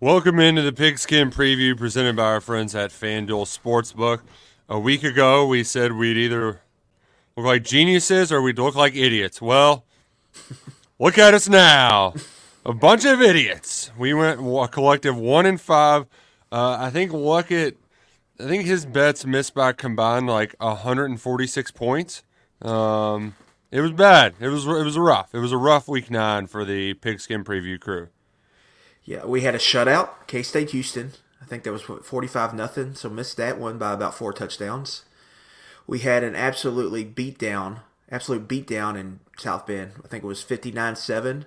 Welcome 0.00 0.40
into 0.40 0.60
the 0.60 0.72
Pigskin 0.72 1.30
Preview 1.30 1.78
presented 1.78 2.16
by 2.16 2.24
our 2.24 2.40
friends 2.40 2.74
at 2.74 2.90
FanDuel 2.90 3.46
Sportsbook. 3.46 4.22
A 4.68 4.78
week 4.78 5.04
ago, 5.04 5.46
we 5.46 5.62
said 5.62 5.92
we'd 5.92 6.16
either 6.16 6.60
look 7.36 7.46
like 7.46 7.62
geniuses 7.62 8.32
or 8.32 8.42
we'd 8.42 8.58
look 8.58 8.74
like 8.74 8.96
idiots. 8.96 9.40
Well, 9.40 9.84
look 10.98 11.16
at 11.16 11.32
us 11.32 11.48
now. 11.48 12.12
A 12.66 12.74
bunch 12.74 13.04
of 13.04 13.22
idiots. 13.22 13.92
We 13.96 14.12
went 14.12 14.40
a 14.40 14.68
collective 14.68 15.16
one 15.16 15.46
in 15.46 15.58
five. 15.58 16.06
Uh, 16.50 16.76
I 16.80 16.90
think 16.90 17.12
Luckett, 17.12 17.76
I 18.40 18.48
think 18.48 18.64
his 18.64 18.86
bets 18.86 19.24
missed 19.24 19.54
by 19.54 19.72
combined 19.72 20.26
like 20.26 20.56
146 20.58 21.70
points. 21.70 22.24
Um, 22.60 23.36
it 23.70 23.80
was 23.80 23.92
bad. 23.92 24.34
It 24.40 24.48
was 24.48 24.66
it 24.66 24.84
was 24.84 24.98
rough. 24.98 25.32
It 25.34 25.38
was 25.38 25.52
a 25.52 25.56
rough 25.56 25.86
week 25.86 26.10
nine 26.10 26.48
for 26.48 26.64
the 26.64 26.94
Pigskin 26.94 27.44
Preview 27.44 27.78
crew. 27.78 28.08
Yeah, 29.04 29.26
we 29.26 29.42
had 29.42 29.54
a 29.54 29.58
shutout, 29.58 30.10
K 30.26 30.42
State 30.42 30.70
Houston. 30.70 31.12
I 31.40 31.44
think 31.44 31.62
that 31.64 31.72
was 31.72 31.82
forty 31.82 32.26
five 32.26 32.54
nothing. 32.54 32.94
So 32.94 33.10
missed 33.10 33.36
that 33.36 33.58
one 33.58 33.78
by 33.78 33.92
about 33.92 34.14
four 34.14 34.32
touchdowns. 34.32 35.04
We 35.86 35.98
had 35.98 36.24
an 36.24 36.34
absolutely 36.34 37.04
beat 37.04 37.38
down, 37.38 37.80
absolute 38.10 38.48
beat 38.48 38.66
down 38.66 38.96
in 38.96 39.20
South 39.36 39.66
Bend. 39.66 39.92
I 40.02 40.08
think 40.08 40.24
it 40.24 40.26
was 40.26 40.42
fifty 40.42 40.72
nine 40.72 40.96
seven. 40.96 41.44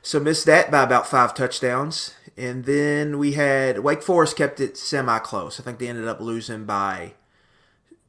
So 0.00 0.18
missed 0.18 0.46
that 0.46 0.70
by 0.70 0.82
about 0.82 1.06
five 1.06 1.34
touchdowns. 1.34 2.14
And 2.36 2.64
then 2.64 3.18
we 3.18 3.32
had 3.32 3.80
Wake 3.80 4.02
Forest 4.02 4.36
kept 4.36 4.60
it 4.60 4.76
semi 4.76 5.18
close. 5.18 5.58
I 5.58 5.64
think 5.64 5.78
they 5.78 5.88
ended 5.88 6.06
up 6.06 6.20
losing 6.20 6.64
by 6.64 7.14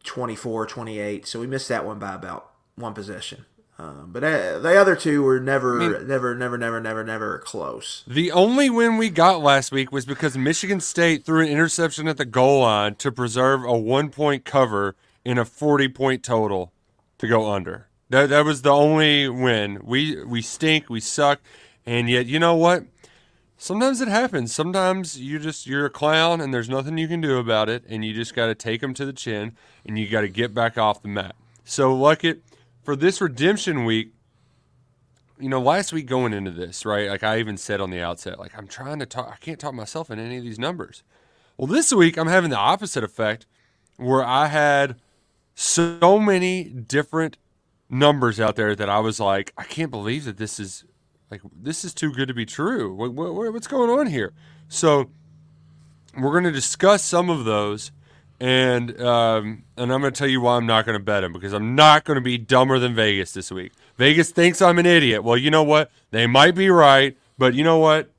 24, 0.03 0.67
28. 0.67 1.27
So 1.27 1.39
we 1.39 1.47
missed 1.47 1.67
that 1.69 1.85
one 1.85 1.99
by 1.99 2.13
about 2.13 2.52
one 2.75 2.93
possession. 2.93 3.45
Um, 3.79 4.09
but 4.11 4.25
uh, 4.25 4.59
the 4.59 4.75
other 4.75 4.93
two 4.93 5.23
were 5.23 5.39
never, 5.39 5.81
I 5.81 5.88
mean, 5.88 6.07
never, 6.07 6.35
never, 6.35 6.57
never, 6.57 6.81
never, 6.81 7.01
never 7.01 7.39
close. 7.39 8.03
The 8.05 8.29
only 8.29 8.69
win 8.69 8.97
we 8.97 9.09
got 9.09 9.41
last 9.41 9.71
week 9.71 9.89
was 9.89 10.05
because 10.05 10.38
Michigan 10.38 10.81
State 10.81 11.23
threw 11.23 11.41
an 11.41 11.47
interception 11.47 12.09
at 12.09 12.17
the 12.17 12.25
goal 12.25 12.59
line 12.59 12.95
to 12.95 13.09
preserve 13.09 13.63
a 13.63 13.77
one 13.77 14.09
point 14.09 14.44
cover 14.44 14.97
in 15.23 15.38
a 15.38 15.45
40 15.45 15.88
point 15.88 16.23
total 16.23 16.73
to 17.19 17.27
go 17.27 17.50
under. 17.50 17.88
That, 18.09 18.27
that 18.27 18.44
was 18.44 18.63
the 18.63 18.72
only 18.72 19.30
win. 19.30 19.80
We, 19.81 20.25
we 20.25 20.41
stink, 20.41 20.89
we 20.89 21.00
suck, 21.00 21.39
and 21.85 22.09
yet, 22.09 22.25
you 22.25 22.38
know 22.38 22.55
what? 22.55 22.83
Sometimes 23.55 24.02
it 24.02 24.09
happens. 24.09 24.53
Sometimes 24.53 25.17
you 25.17 25.39
just 25.39 25.67
you're 25.67 25.85
a 25.85 25.89
clown 25.89 26.41
and 26.41 26.53
there's 26.53 26.69
nothing 26.69 26.97
you 26.97 27.07
can 27.07 27.22
do 27.22 27.38
about 27.38 27.69
it, 27.69 27.85
and 27.88 28.03
you 28.03 28.13
just 28.13 28.35
got 28.35 28.47
to 28.47 28.55
take 28.55 28.81
them 28.81 28.94
to 28.95 29.05
the 29.05 29.13
chin 29.13 29.55
and 29.85 29.97
you 29.97 30.09
got 30.09 30.22
to 30.22 30.30
get 30.30 30.53
back 30.53 30.77
off 30.77 31.02
the 31.02 31.07
mat. 31.07 31.35
So, 31.63 31.94
like 31.94 32.23
it 32.23 32.41
for 32.83 32.95
this 32.95 33.22
redemption 33.22 33.85
week, 33.85 34.13
you 35.39 35.49
know, 35.49 35.61
last 35.61 35.94
week 35.94 36.05
going 36.05 36.33
into 36.33 36.52
this, 36.52 36.85
right? 36.85 37.09
Like 37.09 37.23
I 37.23 37.39
even 37.39 37.58
said 37.58 37.81
on 37.81 37.89
the 37.89 38.02
outset, 38.02 38.39
like 38.39 38.58
I'm 38.58 38.67
trying 38.67 38.99
to 38.99 39.05
talk, 39.05 39.30
I 39.31 39.38
can't 39.38 39.59
talk 39.59 39.73
myself 39.73 40.11
in 40.11 40.19
any 40.19 40.38
of 40.38 40.44
these 40.44 40.59
numbers. 40.59 41.03
Well, 41.57 41.67
this 41.67 41.94
week 41.94 42.17
I'm 42.17 42.27
having 42.27 42.50
the 42.50 42.57
opposite 42.57 43.03
effect 43.03 43.45
where 43.97 44.23
I 44.23 44.47
had 44.47 44.95
so 45.55 46.19
many 46.19 46.63
different 46.63 47.38
numbers 47.89 48.39
out 48.39 48.55
there 48.55 48.75
that 48.75 48.89
I 48.89 49.00
was 49.00 49.19
like, 49.19 49.53
I 49.57 49.63
can't 49.63 49.91
believe 49.91 50.25
that 50.25 50.38
this 50.38 50.59
is 50.59 50.85
like 51.30 51.41
this 51.53 51.83
is 51.83 51.94
too 51.94 52.11
good 52.11 52.27
to 52.27 52.33
be 52.33 52.45
true. 52.45 52.94
What, 52.94 53.13
what, 53.13 53.53
what's 53.53 53.67
going 53.67 53.89
on 53.89 54.07
here? 54.07 54.33
So 54.67 55.09
we're 56.17 56.31
going 56.31 56.44
to 56.45 56.52
discuss 56.52 57.03
some 57.03 57.30
of 57.30 57.45
those 57.45 57.91
and 58.39 58.99
um, 59.01 59.63
and 59.77 59.91
I'm 59.91 60.01
going 60.01 60.13
to 60.13 60.17
tell 60.17 60.27
you 60.27 60.41
why 60.41 60.55
I'm 60.55 60.65
not 60.65 60.85
going 60.85 60.97
to 60.97 61.03
bet 61.03 61.23
him 61.23 61.33
because 61.33 61.53
I'm 61.53 61.75
not 61.75 62.05
going 62.05 62.15
to 62.15 62.21
be 62.21 62.37
dumber 62.37 62.79
than 62.79 62.95
Vegas 62.95 63.33
this 63.33 63.51
week. 63.51 63.73
Vegas 63.97 64.31
thinks 64.31 64.61
I'm 64.61 64.79
an 64.79 64.85
idiot. 64.85 65.23
Well, 65.23 65.37
you 65.37 65.51
know 65.51 65.63
what? 65.63 65.91
They 66.11 66.27
might 66.27 66.55
be 66.55 66.69
right, 66.69 67.17
but 67.37 67.53
you 67.53 67.63
know 67.63 67.79
what? 67.79 68.09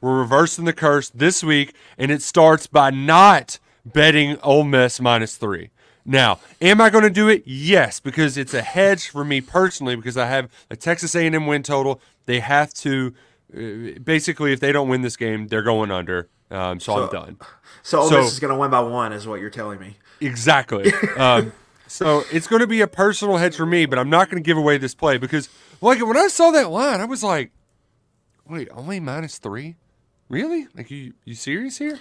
We're 0.00 0.18
reversing 0.18 0.64
the 0.64 0.72
curse 0.72 1.10
this 1.10 1.44
week, 1.44 1.74
and 1.98 2.10
it 2.10 2.22
starts 2.22 2.66
by 2.66 2.90
not 2.90 3.58
betting 3.84 4.38
Ole 4.42 4.64
Miss 4.64 5.00
minus 5.00 5.36
three. 5.36 5.70
Now, 6.04 6.40
am 6.60 6.80
I 6.80 6.90
going 6.90 7.04
to 7.04 7.10
do 7.10 7.28
it? 7.28 7.44
Yes, 7.46 8.00
because 8.00 8.36
it's 8.36 8.54
a 8.54 8.62
hedge 8.62 9.08
for 9.08 9.24
me 9.24 9.40
personally 9.40 9.94
because 9.94 10.16
I 10.16 10.26
have 10.26 10.50
a 10.68 10.76
Texas 10.76 11.14
A&M 11.14 11.46
win 11.46 11.62
total. 11.62 12.00
They 12.26 12.40
have 12.40 12.74
to 12.74 13.14
basically 13.52 14.52
if 14.52 14.60
they 14.60 14.72
don't 14.72 14.88
win 14.88 15.02
this 15.02 15.16
game, 15.16 15.48
they're 15.48 15.62
going 15.62 15.90
under. 15.90 16.28
Um, 16.50 16.80
so, 16.80 16.96
so, 16.96 17.04
I'm 17.04 17.12
done. 17.12 17.38
So 17.82 18.00
Ole 18.00 18.08
so, 18.08 18.20
Miss 18.20 18.32
is 18.32 18.40
going 18.40 18.52
to 18.52 18.58
win 18.58 18.70
by 18.70 18.80
one, 18.80 19.12
is 19.12 19.26
what 19.26 19.40
you're 19.40 19.50
telling 19.50 19.80
me. 19.80 19.96
Exactly. 20.20 20.92
um, 21.16 21.52
so 21.86 22.24
it's 22.32 22.46
going 22.46 22.60
to 22.60 22.66
be 22.66 22.80
a 22.80 22.86
personal 22.86 23.36
hedge 23.38 23.56
for 23.56 23.66
me, 23.66 23.86
but 23.86 23.98
I'm 23.98 24.10
not 24.10 24.30
going 24.30 24.42
to 24.42 24.46
give 24.46 24.56
away 24.56 24.78
this 24.78 24.94
play 24.94 25.18
because, 25.18 25.48
like, 25.80 26.04
when 26.04 26.16
I 26.16 26.28
saw 26.28 26.50
that 26.50 26.70
line, 26.70 27.00
I 27.00 27.04
was 27.04 27.22
like, 27.22 27.52
"Wait, 28.48 28.68
only 28.72 29.00
minus 29.00 29.38
three? 29.38 29.76
Really? 30.28 30.68
Like, 30.74 30.90
you 30.90 31.14
you 31.24 31.34
serious 31.34 31.78
here?" 31.78 31.98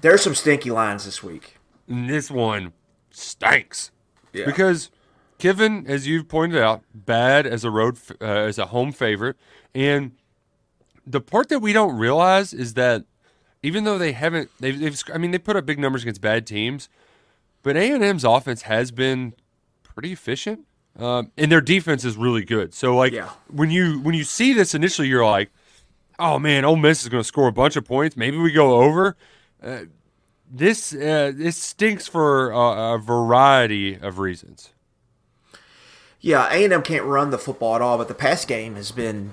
There's 0.00 0.22
some 0.22 0.34
stinky 0.34 0.70
lines 0.70 1.04
this 1.04 1.22
week. 1.22 1.56
And 1.88 2.08
this 2.08 2.30
one 2.30 2.72
stinks 3.10 3.90
yeah. 4.32 4.46
because 4.46 4.90
Kiffin, 5.38 5.86
as 5.86 6.06
you've 6.06 6.28
pointed 6.28 6.62
out, 6.62 6.82
bad 6.94 7.46
as 7.46 7.64
a 7.64 7.70
road 7.70 7.98
uh, 8.20 8.24
as 8.24 8.58
a 8.58 8.66
home 8.66 8.92
favorite, 8.92 9.36
and 9.74 10.12
the 11.10 11.20
part 11.20 11.48
that 11.48 11.60
we 11.60 11.72
don't 11.72 11.96
realize 11.96 12.52
is 12.52 12.74
that 12.74 13.04
even 13.62 13.84
though 13.84 13.98
they 13.98 14.12
haven't, 14.12 14.50
they've, 14.60 14.78
they've 14.78 15.02
I 15.12 15.18
mean, 15.18 15.30
they 15.30 15.38
put 15.38 15.56
up 15.56 15.66
big 15.66 15.78
numbers 15.78 16.02
against 16.02 16.20
bad 16.20 16.46
teams, 16.46 16.88
but 17.62 17.76
A 17.76 17.92
and 17.92 18.04
M's 18.04 18.24
offense 18.24 18.62
has 18.62 18.90
been 18.90 19.34
pretty 19.82 20.12
efficient, 20.12 20.66
um, 20.98 21.32
and 21.36 21.50
their 21.50 21.60
defense 21.60 22.04
is 22.04 22.16
really 22.16 22.44
good. 22.44 22.74
So, 22.74 22.96
like, 22.96 23.12
yeah. 23.12 23.30
when 23.48 23.70
you 23.70 24.00
when 24.00 24.14
you 24.14 24.24
see 24.24 24.52
this 24.52 24.74
initially, 24.74 25.08
you're 25.08 25.26
like, 25.26 25.50
oh 26.18 26.38
man, 26.38 26.64
Ole 26.64 26.76
Miss 26.76 27.02
is 27.02 27.08
going 27.08 27.22
to 27.22 27.26
score 27.26 27.48
a 27.48 27.52
bunch 27.52 27.76
of 27.76 27.84
points. 27.84 28.16
Maybe 28.16 28.36
we 28.36 28.52
go 28.52 28.82
over. 28.82 29.16
Uh, 29.62 29.82
this 30.50 30.94
uh, 30.94 31.32
this 31.34 31.56
stinks 31.56 32.06
for 32.06 32.50
a, 32.50 32.94
a 32.94 32.98
variety 32.98 33.96
of 33.96 34.18
reasons. 34.18 34.70
Yeah, 36.20 36.48
A 36.50 36.64
and 36.64 36.72
M 36.72 36.82
can't 36.82 37.04
run 37.04 37.30
the 37.30 37.38
football 37.38 37.76
at 37.76 37.82
all, 37.82 37.96
but 37.98 38.08
the 38.08 38.14
pass 38.14 38.44
game 38.44 38.74
has 38.74 38.90
been 38.90 39.32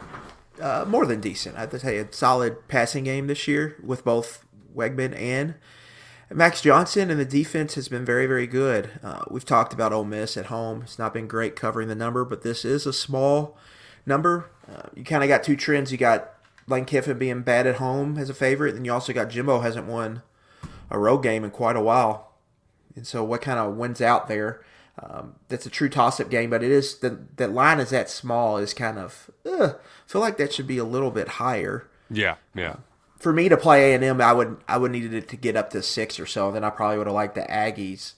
uh, 0.61 0.85
more 0.87 1.05
than 1.05 1.21
decent. 1.21 1.57
I'd 1.57 1.79
say 1.79 1.97
a 1.97 2.11
solid 2.11 2.67
passing 2.67 3.03
game 3.03 3.27
this 3.27 3.47
year 3.47 3.77
with 3.83 4.03
both 4.03 4.45
Weigman 4.75 5.19
and 5.19 5.55
Max 6.33 6.61
Johnson, 6.61 7.11
and 7.11 7.19
the 7.19 7.25
defense 7.25 7.75
has 7.75 7.87
been 7.87 8.03
very, 8.03 8.25
very 8.25 8.47
good. 8.47 8.91
Uh, 9.03 9.23
we've 9.29 9.45
talked 9.45 9.73
about 9.73 9.93
Ole 9.93 10.03
Miss 10.03 10.37
at 10.37 10.47
home. 10.47 10.81
It's 10.81 10.97
not 10.97 11.13
been 11.13 11.27
great 11.27 11.55
covering 11.55 11.87
the 11.87 11.95
number, 11.95 12.25
but 12.25 12.41
this 12.41 12.65
is 12.65 12.85
a 12.85 12.93
small 12.93 13.57
number. 14.05 14.49
Uh, 14.67 14.89
you 14.95 15.03
kind 15.03 15.23
of 15.23 15.29
got 15.29 15.43
two 15.43 15.55
trends. 15.55 15.91
You 15.91 15.99
got 15.99 16.33
Lane 16.67 16.85
Kiffin 16.85 17.19
being 17.19 17.41
bad 17.41 17.67
at 17.67 17.75
home 17.75 18.17
as 18.17 18.29
a 18.29 18.33
favorite, 18.33 18.75
and 18.75 18.85
you 18.85 18.91
also 18.91 19.13
got 19.13 19.29
Jimbo 19.29 19.59
hasn't 19.59 19.85
won 19.85 20.23
a 20.89 20.97
road 20.97 21.19
game 21.19 21.43
in 21.43 21.51
quite 21.51 21.75
a 21.75 21.81
while. 21.81 22.33
And 22.95 23.05
so, 23.05 23.23
what 23.23 23.41
kind 23.41 23.59
of 23.59 23.75
wins 23.75 24.01
out 24.01 24.27
there? 24.27 24.63
Um, 25.01 25.35
that's 25.49 25.65
a 25.65 25.69
true 25.69 25.89
toss-up 25.89 26.29
game, 26.29 26.49
but 26.49 26.63
it 26.63 26.71
is 26.71 26.99
the 26.99 27.19
that 27.35 27.51
line 27.51 27.79
is 27.79 27.89
that 27.89 28.09
small 28.09 28.57
is 28.57 28.73
kind 28.73 28.97
of. 28.97 29.29
Uh, 29.45 29.73
I 29.73 30.07
feel 30.07 30.21
like 30.21 30.37
that 30.37 30.53
should 30.53 30.67
be 30.67 30.77
a 30.77 30.85
little 30.85 31.11
bit 31.11 31.27
higher. 31.27 31.87
Yeah, 32.09 32.35
yeah. 32.53 32.69
Uh, 32.69 32.75
for 33.19 33.33
me 33.33 33.49
to 33.49 33.57
play 33.57 33.91
A 33.91 33.95
and 33.95 34.03
M, 34.03 34.21
I 34.21 34.31
would 34.31 34.57
I 34.67 34.77
would 34.77 34.91
needed 34.91 35.13
it 35.13 35.27
to 35.29 35.35
get 35.35 35.57
up 35.57 35.69
to 35.71 35.81
six 35.81 36.19
or 36.19 36.25
so. 36.25 36.51
Then 36.51 36.63
I 36.63 36.69
probably 36.69 36.97
would 36.97 37.07
have 37.07 37.13
liked 37.13 37.35
the 37.35 37.41
Aggies 37.41 38.13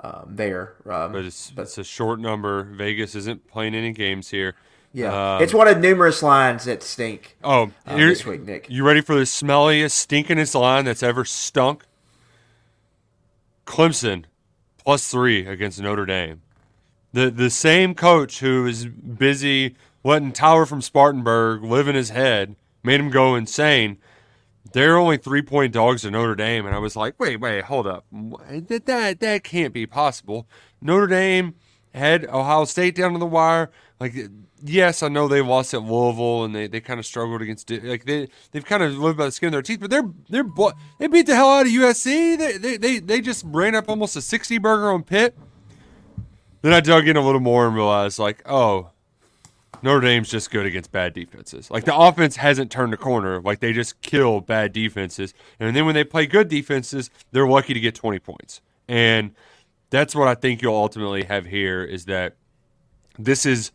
um, 0.00 0.32
there. 0.36 0.74
Um, 0.88 1.12
but, 1.12 1.24
it's, 1.24 1.50
but 1.50 1.62
it's 1.62 1.78
a 1.78 1.84
short 1.84 2.18
number. 2.18 2.62
Vegas 2.62 3.14
isn't 3.14 3.46
playing 3.48 3.74
any 3.74 3.92
games 3.92 4.30
here. 4.30 4.54
Yeah, 4.94 5.36
um, 5.36 5.42
it's 5.42 5.52
one 5.52 5.68
of 5.68 5.78
numerous 5.78 6.22
lines 6.22 6.64
that 6.64 6.82
stink. 6.82 7.36
Oh, 7.44 7.72
uh, 7.86 7.96
this 7.96 8.24
week, 8.24 8.42
Nick. 8.42 8.70
You 8.70 8.84
ready 8.84 9.02
for 9.02 9.14
the 9.14 9.22
smelliest, 9.22 10.06
stinkingest 10.06 10.58
line 10.58 10.86
that's 10.86 11.02
ever 11.02 11.26
stunk? 11.26 11.84
Clemson 13.66 14.24
plus 14.86 15.08
three 15.08 15.44
against 15.44 15.80
Notre 15.80 16.06
Dame. 16.06 16.42
The 17.12 17.28
the 17.28 17.50
same 17.50 17.94
coach 17.94 18.38
who 18.38 18.66
is 18.66 18.86
busy 18.86 19.74
letting 20.04 20.32
Tower 20.32 20.64
from 20.64 20.80
Spartanburg 20.80 21.64
live 21.64 21.88
in 21.88 21.96
his 21.96 22.10
head 22.10 22.54
made 22.84 23.00
him 23.00 23.10
go 23.10 23.34
insane. 23.34 23.98
They're 24.72 24.96
only 24.96 25.16
three 25.16 25.42
point 25.42 25.72
dogs 25.72 26.02
to 26.02 26.10
Notre 26.12 26.36
Dame, 26.36 26.66
and 26.66 26.74
I 26.74 26.78
was 26.78 26.94
like, 26.94 27.18
wait, 27.18 27.40
wait, 27.40 27.64
hold 27.64 27.88
up, 27.88 28.04
that 28.12 28.86
that 28.86 29.18
that 29.18 29.42
can't 29.42 29.74
be 29.74 29.86
possible. 29.86 30.46
Notre 30.80 31.08
Dame 31.08 31.56
had 31.96 32.26
Ohio 32.26 32.64
State 32.64 32.94
down 32.94 33.12
to 33.14 33.18
the 33.18 33.26
wire. 33.26 33.70
Like, 33.98 34.14
yes, 34.62 35.02
I 35.02 35.08
know 35.08 35.28
they 35.28 35.40
lost 35.40 35.72
at 35.74 35.82
Louisville 35.82 36.44
and 36.44 36.54
they, 36.54 36.66
they 36.66 36.80
kind 36.80 37.00
of 37.00 37.06
struggled 37.06 37.42
against 37.42 37.70
like 37.70 38.04
they 38.04 38.28
they've 38.52 38.64
kind 38.64 38.82
of 38.82 38.96
lived 38.98 39.18
by 39.18 39.26
the 39.26 39.32
skin 39.32 39.48
of 39.48 39.52
their 39.52 39.62
teeth, 39.62 39.80
but 39.80 39.90
they're 39.90 40.08
they're 40.28 40.44
they 40.98 41.06
beat 41.06 41.26
the 41.26 41.34
hell 41.34 41.48
out 41.48 41.66
of 41.66 41.72
USC. 41.72 42.38
They 42.38 42.58
they 42.58 42.76
they, 42.76 42.98
they 42.98 43.20
just 43.20 43.44
ran 43.46 43.74
up 43.74 43.88
almost 43.88 44.16
a 44.16 44.22
sixty 44.22 44.58
burger 44.58 44.92
on 44.92 45.02
Pitt. 45.02 45.36
Then 46.62 46.72
I 46.72 46.80
dug 46.80 47.08
in 47.08 47.16
a 47.16 47.24
little 47.24 47.40
more 47.40 47.66
and 47.66 47.74
realized 47.74 48.18
like, 48.18 48.42
oh, 48.46 48.90
Notre 49.82 50.00
Dame's 50.00 50.28
just 50.28 50.50
good 50.50 50.66
against 50.66 50.90
bad 50.90 51.14
defenses. 51.14 51.70
Like 51.70 51.84
the 51.84 51.96
offense 51.96 52.36
hasn't 52.36 52.70
turned 52.70 52.92
a 52.92 52.96
corner. 52.96 53.40
Like 53.40 53.60
they 53.60 53.72
just 53.72 54.00
kill 54.02 54.40
bad 54.40 54.72
defenses, 54.72 55.32
and 55.60 55.74
then 55.74 55.86
when 55.86 55.94
they 55.94 56.04
play 56.04 56.26
good 56.26 56.48
defenses, 56.48 57.10
they're 57.32 57.48
lucky 57.48 57.72
to 57.72 57.80
get 57.80 57.94
twenty 57.94 58.18
points. 58.18 58.60
And 58.88 59.32
that's 59.90 60.14
what 60.14 60.28
I 60.28 60.34
think 60.34 60.62
you'll 60.62 60.74
ultimately 60.74 61.24
have 61.24 61.46
here 61.46 61.82
is 61.84 62.06
that 62.06 62.36
this 63.18 63.46
is 63.46 63.72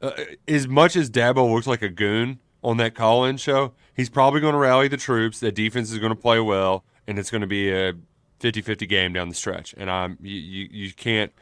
uh, 0.00 0.12
as 0.48 0.66
much 0.66 0.96
as 0.96 1.10
Dabo 1.10 1.52
looks 1.52 1.66
like 1.66 1.82
a 1.82 1.88
goon 1.88 2.40
on 2.62 2.76
that 2.78 2.94
call-in 2.94 3.36
show, 3.36 3.72
he's 3.94 4.10
probably 4.10 4.40
going 4.40 4.52
to 4.52 4.58
rally 4.58 4.88
the 4.88 4.96
troops. 4.96 5.40
The 5.40 5.52
defense 5.52 5.90
is 5.90 5.98
going 5.98 6.10
to 6.10 6.20
play 6.20 6.40
well, 6.40 6.84
and 7.06 7.18
it's 7.18 7.30
going 7.30 7.40
to 7.40 7.46
be 7.46 7.70
a 7.70 7.94
50-50 8.40 8.88
game 8.88 9.12
down 9.12 9.28
the 9.28 9.34
stretch. 9.34 9.74
And 9.76 9.90
I'm 9.90 10.18
you 10.20 10.38
you, 10.38 10.68
you 10.70 10.92
can't. 10.92 11.32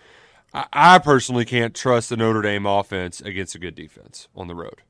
I, 0.53 0.67
I 0.73 0.99
personally 0.99 1.45
can't 1.45 1.75
trust 1.75 2.11
the 2.11 2.17
Notre 2.17 2.43
Dame 2.43 2.67
offense 2.67 3.21
against 3.21 3.55
a 3.55 3.59
good 3.59 3.75
defense 3.75 4.29
on 4.35 4.49
the 4.49 4.55
road. 4.55 4.83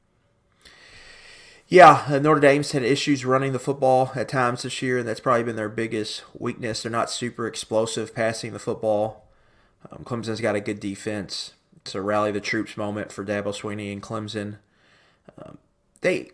Yeah, 1.70 2.04
uh, 2.08 2.18
Notre 2.18 2.40
Dame's 2.40 2.72
had 2.72 2.82
issues 2.82 3.24
running 3.24 3.52
the 3.52 3.60
football 3.60 4.10
at 4.16 4.28
times 4.28 4.64
this 4.64 4.82
year, 4.82 4.98
and 4.98 5.06
that's 5.08 5.20
probably 5.20 5.44
been 5.44 5.54
their 5.54 5.68
biggest 5.68 6.24
weakness. 6.36 6.82
They're 6.82 6.90
not 6.90 7.10
super 7.10 7.46
explosive 7.46 8.12
passing 8.12 8.52
the 8.52 8.58
football. 8.58 9.28
Um, 9.90 10.02
Clemson's 10.04 10.40
got 10.40 10.56
a 10.56 10.60
good 10.60 10.80
defense. 10.80 11.52
It's 11.76 11.94
a 11.94 12.02
rally 12.02 12.32
the 12.32 12.40
troops 12.40 12.76
moment 12.76 13.12
for 13.12 13.24
Dabo 13.24 13.54
Swinney 13.54 13.92
and 13.92 14.02
Clemson. 14.02 14.56
Um, 15.38 15.58
they 16.00 16.32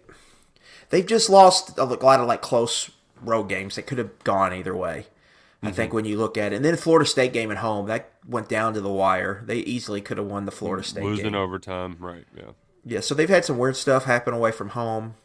they've 0.89 1.07
just 1.07 1.29
lost 1.29 1.77
a 1.79 1.85
lot 1.85 2.21
of 2.21 2.27
like 2.27 2.41
close 2.41 2.91
road 3.21 3.45
games 3.45 3.77
that 3.77 3.87
could 3.87 3.99
have 3.99 4.19
gone 4.25 4.55
either 4.55 4.75
way. 4.75 5.07
I 5.63 5.73
think 5.73 5.93
when 5.93 6.05
you 6.05 6.17
look 6.17 6.39
at 6.39 6.53
it, 6.53 6.57
and 6.57 6.65
then 6.65 6.77
Florida 6.77 7.05
State 7.05 7.33
game 7.33 7.51
at 7.51 7.57
home 7.59 7.87
that 7.87 8.11
went 8.27 8.49
down 8.49 8.75
to 8.75 8.81
the 8.81 8.93
wire. 8.93 9.43
They 9.45 9.59
easily 9.59 10.01
could 10.01 10.17
have 10.17 10.27
won 10.27 10.45
the 10.45 10.53
Florida 10.53 10.87
State 10.87 11.03
Losing 11.03 11.25
game. 11.25 11.35
overtime, 11.35 11.97
right? 11.99 12.25
Yeah. 12.37 12.53
Yeah, 12.85 13.01
so 13.01 13.17
they've 13.17 13.29
had 13.29 13.45
some 13.45 13.59
weird 13.59 13.77
stuff 13.77 14.05
happen 14.05 14.33
away 14.33 14.53
from 14.53 14.71
home, 14.71 15.17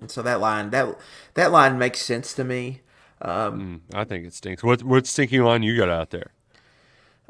and 0.00 0.10
so 0.10 0.22
that 0.22 0.40
line 0.40 0.70
that 0.70 0.96
that 1.34 1.50
line 1.52 1.78
makes 1.78 2.00
sense 2.00 2.32
to 2.34 2.44
me. 2.44 2.80
Um, 3.20 3.82
I 3.94 4.04
think 4.04 4.26
it 4.26 4.34
stinks. 4.34 4.62
What 4.62 4.82
what 4.82 5.06
stinking 5.06 5.42
line 5.42 5.62
you 5.62 5.76
got 5.76 5.88
out 5.88 6.10
there? 6.10 6.30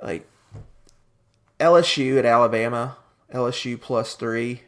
like 0.00 0.28
LSU 1.58 2.18
at 2.18 2.24
Alabama, 2.24 2.96
LSU 3.34 3.80
plus 3.80 4.14
three. 4.14 4.62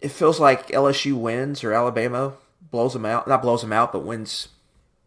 It 0.00 0.10
feels 0.10 0.38
like 0.38 0.68
LSU 0.68 1.14
wins 1.14 1.64
or 1.64 1.72
Alabama 1.72 2.34
blows 2.70 2.92
them 2.92 3.06
out. 3.06 3.26
Not 3.26 3.42
blows 3.42 3.62
them 3.62 3.72
out, 3.72 3.92
but 3.92 4.04
wins 4.04 4.48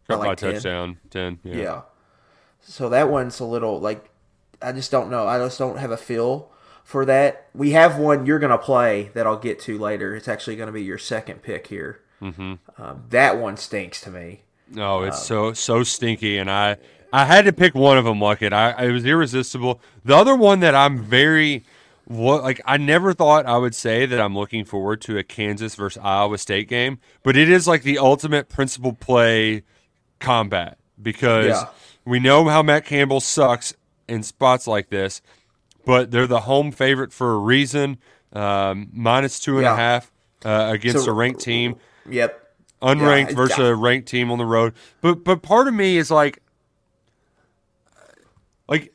Got 0.08 0.20
by 0.20 0.34
10. 0.34 0.54
touchdown, 0.54 0.98
ten. 1.10 1.38
Yeah. 1.44 1.54
Yeah. 1.56 1.80
So 2.60 2.88
that 2.88 3.08
one's 3.08 3.38
a 3.40 3.44
little 3.44 3.80
like 3.80 4.10
I 4.60 4.72
just 4.72 4.90
don't 4.90 5.10
know. 5.10 5.26
I 5.26 5.38
just 5.38 5.58
don't 5.58 5.78
have 5.78 5.90
a 5.92 5.96
feel 5.96 6.50
for 6.88 7.04
that. 7.04 7.48
We 7.54 7.72
have 7.72 7.98
one 7.98 8.24
you're 8.24 8.38
going 8.38 8.50
to 8.50 8.56
play 8.56 9.10
that 9.12 9.26
I'll 9.26 9.36
get 9.36 9.60
to 9.60 9.76
later. 9.78 10.16
It's 10.16 10.26
actually 10.26 10.56
going 10.56 10.68
to 10.68 10.72
be 10.72 10.82
your 10.82 10.96
second 10.96 11.42
pick 11.42 11.66
here. 11.66 12.00
Mm-hmm. 12.22 12.54
Um, 12.82 13.04
that 13.10 13.36
one 13.38 13.58
stinks 13.58 14.00
to 14.02 14.10
me. 14.10 14.40
No, 14.70 15.02
it's 15.02 15.22
so 15.22 15.52
so 15.52 15.82
stinky, 15.82 16.38
and 16.38 16.50
I 16.50 16.78
I 17.12 17.26
had 17.26 17.44
to 17.44 17.52
pick 17.52 17.74
one 17.74 17.98
of 17.98 18.06
them. 18.06 18.20
Like 18.20 18.40
it, 18.40 18.52
I 18.54 18.86
it 18.86 18.92
was 18.92 19.04
irresistible. 19.04 19.80
The 20.02 20.16
other 20.16 20.34
one 20.34 20.60
that 20.60 20.74
I'm 20.74 20.98
very 20.98 21.62
what 22.06 22.42
like 22.42 22.60
I 22.64 22.78
never 22.78 23.12
thought 23.12 23.44
I 23.44 23.58
would 23.58 23.74
say 23.74 24.06
that 24.06 24.18
I'm 24.18 24.34
looking 24.34 24.64
forward 24.64 25.02
to 25.02 25.18
a 25.18 25.22
Kansas 25.22 25.74
versus 25.74 26.00
Iowa 26.02 26.38
State 26.38 26.68
game, 26.68 27.00
but 27.22 27.36
it 27.36 27.50
is 27.50 27.68
like 27.68 27.82
the 27.82 27.98
ultimate 27.98 28.48
principle 28.48 28.94
play 28.94 29.62
combat 30.20 30.78
because 31.00 31.46
Yeah. 31.46 31.66
we 32.06 32.18
know 32.18 32.48
how 32.48 32.62
Matt 32.62 32.86
Campbell 32.86 33.20
sucks 33.20 33.74
in 34.08 34.22
spots 34.22 34.66
like 34.66 34.88
this, 34.88 35.20
but 35.88 36.10
they're 36.10 36.26
the 36.26 36.40
home 36.40 36.70
favorite 36.70 37.14
for 37.14 37.32
a 37.32 37.38
reason. 37.38 37.96
Um, 38.34 38.90
minus 38.92 39.40
two 39.40 39.56
and 39.56 39.66
a 39.66 39.74
half 39.74 40.12
uh, 40.44 40.68
against 40.74 41.06
So- 41.06 41.10
a 41.10 41.14
ranked 41.14 41.40
team 41.40 41.76
Yep. 42.10 42.38
unranked 42.82 43.30
Yeah, 43.30 43.34
versus 43.36 43.58
yeah. 43.58 43.68
a 43.68 43.74
ranked 43.74 44.06
team 44.06 44.30
on 44.30 44.36
the 44.36 44.44
road. 44.44 44.74
But 45.00 45.24
but 45.24 45.40
part 45.40 45.66
of 45.66 45.72
me 45.72 45.96
is 45.96 46.10
like, 46.10 46.42
like 48.68 48.92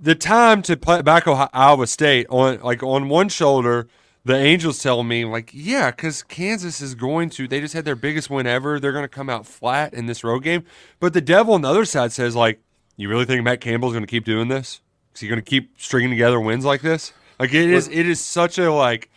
the 0.00 0.16
time 0.16 0.62
to 0.62 0.76
play 0.76 1.00
back 1.02 1.28
Ohio- 1.28 1.48
Iowa 1.52 1.86
State 1.86 2.26
on 2.28 2.60
like 2.60 2.82
on 2.82 3.08
one 3.08 3.28
shoulder. 3.28 3.86
The 4.24 4.36
Angels 4.36 4.82
tell 4.82 5.02
me 5.02 5.24
like, 5.24 5.50
yeah, 5.54 5.90
because 5.92 6.22
Kansas 6.22 6.82
is 6.82 6.94
going 6.94 7.30
to. 7.30 7.48
They 7.48 7.60
just 7.60 7.72
had 7.72 7.86
their 7.86 7.96
biggest 7.96 8.28
win 8.28 8.46
ever. 8.46 8.78
They're 8.78 8.92
going 8.92 9.04
to 9.04 9.08
come 9.08 9.30
out 9.30 9.46
flat 9.46 9.94
in 9.94 10.04
this 10.06 10.22
road 10.22 10.40
game. 10.42 10.64
But 10.98 11.14
the 11.14 11.22
devil 11.22 11.54
on 11.54 11.62
the 11.62 11.68
other 11.68 11.86
side 11.86 12.12
says 12.12 12.36
like, 12.36 12.60
you 12.98 13.08
really 13.08 13.24
think 13.24 13.42
Matt 13.44 13.62
Campbell's 13.62 13.92
going 13.94 14.02
to 14.02 14.10
keep 14.10 14.24
doing 14.26 14.48
this? 14.48 14.82
Is 15.20 15.22
he 15.22 15.28
going 15.28 15.38
to 15.38 15.44
keep 15.44 15.78
stringing 15.78 16.08
together 16.08 16.40
wins 16.40 16.64
like 16.64 16.80
this? 16.80 17.12
Like 17.38 17.52
it 17.52 17.68
is. 17.68 17.88
It 17.88 18.06
is 18.06 18.22
such 18.22 18.56
a 18.56 18.72
like. 18.72 19.10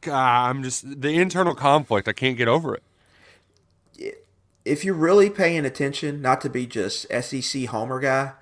God, 0.00 0.50
I'm 0.50 0.64
just 0.64 1.00
the 1.00 1.14
internal 1.14 1.54
conflict. 1.54 2.08
I 2.08 2.12
can't 2.12 2.36
get 2.36 2.48
over 2.48 2.74
it. 2.74 4.26
if 4.64 4.84
you're 4.84 4.96
really 4.96 5.30
paying 5.30 5.64
attention, 5.64 6.20
not 6.20 6.40
to 6.40 6.50
be 6.50 6.66
just 6.66 7.06
SEC 7.22 7.66
homer 7.66 8.00
guy, 8.00 8.32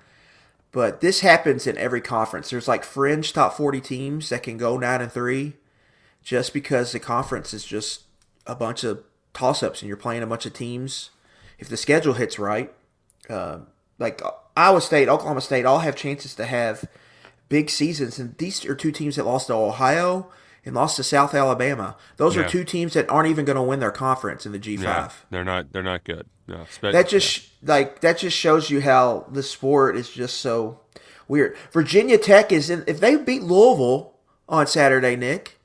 but 0.71 1.01
this 1.01 1.19
happens 1.19 1.67
in 1.67 1.77
every 1.77 2.01
conference. 2.01 2.49
There's 2.49 2.67
like 2.67 2.83
fringe 2.83 3.31
top 3.31 3.53
40 3.53 3.79
teams 3.79 4.29
that 4.29 4.41
can 4.41 4.57
go 4.57 4.79
9 4.79 5.01
and 5.01 5.11
3 5.11 5.53
just 6.23 6.51
because 6.51 6.93
the 6.93 6.99
conference 6.99 7.53
is 7.53 7.63
just 7.63 8.05
a 8.47 8.55
bunch 8.55 8.83
of 8.83 9.03
toss 9.35 9.61
ups 9.61 9.83
and 9.83 9.87
you're 9.87 9.97
playing 9.97 10.23
a 10.23 10.27
bunch 10.27 10.47
of 10.47 10.53
teams. 10.53 11.11
If 11.59 11.69
the 11.69 11.77
schedule 11.77 12.13
hits 12.13 12.39
right, 12.39 12.73
uh, 13.29 13.59
like 13.99 14.21
Iowa 14.55 14.81
State, 14.81 15.07
Oklahoma 15.09 15.41
State 15.41 15.65
all 15.65 15.79
have 15.79 15.95
chances 15.95 16.35
to 16.35 16.45
have 16.45 16.85
big 17.49 17.69
seasons. 17.69 18.19
And 18.19 18.37
these 18.37 18.65
are 18.65 18.75
two 18.75 18.91
teams 18.91 19.15
that 19.15 19.25
lost 19.25 19.47
to 19.47 19.53
Ohio 19.53 20.29
and 20.65 20.75
lost 20.75 20.95
to 20.97 21.03
South 21.03 21.33
Alabama. 21.33 21.95
Those 22.17 22.35
Yeah. 22.35 22.43
are 22.43 22.49
two 22.49 22.63
teams 22.63 22.93
that 22.93 23.09
aren't 23.09 23.29
even 23.29 23.45
going 23.45 23.55
to 23.57 23.61
win 23.61 23.79
their 23.79 23.91
conference 23.91 24.45
in 24.45 24.51
the 24.51 24.59
G5 24.59 24.81
Yeah, 24.83 25.09
they're 25.29 25.43
not. 25.43 25.71
They're 25.71 25.83
not 25.83 26.03
good. 26.03 26.25
No, 26.47 26.65
that 26.81 27.07
just 27.07 27.47
like 27.63 28.01
that 28.01 28.17
just 28.17 28.35
shows 28.37 28.69
you 28.69 28.81
how 28.81 29.25
the 29.31 29.41
sport 29.43 29.95
is 29.95 30.09
just 30.09 30.39
so 30.41 30.79
weird. 31.27 31.55
Virginia 31.71 32.17
Tech 32.17 32.51
is 32.51 32.69
in 32.69 32.83
if 32.85 32.99
they 32.99 33.15
beat 33.15 33.43
Louisville 33.43 34.15
on 34.49 34.67
Saturday, 34.67 35.15
Nick, 35.15 35.57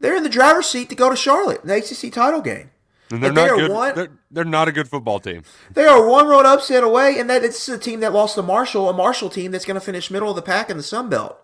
they're 0.00 0.16
in 0.16 0.22
the 0.22 0.30
driver's 0.30 0.66
seat 0.66 0.88
to 0.88 0.94
go 0.94 1.10
to 1.10 1.16
Charlotte 1.16 1.60
in 1.62 1.68
the 1.68 1.74
ACC 1.76 2.10
title 2.10 2.40
game. 2.40 2.70
And 3.10 3.22
they're 3.22 3.30
they 3.32 3.46
not 3.46 3.50
are 3.50 3.56
good. 3.56 3.70
one- 3.70 3.94
They're, 3.94 4.08
they're 4.30 4.44
not 4.44 4.68
a 4.68 4.72
good 4.72 4.88
football 4.88 5.20
team. 5.20 5.42
They 5.72 5.84
are 5.86 6.06
one 6.06 6.26
road 6.26 6.46
upset 6.46 6.82
away, 6.84 7.18
and 7.18 7.28
that 7.30 7.44
it's 7.44 7.68
a 7.68 7.78
team 7.78 8.00
that 8.00 8.12
lost 8.12 8.34
to 8.36 8.42
Marshall, 8.42 8.88
a 8.88 8.92
Marshall 8.92 9.30
team 9.30 9.50
that's 9.52 9.64
going 9.64 9.74
to 9.76 9.80
finish 9.84 10.10
middle 10.10 10.30
of 10.30 10.36
the 10.36 10.42
pack 10.42 10.70
in 10.70 10.76
the 10.76 10.82
Sun 10.82 11.08
Belt. 11.08 11.38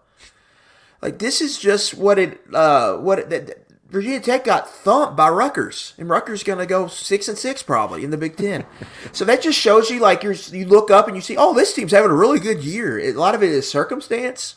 Like 1.02 1.19
this 1.19 1.40
is 1.40 1.58
just 1.58 1.94
what 1.94 2.19
it 2.19 2.40
uh 2.52 2.96
what 2.96 3.19
it, 3.19 3.31
that, 3.31 3.61
Virginia 3.88 4.19
Tech 4.19 4.44
got 4.44 4.69
thumped 4.69 5.16
by 5.16 5.28
Rutgers, 5.28 5.94
and 5.99 6.08
Rutgers 6.08 6.43
going 6.43 6.58
to 6.58 6.66
go 6.66 6.88
six 6.88 7.28
and 7.28 7.38
six 7.38 7.62
probably 7.62 8.02
in 8.02 8.10
the 8.10 8.17
Big 8.17 8.37
Ten. 8.37 8.64
so 9.12 9.25
that 9.26 9.40
just 9.43 9.58
shows 9.58 9.88
you 9.90 10.00
like 10.00 10.22
you're 10.22 10.32
you 10.32 10.67
look 10.67 10.90
up 10.90 11.06
and 11.06 11.14
you 11.17 11.22
see, 11.22 11.37
oh, 11.37 11.55
this 11.55 11.72
team's 11.75 11.93
having 11.93 12.10
a 12.10 12.14
really 12.14 12.40
good 12.40 12.64
year. 12.64 12.99
A 12.99 13.12
lot 13.12 13.34
of 13.37 13.43
it 13.43 13.50
is 13.50 13.70
circumstance, 13.70 14.56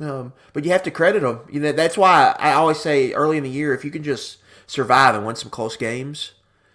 um, 0.00 0.32
but 0.52 0.64
you 0.64 0.72
have 0.72 0.82
to 0.82 0.90
credit 0.90 1.22
them. 1.22 1.40
You 1.50 1.60
know 1.60 1.72
that's 1.72 1.96
why 1.96 2.34
I 2.38 2.52
always 2.52 2.78
say 2.80 3.12
early 3.12 3.36
in 3.38 3.44
the 3.44 3.50
year 3.50 3.72
if 3.74 3.84
you 3.84 3.90
can 3.90 4.02
just 4.02 4.38
survive 4.66 5.14
and 5.14 5.24
win 5.24 5.36
some 5.36 5.50
close 5.50 5.76
games, 5.76 6.32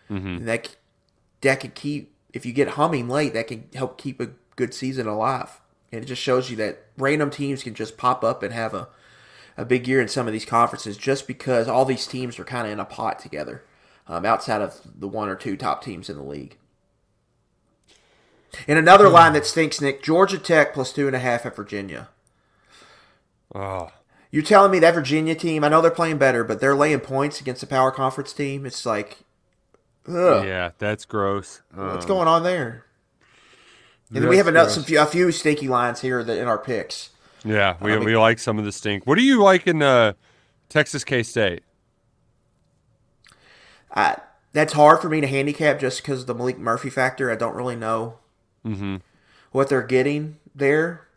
that 0.09 0.67
c- 0.67 0.73
that 1.41 1.59
can 1.59 1.71
keep 1.71 2.13
if 2.33 2.45
you 2.45 2.53
get 2.53 2.69
humming 2.69 3.09
late, 3.09 3.33
that 3.33 3.47
can 3.47 3.67
help 3.73 3.97
keep 3.97 4.19
a 4.19 4.31
good 4.55 4.73
season 4.73 5.07
alive. 5.07 5.61
And 5.91 6.03
it 6.03 6.07
just 6.07 6.21
shows 6.21 6.49
you 6.49 6.55
that 6.57 6.85
random 6.97 7.29
teams 7.31 7.63
can 7.63 7.73
just 7.73 7.97
pop 7.97 8.23
up 8.23 8.43
and 8.43 8.53
have 8.53 8.73
a 8.73 8.87
a 9.57 9.65
big 9.65 9.87
year 9.87 9.99
in 9.99 10.07
some 10.07 10.25
of 10.27 10.33
these 10.33 10.45
conferences 10.45 10.95
just 10.97 11.27
because 11.27 11.67
all 11.67 11.83
these 11.85 12.07
teams 12.07 12.39
are 12.39 12.45
kind 12.45 12.65
of 12.65 12.71
in 12.73 12.79
a 12.79 12.85
pot 12.85 13.19
together, 13.19 13.63
um, 14.07 14.25
outside 14.25 14.61
of 14.61 14.79
the 14.97 15.07
one 15.07 15.27
or 15.27 15.35
two 15.35 15.57
top 15.57 15.83
teams 15.83 16.09
in 16.09 16.15
the 16.15 16.23
league. 16.23 16.55
And 18.67 18.79
another 18.79 19.09
line 19.09 19.33
that 19.33 19.45
stinks, 19.45 19.79
Nick: 19.81 20.01
Georgia 20.01 20.37
Tech 20.37 20.73
plus 20.73 20.91
two 20.93 21.07
and 21.07 21.15
a 21.15 21.19
half 21.19 21.45
at 21.45 21.55
Virginia. 21.55 22.09
Oh, 23.53 23.91
You're 24.31 24.43
telling 24.43 24.71
me 24.71 24.79
that 24.79 24.93
Virginia 24.93 25.35
team? 25.35 25.63
I 25.63 25.69
know 25.69 25.81
they're 25.81 25.91
playing 25.91 26.17
better, 26.19 26.43
but 26.43 26.59
they're 26.59 26.75
laying 26.75 26.99
points 26.99 27.41
against 27.41 27.63
a 27.63 27.67
power 27.67 27.91
conference 27.91 28.31
team. 28.33 28.65
It's 28.65 28.85
like, 28.85 29.19
ugh, 30.09 30.45
yeah, 30.45 30.71
that's 30.77 31.05
gross. 31.05 31.61
what's 31.73 32.05
Um, 32.05 32.07
going 32.07 32.27
on 32.27 32.43
there? 32.43 32.85
And 34.11 34.23
then 34.23 34.29
we 34.29 34.37
have 34.37 34.47
another, 34.47 34.69
some 34.71 34.83
few, 34.83 34.99
a 34.99 35.05
few 35.05 35.31
stinky 35.31 35.67
lines 35.67 36.01
here 36.01 36.23
that 36.23 36.37
in 36.39 36.47
our 36.47 36.57
picks. 36.57 37.11
Yeah, 37.45 37.77
we, 37.79 37.91
mean- 37.95 38.03
we 38.05 38.17
like 38.17 38.39
some 38.39 38.57
of 38.57 38.65
the 38.65 38.71
stink. 38.71 39.05
What 39.05 39.17
do 39.17 39.23
you 39.23 39.41
like 39.43 39.67
in 39.67 39.81
uh, 39.83 40.13
Texas 40.67 41.03
K 41.03 41.21
State? 41.23 41.63
I, 43.95 44.17
that's 44.51 44.73
hard 44.73 44.99
for 45.01 45.09
me 45.09 45.21
to 45.21 45.27
handicap 45.27 45.79
just 45.79 46.01
because 46.01 46.21
of 46.21 46.27
the 46.27 46.35
Maalik 46.35 46.57
Murphy 46.57 46.89
factor. 46.89 47.31
I 47.31 47.35
don't 47.35 47.55
really 47.55 47.75
know 47.75 48.17
what 49.51 49.69
they're 49.69 49.81
getting 49.83 50.37
there. 50.55 51.07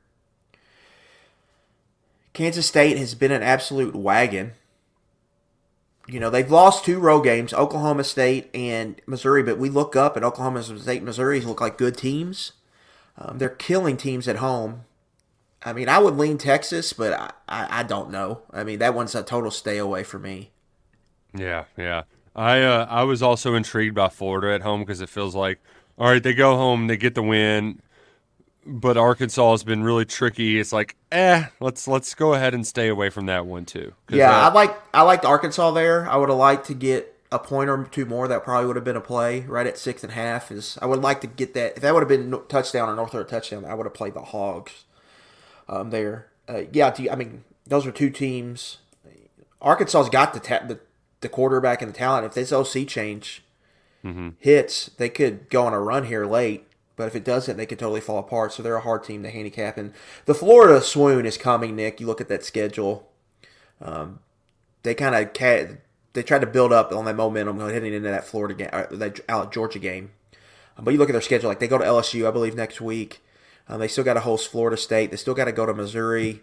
Kansas 2.35 2.67
State 2.67 2.97
has 2.97 3.15
been 3.15 3.33
an 3.33 3.43
absolute 3.43 3.95
wagon. 3.95 4.53
You 6.09 6.19
know, 6.19 6.31
they've 6.31 6.51
lost 6.51 6.85
two 6.85 6.99
road 6.99 7.23
games, 7.23 7.55
Oklahoma 7.55 8.05
State 8.05 8.51
and 8.55 9.01
Missouri, 9.07 9.43
but 9.43 9.59
we 9.59 9.69
look 9.69 9.95
up 9.95 10.17
and 10.17 10.25
Oklahoma 10.25 10.63
State 10.63 10.97
and 10.99 11.07
Missouri 11.07 11.41
look 11.41 11.61
like 11.61 11.79
good 11.79 11.97
teams. 11.97 12.53
Um, 13.17 13.39
they're 13.39 13.49
killing 13.49 13.97
teams 13.97 14.27
at 14.27 14.37
home. 14.37 14.85
I 15.65 15.73
mean, 15.73 15.89
I 15.89 15.99
would 15.99 16.17
lean 16.17 16.39
Texas, 16.39 16.93
but 16.93 17.13
I, 17.13 17.31
I, 17.49 17.81
I 17.81 17.83
don't 17.85 18.11
know. 18.11 18.43
I 18.51 18.65
mean, 18.65 18.81
that 18.81 18.95
one's 18.95 19.15
a 19.15 19.23
total 19.23 19.51
stay 19.51 19.79
away 19.79 20.03
for 20.03 20.19
me. 20.19 20.51
Yeah, 21.37 21.65
yeah. 21.77 22.03
I 22.35 22.63
uh, 22.63 22.87
I 22.89 23.05
was 23.05 23.23
also 23.23 23.55
intrigued 23.55 23.95
by 23.95 24.09
Florida 24.09 24.55
at 24.55 24.63
home 24.63 24.81
because 24.81 25.01
it 25.01 25.09
feels 25.09 25.35
like, 25.35 25.61
all 25.99 26.09
right, 26.09 26.23
they 26.23 26.35
go 26.35 26.57
home, 26.57 26.87
they 26.87 26.97
get 26.97 27.15
the 27.15 27.23
win. 27.23 27.81
But 28.67 28.97
Arkansas 28.97 29.51
has 29.51 29.65
been 29.65 29.83
really 29.83 30.05
tricky. 30.05 30.59
It's 30.61 30.73
like, 30.73 30.97
eh, 31.11 31.47
let's 31.61 31.89
let's 31.89 32.15
go 32.15 32.35
ahead 32.35 32.55
and 32.55 32.67
stay 32.67 32.89
away 32.89 33.11
from 33.11 33.27
that 33.27 33.47
one 33.47 33.65
too. 33.65 33.93
Yeah, 34.09 34.29
that- 34.29 34.51
I 34.51 34.55
like 34.55 34.77
I 34.95 35.03
liked 35.03 35.25
Arkansas 35.25 35.71
there. 35.73 36.09
I 36.09 36.17
would 36.17 36.29
have 36.29 36.39
liked 36.39 36.67
to 36.67 36.75
get 36.75 37.09
a 37.31 37.39
point 37.39 37.71
or 37.71 37.85
two 37.85 38.05
more. 38.05 38.29
That 38.29 38.45
probably 38.45 38.67
would 38.67 38.77
have 38.77 38.85
been 38.85 38.97
a 38.97 39.01
play 39.01 39.41
right 39.41 39.67
at 39.67 39.79
six 39.79 40.03
and 40.05 40.13
a 40.13 40.15
half. 40.15 40.51
Is 40.53 40.79
I 40.83 40.87
would 40.87 41.01
like 41.01 41.21
to 41.23 41.27
get 41.27 41.55
that. 41.55 41.77
If 41.77 41.83
that 41.83 41.93
would 41.95 42.01
have 42.01 42.09
been 42.09 42.39
touchdown 42.49 42.89
or 42.89 42.95
North 42.95 43.13
Dakota 43.13 43.29
touchdown, 43.31 43.65
I 43.65 43.75
would 43.75 43.87
have 43.87 43.95
played 43.95 44.15
the 44.15 44.23
Hogs 44.23 44.85
um, 45.69 45.91
there. 45.91 46.27
Uh, 46.49 46.63
yeah, 46.73 46.91
do 46.91 47.09
I 47.11 47.15
mean 47.17 47.45
those 47.67 47.87
are 47.87 47.93
two 47.93 48.11
teams. 48.11 48.79
Arkansas's 49.61 50.09
got 50.09 50.35
the 50.35 50.41
ta- 50.41 50.65
the, 50.67 50.81
the 51.21 51.29
quarterback 51.29 51.81
and 51.83 51.93
the 51.93 51.97
talent. 51.97 52.27
If 52.27 52.35
this 52.35 52.53
OC 52.53 52.87
change 52.89 53.45
hits, 54.41 54.87
they 54.99 55.09
could 55.09 55.49
go 55.49 55.65
on 55.65 55.73
a 55.73 55.79
run 55.81 56.05
here 56.07 56.27
late. 56.27 56.67
But 56.97 57.09
if 57.09 57.17
it 57.17 57.25
doesn't, 57.25 57.57
they 57.57 57.67
could 57.67 57.79
totally 57.79 58.01
fall 58.01 58.19
apart. 58.19 58.53
So 58.53 58.63
they're 58.63 58.77
a 58.77 58.81
hard 58.81 59.05
team 59.05 59.23
to 59.23 59.31
handicap. 59.31 59.79
And 59.79 59.93
the 60.27 60.35
Florida 60.35 60.81
swoon 60.83 61.25
is 61.25 61.39
coming, 61.39 61.75
Nick. 61.75 62.01
You 62.01 62.07
look 62.07 62.21
at 62.21 62.29
that 62.29 62.45
schedule 62.45 63.09
they 64.83 64.95
kind 64.95 65.15
of 65.15 65.33
ca- 65.33 65.77
they 66.13 66.23
tried 66.23 66.41
to 66.41 66.47
build 66.47 66.73
up 66.73 66.93
on 66.93 67.05
that 67.07 67.17
momentum 67.17 67.59
heading 67.61 67.93
into 67.95 68.09
that 68.09 68.25
Florida 68.25 68.55
game, 68.55 68.71
uh, 68.73 68.87
that 68.91 69.21
uh, 69.29 69.47
Georgia 69.47 69.79
game. 69.79 70.11
Um, 70.77 70.85
but 70.85 70.93
you 70.93 70.99
look 70.99 71.09
at 71.09 71.13
their 71.13 71.23
schedule; 71.23 71.49
like 71.49 71.61
they 71.61 71.69
go 71.69 71.79
to 71.79 71.85
LSU, 71.85 72.27
I 72.27 72.31
believe, 72.31 72.55
next 72.55 72.81
week. 72.81 73.23
Um, 73.69 73.81
they 73.81 73.89
still 73.89 74.05
got 74.05 74.15
to 74.15 74.21
host 74.21 74.51
Florida 74.51 74.77
State. 74.77 75.11
They 75.11 75.17
still 75.17 75.35
got 75.35 75.45
to 75.45 75.53
go 75.53 75.67
to 75.67 75.75
Missouri. 75.75 76.43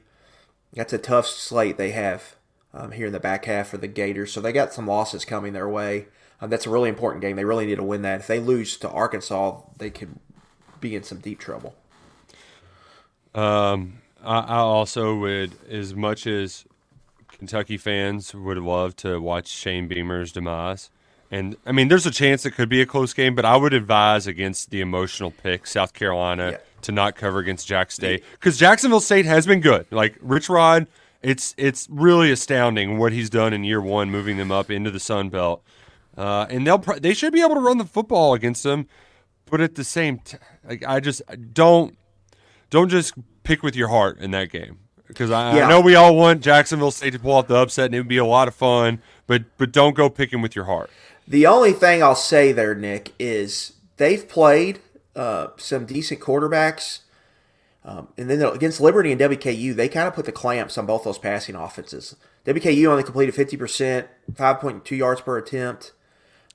That's 0.74 0.94
a 0.94 0.98
tough 0.98 1.28
slate 1.28 1.78
they 1.78 1.92
have 1.92 2.36
um, 2.74 2.92
here 2.92 3.08
in 3.08 3.14
the 3.14 3.20
back 3.20 3.46
half 3.46 3.70
for 3.70 3.78
the 3.78 3.88
Gators. 3.88 4.32
So 4.32 4.40
they 4.40 4.54
got 4.54 4.74
some 4.74 4.88
losses 4.88 5.26
coming 5.26 5.54
their 5.54 5.68
way. 5.68 6.08
Um, 6.42 6.50
that's 6.50 6.66
a 6.66 6.70
really 6.70 6.90
important 6.90 7.22
game. 7.22 7.36
They 7.36 7.44
really 7.44 7.66
need 7.66 7.76
to 7.76 7.84
win 7.84 8.04
that. 8.04 8.22
If 8.22 8.28
they 8.28 8.40
lose 8.40 8.78
to 8.78 8.90
Arkansas, 8.90 9.62
they 9.78 9.90
could 9.90 10.20
be 10.82 10.96
in 10.96 11.04
some 11.04 11.20
deep 11.20 11.40
trouble. 11.40 11.76
Um, 13.36 14.00
I, 14.24 14.40
I 14.40 14.58
also 14.58 15.16
would, 15.16 15.52
as 15.70 15.94
much 15.96 16.26
as 16.28 16.66
Kentucky 17.32 17.78
fans 17.78 18.34
would 18.34 18.58
love 18.58 18.96
to 18.98 19.20
watch 19.22 19.48
Shane 19.48 19.88
Beamer's 19.88 20.32
demise, 20.32 20.90
and 21.32 21.56
I 21.66 21.72
mean, 21.72 21.90
there's 21.90 22.08
a 22.08 22.12
chance 22.12 22.46
it 22.46 22.52
could 22.52 22.70
be 22.70 22.82
a 22.82 22.86
close 22.88 23.14
game, 23.14 23.36
but 23.36 23.46
I 23.46 23.56
would 23.56 23.74
advise 23.74 24.26
against 24.26 24.72
the 24.72 24.82
emotional 24.82 25.30
pick, 25.32 25.68
South 25.68 25.94
Carolina, 25.94 26.52
Yeah. 26.54 26.58
to 26.82 26.92
not 26.92 27.16
cover 27.16 27.38
against 27.40 27.68
Jack 27.68 27.92
State 27.92 28.24
because 28.32 28.58
Jacksonville 28.58 29.00
State 29.00 29.26
has 29.26 29.46
been 29.46 29.62
good. 29.62 29.86
Like 29.92 30.18
Rich 30.22 30.50
Rod, 30.50 30.88
it's 31.22 31.54
it's 31.56 31.88
really 31.92 32.32
astounding 32.32 32.98
what 32.98 33.12
he's 33.12 33.30
done 33.30 33.54
in 33.54 33.64
year 33.64 33.80
one, 33.82 34.10
moving 34.10 34.38
them 34.38 34.52
up 34.52 34.72
into 34.72 34.90
the 34.90 35.00
Sun 35.00 35.30
Belt, 35.30 35.62
uh, 36.18 36.48
and 36.50 36.66
they'll 36.66 36.80
they 36.80 37.14
should 37.14 37.32
be 37.32 37.42
able 37.42 37.54
to 37.56 37.62
run 37.62 37.78
the 37.78 37.86
football 37.86 38.34
against 38.34 38.64
them. 38.64 38.88
But 39.50 39.62
at 39.62 39.76
the 39.76 39.84
same, 39.84 40.22
like 40.68 40.84
I 40.88 41.00
just 41.00 41.22
don't 41.54 41.98
don't 42.70 42.90
just 42.90 43.14
pick 43.44 43.64
with 43.64 43.76
your 43.76 43.88
heart 43.88 44.20
in 44.20 44.32
that 44.32 44.52
game 44.52 44.80
because 45.08 45.32
I, 45.32 45.58
Yeah. 45.58 45.66
I 45.66 45.70
know 45.70 45.82
we 45.82 45.96
all 45.96 46.16
want 46.16 46.42
Jacksonville 46.42 46.92
State 46.92 47.14
to 47.14 47.20
pull 47.20 47.32
off 47.34 47.48
the 47.48 47.56
upset 47.56 47.88
and 47.88 47.96
it 47.96 48.00
would 48.00 48.08
be 48.08 48.18
a 48.18 48.26
lot 48.26 48.48
of 48.48 48.56
fun, 48.56 49.02
but 49.28 49.44
but 49.58 49.72
don't 49.72 49.96
go 49.96 50.10
picking 50.10 50.42
with 50.42 50.56
your 50.56 50.66
heart. 50.66 50.90
The 51.28 51.46
only 51.46 51.74
thing 51.74 52.02
I'll 52.02 52.16
say 52.16 52.52
there, 52.52 52.74
Nick, 52.74 53.14
is 53.20 53.74
they've 53.98 54.28
played 54.28 54.80
uh, 55.16 55.48
some 55.58 55.86
decent 55.86 56.20
quarterbacks. 56.20 57.00
Um, 57.86 58.10
and 58.18 58.30
then 58.30 58.42
against 58.42 58.82
Liberty 58.82 59.12
and 59.12 59.22
WKU, 59.22 59.76
they 59.76 59.88
kind 59.88 60.08
of 60.08 60.14
put 60.14 60.26
the 60.26 60.32
clamps 60.32 60.78
on 60.78 60.86
both 60.86 61.04
those 61.04 61.18
passing 61.18 61.56
offenses. 61.56 62.16
WKU 62.46 62.88
only 62.88 63.04
completed 63.04 63.36
50%, 63.36 64.08
5.2 64.34 64.98
yards 64.98 65.22
per 65.22 65.38
attempt. 65.38 65.94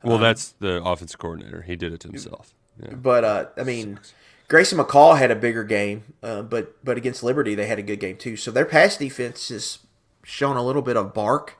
Well, 0.02 0.18
that's 0.18 0.54
the 0.60 0.82
offensive 0.84 1.18
coordinator. 1.18 1.62
He 1.62 1.76
did 1.76 1.92
it 1.92 2.00
to 2.00 2.08
himself. 2.08 2.52
Yeah. 2.82 2.94
But, 2.94 3.24
uh, 3.24 3.46
I 3.56 3.62
mean, 3.62 4.00
Grayson 4.48 4.78
McCall 4.78 5.18
had 5.18 5.30
a 5.30 5.36
bigger 5.36 5.64
game, 5.64 6.14
uh, 6.22 6.42
but 6.42 6.76
but 6.84 6.96
against 6.96 7.22
Liberty, 7.22 7.54
they 7.54 7.66
had 7.66 7.78
a 7.78 7.82
good 7.82 8.00
game 8.00 8.16
too. 8.16 8.36
So 8.36 8.50
their 8.50 8.64
pass 8.64 8.96
defense 8.96 9.48
has 9.48 9.78
shown 10.22 10.56
a 10.56 10.62
little 10.62 10.82
bit 10.82 10.96
of 10.96 11.14
bark. 11.14 11.56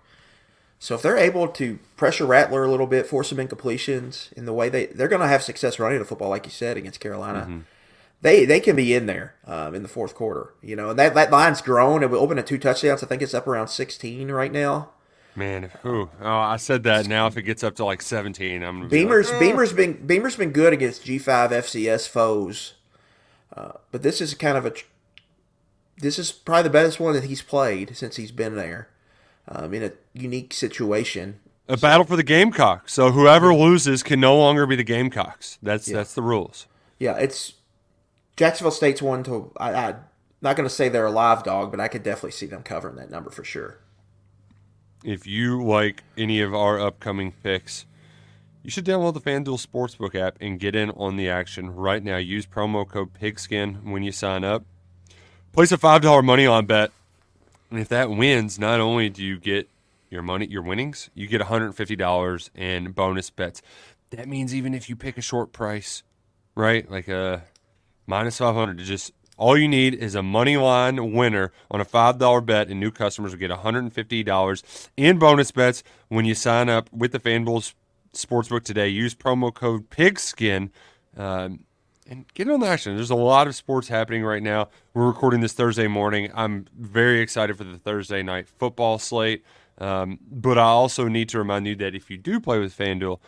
So 0.78 0.94
if 0.94 1.02
they're 1.02 1.16
able 1.16 1.48
to 1.48 1.78
pressure 1.96 2.26
Rattler 2.26 2.64
a 2.64 2.70
little 2.70 2.86
bit, 2.86 3.06
force 3.06 3.30
some 3.30 3.38
incompletions 3.38 4.32
in 4.34 4.44
the 4.44 4.52
way 4.52 4.68
they 4.68 4.86
they're 4.86 5.08
going 5.08 5.22
to 5.22 5.28
have 5.28 5.42
success 5.42 5.78
running 5.78 5.98
the 5.98 6.04
football, 6.04 6.28
like 6.28 6.44
you 6.44 6.52
said, 6.52 6.76
against 6.76 7.00
Carolina. 7.00 7.62
They 8.20 8.44
they 8.44 8.60
can 8.60 8.76
be 8.76 8.94
in 8.94 9.06
there 9.06 9.34
um, 9.46 9.74
in 9.74 9.82
the 9.82 9.88
fourth 9.88 10.14
quarter, 10.14 10.54
you 10.62 10.76
know, 10.76 10.90
and 10.90 10.98
that 10.98 11.14
that 11.14 11.30
line's 11.30 11.62
grown. 11.62 12.02
It 12.02 12.10
will 12.10 12.20
open 12.20 12.38
at 12.38 12.46
two 12.46 12.58
touchdowns. 12.58 13.02
I 13.02 13.06
think 13.06 13.22
it's 13.22 13.34
up 13.34 13.46
around 13.46 13.68
sixteen 13.68 14.30
right 14.30 14.52
now. 14.52 14.90
Man, 15.36 15.64
if, 15.64 15.84
ooh, 15.84 16.10
oh, 16.20 16.28
I 16.28 16.56
said 16.56 16.84
that. 16.84 17.06
Now, 17.08 17.26
if 17.26 17.36
it 17.36 17.42
gets 17.42 17.64
up 17.64 17.74
to 17.76 17.84
like 17.84 18.02
17, 18.02 18.62
I'm 18.62 18.78
gonna 18.78 18.88
be 18.88 18.98
like, 18.98 19.06
Beamer's 19.06 19.30
Beamer's 19.32 19.72
been 19.72 20.06
Beamer's 20.06 20.36
been 20.36 20.52
good 20.52 20.72
against 20.72 21.04
G 21.04 21.18
five 21.18 21.50
FCS 21.50 22.08
foes, 22.08 22.74
uh, 23.56 23.72
but 23.90 24.02
this 24.02 24.20
is 24.20 24.34
kind 24.34 24.56
of 24.56 24.64
a 24.64 24.72
this 25.98 26.18
is 26.18 26.30
probably 26.32 26.64
the 26.64 26.70
best 26.70 27.00
one 27.00 27.14
that 27.14 27.24
he's 27.24 27.42
played 27.42 27.96
since 27.96 28.16
he's 28.16 28.32
been 28.32 28.56
there, 28.56 28.88
um, 29.48 29.74
in 29.74 29.82
a 29.82 29.92
unique 30.12 30.52
situation. 30.52 31.40
a 31.68 31.76
battle 31.76 32.04
for 32.04 32.16
the 32.16 32.22
Gamecocks. 32.22 32.92
So 32.92 33.10
whoever 33.10 33.54
loses 33.54 34.02
can 34.02 34.20
no 34.20 34.36
longer 34.36 34.66
be 34.66 34.76
the 34.76 34.84
Gamecocks. 34.84 35.58
That's 35.62 35.86
that's 35.86 36.14
the 36.14 36.22
rules. 36.22 36.66
Yeah, 36.98 37.16
it's 37.16 37.54
Jacksonville 38.36 38.70
State's 38.70 39.02
one 39.02 39.24
to 39.24 39.50
I, 39.56 39.74
I 39.74 39.94
not 40.42 40.56
going 40.56 40.68
to 40.68 40.74
say 40.74 40.88
they're 40.88 41.06
a 41.06 41.10
live 41.10 41.42
dog, 41.42 41.70
but 41.70 41.80
I 41.80 41.88
could 41.88 42.02
definitely 42.02 42.32
see 42.32 42.46
them 42.46 42.62
covering 42.62 42.96
that 42.96 43.10
number 43.10 43.30
for 43.30 43.42
sure. 43.42 43.78
If 45.04 45.26
you 45.26 45.62
like 45.62 46.02
any 46.16 46.40
of 46.40 46.54
our 46.54 46.80
upcoming 46.80 47.32
picks, 47.42 47.84
you 48.62 48.70
should 48.70 48.86
download 48.86 49.12
the 49.12 49.20
FanDuel 49.20 49.64
Sportsbook 49.64 50.14
app 50.14 50.38
and 50.40 50.58
get 50.58 50.74
in 50.74 50.90
on 50.92 51.18
the 51.18 51.28
action 51.28 51.74
right 51.74 52.02
now. 52.02 52.16
Use 52.16 52.46
promo 52.46 52.88
code 52.88 53.12
PIGSKIN 53.12 53.84
when 53.84 54.02
you 54.02 54.10
sign 54.10 54.44
up. 54.44 54.64
Place 55.52 55.70
a 55.72 55.76
$5 55.76 56.24
money 56.24 56.46
on 56.46 56.64
bet. 56.64 56.90
And 57.70 57.78
if 57.78 57.88
that 57.88 58.08
wins, 58.08 58.58
not 58.58 58.80
only 58.80 59.10
do 59.10 59.22
you 59.22 59.38
get 59.38 59.68
your 60.08 60.22
money, 60.22 60.46
your 60.46 60.62
winnings, 60.62 61.10
you 61.12 61.26
get 61.26 61.42
$150 61.42 62.50
in 62.54 62.92
bonus 62.92 63.28
bets. 63.28 63.60
That 64.08 64.26
means 64.26 64.54
even 64.54 64.72
if 64.72 64.88
you 64.88 64.96
pick 64.96 65.18
a 65.18 65.22
short 65.22 65.52
price, 65.52 66.02
right? 66.54 66.90
Like 66.90 67.08
a 67.08 67.42
minus 68.06 68.38
500 68.38 68.78
to 68.78 68.84
just 68.84 69.12
all 69.36 69.56
you 69.56 69.68
need 69.68 69.94
is 69.94 70.14
a 70.14 70.22
money 70.22 70.56
line 70.56 71.12
winner 71.12 71.52
on 71.70 71.80
a 71.80 71.84
$5 71.84 72.46
bet, 72.46 72.68
and 72.68 72.78
new 72.78 72.90
customers 72.90 73.32
will 73.32 73.38
get 73.38 73.50
$150 73.50 74.88
in 74.96 75.18
bonus 75.18 75.50
bets 75.50 75.82
when 76.08 76.24
you 76.24 76.34
sign 76.34 76.68
up 76.68 76.92
with 76.92 77.12
the 77.12 77.18
FanDuel 77.18 77.74
Sportsbook 78.12 78.64
today. 78.64 78.88
Use 78.88 79.14
promo 79.14 79.52
code 79.52 79.90
PIGSKIN 79.90 80.70
um, 81.16 81.60
and 82.06 82.26
get 82.34 82.48
on 82.48 82.60
the 82.60 82.66
action. 82.66 82.94
There's 82.94 83.10
a 83.10 83.16
lot 83.16 83.46
of 83.46 83.54
sports 83.54 83.88
happening 83.88 84.22
right 84.24 84.42
now. 84.42 84.68
We're 84.92 85.06
recording 85.06 85.40
this 85.40 85.52
Thursday 85.52 85.88
morning. 85.88 86.30
I'm 86.34 86.66
very 86.78 87.20
excited 87.20 87.56
for 87.56 87.64
the 87.64 87.78
Thursday 87.78 88.22
night 88.22 88.48
football 88.48 88.98
slate. 88.98 89.44
Um, 89.78 90.20
but 90.30 90.58
I 90.58 90.62
also 90.62 91.08
need 91.08 91.28
to 91.30 91.38
remind 91.38 91.66
you 91.66 91.74
that 91.76 91.96
if 91.96 92.08
you 92.10 92.16
do 92.16 92.38
play 92.38 92.60
with 92.60 92.76
FanDuel, 92.76 93.18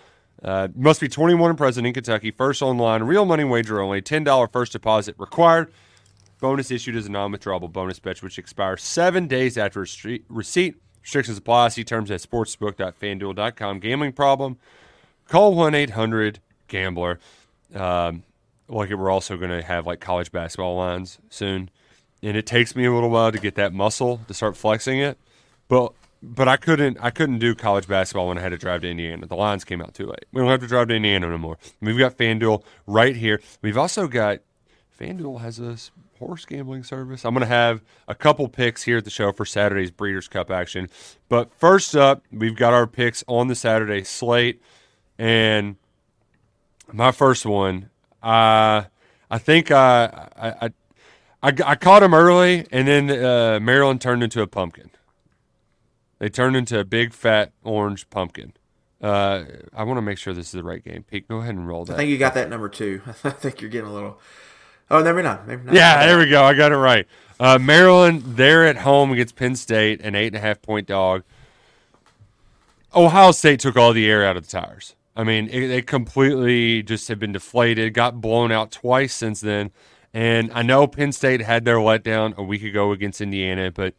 uh, 0.44 0.68
must 0.76 1.00
be 1.00 1.08
21 1.08 1.50
and 1.50 1.58
present 1.58 1.86
in 1.86 1.92
Kentucky. 1.92 2.30
First 2.30 2.62
online, 2.62 3.02
real 3.02 3.24
money 3.24 3.42
wager 3.42 3.80
only. 3.80 4.02
$10 4.02 4.52
first 4.52 4.72
deposit 4.72 5.16
required. 5.18 5.72
Bonus 6.40 6.70
issued 6.70 6.96
as 6.96 7.06
a 7.06 7.10
non-withdrawable 7.10 7.72
bonus 7.72 7.98
bet, 7.98 8.22
which 8.22 8.38
expires 8.38 8.82
seven 8.82 9.26
days 9.26 9.56
after 9.56 9.80
receipt. 10.28 10.76
Restrictions 11.02 11.38
apply. 11.38 11.68
See 11.68 11.84
terms 11.84 12.10
at 12.10 12.20
sportsbook.fanduel.com. 12.20 13.80
Gambling 13.80 14.12
problem? 14.12 14.58
Call 15.28 15.54
1-800-GAMBLER. 15.54 17.18
Um, 17.74 18.22
like 18.68 18.90
we're 18.90 19.10
also 19.10 19.36
going 19.36 19.50
to 19.50 19.62
have 19.62 19.86
like 19.86 20.00
college 20.00 20.32
basketball 20.32 20.76
lines 20.76 21.18
soon, 21.30 21.70
and 22.22 22.36
it 22.36 22.46
takes 22.46 22.74
me 22.74 22.84
a 22.84 22.92
little 22.92 23.10
while 23.10 23.30
to 23.32 23.38
get 23.38 23.54
that 23.56 23.72
muscle 23.72 24.20
to 24.28 24.34
start 24.34 24.56
flexing 24.56 24.98
it. 24.98 25.18
But 25.68 25.92
but 26.22 26.48
I 26.48 26.56
couldn't 26.56 26.98
I 27.00 27.10
couldn't 27.10 27.38
do 27.38 27.54
college 27.54 27.86
basketball 27.86 28.28
when 28.28 28.38
I 28.38 28.40
had 28.40 28.48
to 28.50 28.58
drive 28.58 28.82
to 28.82 28.88
Indiana. 28.90 29.26
The 29.26 29.36
lines 29.36 29.64
came 29.64 29.80
out 29.80 29.94
too 29.94 30.06
late. 30.06 30.24
We 30.32 30.40
don't 30.40 30.50
have 30.50 30.60
to 30.60 30.66
drive 30.66 30.88
to 30.88 30.94
Indiana 30.94 31.28
no 31.28 31.38
more. 31.38 31.58
We've 31.80 31.98
got 31.98 32.16
FanDuel 32.16 32.62
right 32.86 33.14
here. 33.14 33.40
We've 33.62 33.76
also 33.78 34.08
got 34.08 34.38
FanDuel 35.00 35.40
has 35.42 35.60
a 35.60 35.72
s- 35.72 35.90
horse 36.18 36.44
gambling 36.44 36.84
service. 36.84 37.24
I'm 37.24 37.34
going 37.34 37.42
to 37.42 37.46
have 37.46 37.82
a 38.08 38.14
couple 38.14 38.48
picks 38.48 38.82
here 38.82 38.98
at 38.98 39.04
the 39.04 39.10
show 39.10 39.32
for 39.32 39.44
Saturday's 39.44 39.90
Breeders' 39.90 40.28
Cup 40.28 40.50
action. 40.50 40.88
But 41.28 41.52
first 41.54 41.96
up, 41.96 42.24
we've 42.32 42.56
got 42.56 42.72
our 42.72 42.86
picks 42.86 43.24
on 43.26 43.48
the 43.48 43.54
Saturday 43.54 44.04
slate, 44.04 44.60
and 45.18 45.76
my 46.92 47.12
first 47.12 47.46
one, 47.46 47.90
uh, 48.22 48.84
I 49.30 49.38
think 49.38 49.70
I 49.70 50.28
I, 50.36 50.70
I 51.42 51.52
I 51.64 51.74
caught 51.76 52.02
him 52.02 52.14
early, 52.14 52.66
and 52.72 52.88
then 52.88 53.10
uh, 53.10 53.60
Maryland 53.60 54.00
turned 54.00 54.22
into 54.22 54.42
a 54.42 54.46
pumpkin. 54.46 54.90
They 56.18 56.28
turned 56.28 56.56
into 56.56 56.78
a 56.78 56.84
big 56.84 57.12
fat 57.12 57.52
orange 57.62 58.08
pumpkin. 58.10 58.54
Uh, 59.02 59.44
I 59.74 59.84
want 59.84 59.98
to 59.98 60.02
make 60.02 60.18
sure 60.18 60.32
this 60.32 60.46
is 60.46 60.52
the 60.52 60.64
right 60.64 60.82
game. 60.82 61.04
Pete, 61.04 61.28
go 61.28 61.38
ahead 61.38 61.54
and 61.54 61.68
roll 61.68 61.84
that. 61.84 61.94
I 61.94 61.96
think 61.96 62.10
you 62.10 62.18
got 62.18 62.34
that 62.34 62.48
number 62.48 62.68
two. 62.68 63.02
I 63.24 63.30
think 63.30 63.60
you're 63.60 63.70
getting 63.70 63.90
a 63.90 63.92
little. 63.92 64.18
Oh, 64.90 65.02
maybe 65.02 65.22
not. 65.22 65.46
Not. 65.48 65.74
Yeah, 65.74 66.06
there 66.06 66.18
we 66.18 66.26
go. 66.26 66.44
I 66.44 66.54
got 66.54 66.72
it 66.72 66.76
right. 66.76 67.06
Uh, 67.38 67.58
Maryland, 67.58 68.22
they're 68.24 68.66
at 68.66 68.78
home 68.78 69.12
against 69.12 69.36
Penn 69.36 69.56
State, 69.56 70.00
an 70.00 70.14
eight 70.14 70.28
and 70.28 70.36
a 70.36 70.40
half 70.40 70.62
point 70.62 70.86
dog. 70.86 71.22
Ohio 72.94 73.32
State 73.32 73.60
took 73.60 73.76
all 73.76 73.92
the 73.92 74.08
air 74.08 74.24
out 74.24 74.36
of 74.36 74.44
the 74.44 74.50
tires. 74.50 74.94
I 75.14 75.24
mean, 75.24 75.48
it, 75.48 75.68
they 75.68 75.82
completely 75.82 76.82
just 76.82 77.08
have 77.08 77.18
been 77.18 77.32
deflated, 77.32 77.94
got 77.94 78.20
blown 78.20 78.52
out 78.52 78.70
twice 78.70 79.12
since 79.14 79.40
then. 79.40 79.70
And 80.14 80.50
I 80.54 80.62
know 80.62 80.86
Penn 80.86 81.12
State 81.12 81.42
had 81.42 81.64
their 81.64 81.76
letdown 81.76 82.34
a 82.36 82.42
week 82.42 82.62
ago 82.62 82.92
against 82.92 83.20
Indiana, 83.20 83.70
but 83.70 83.94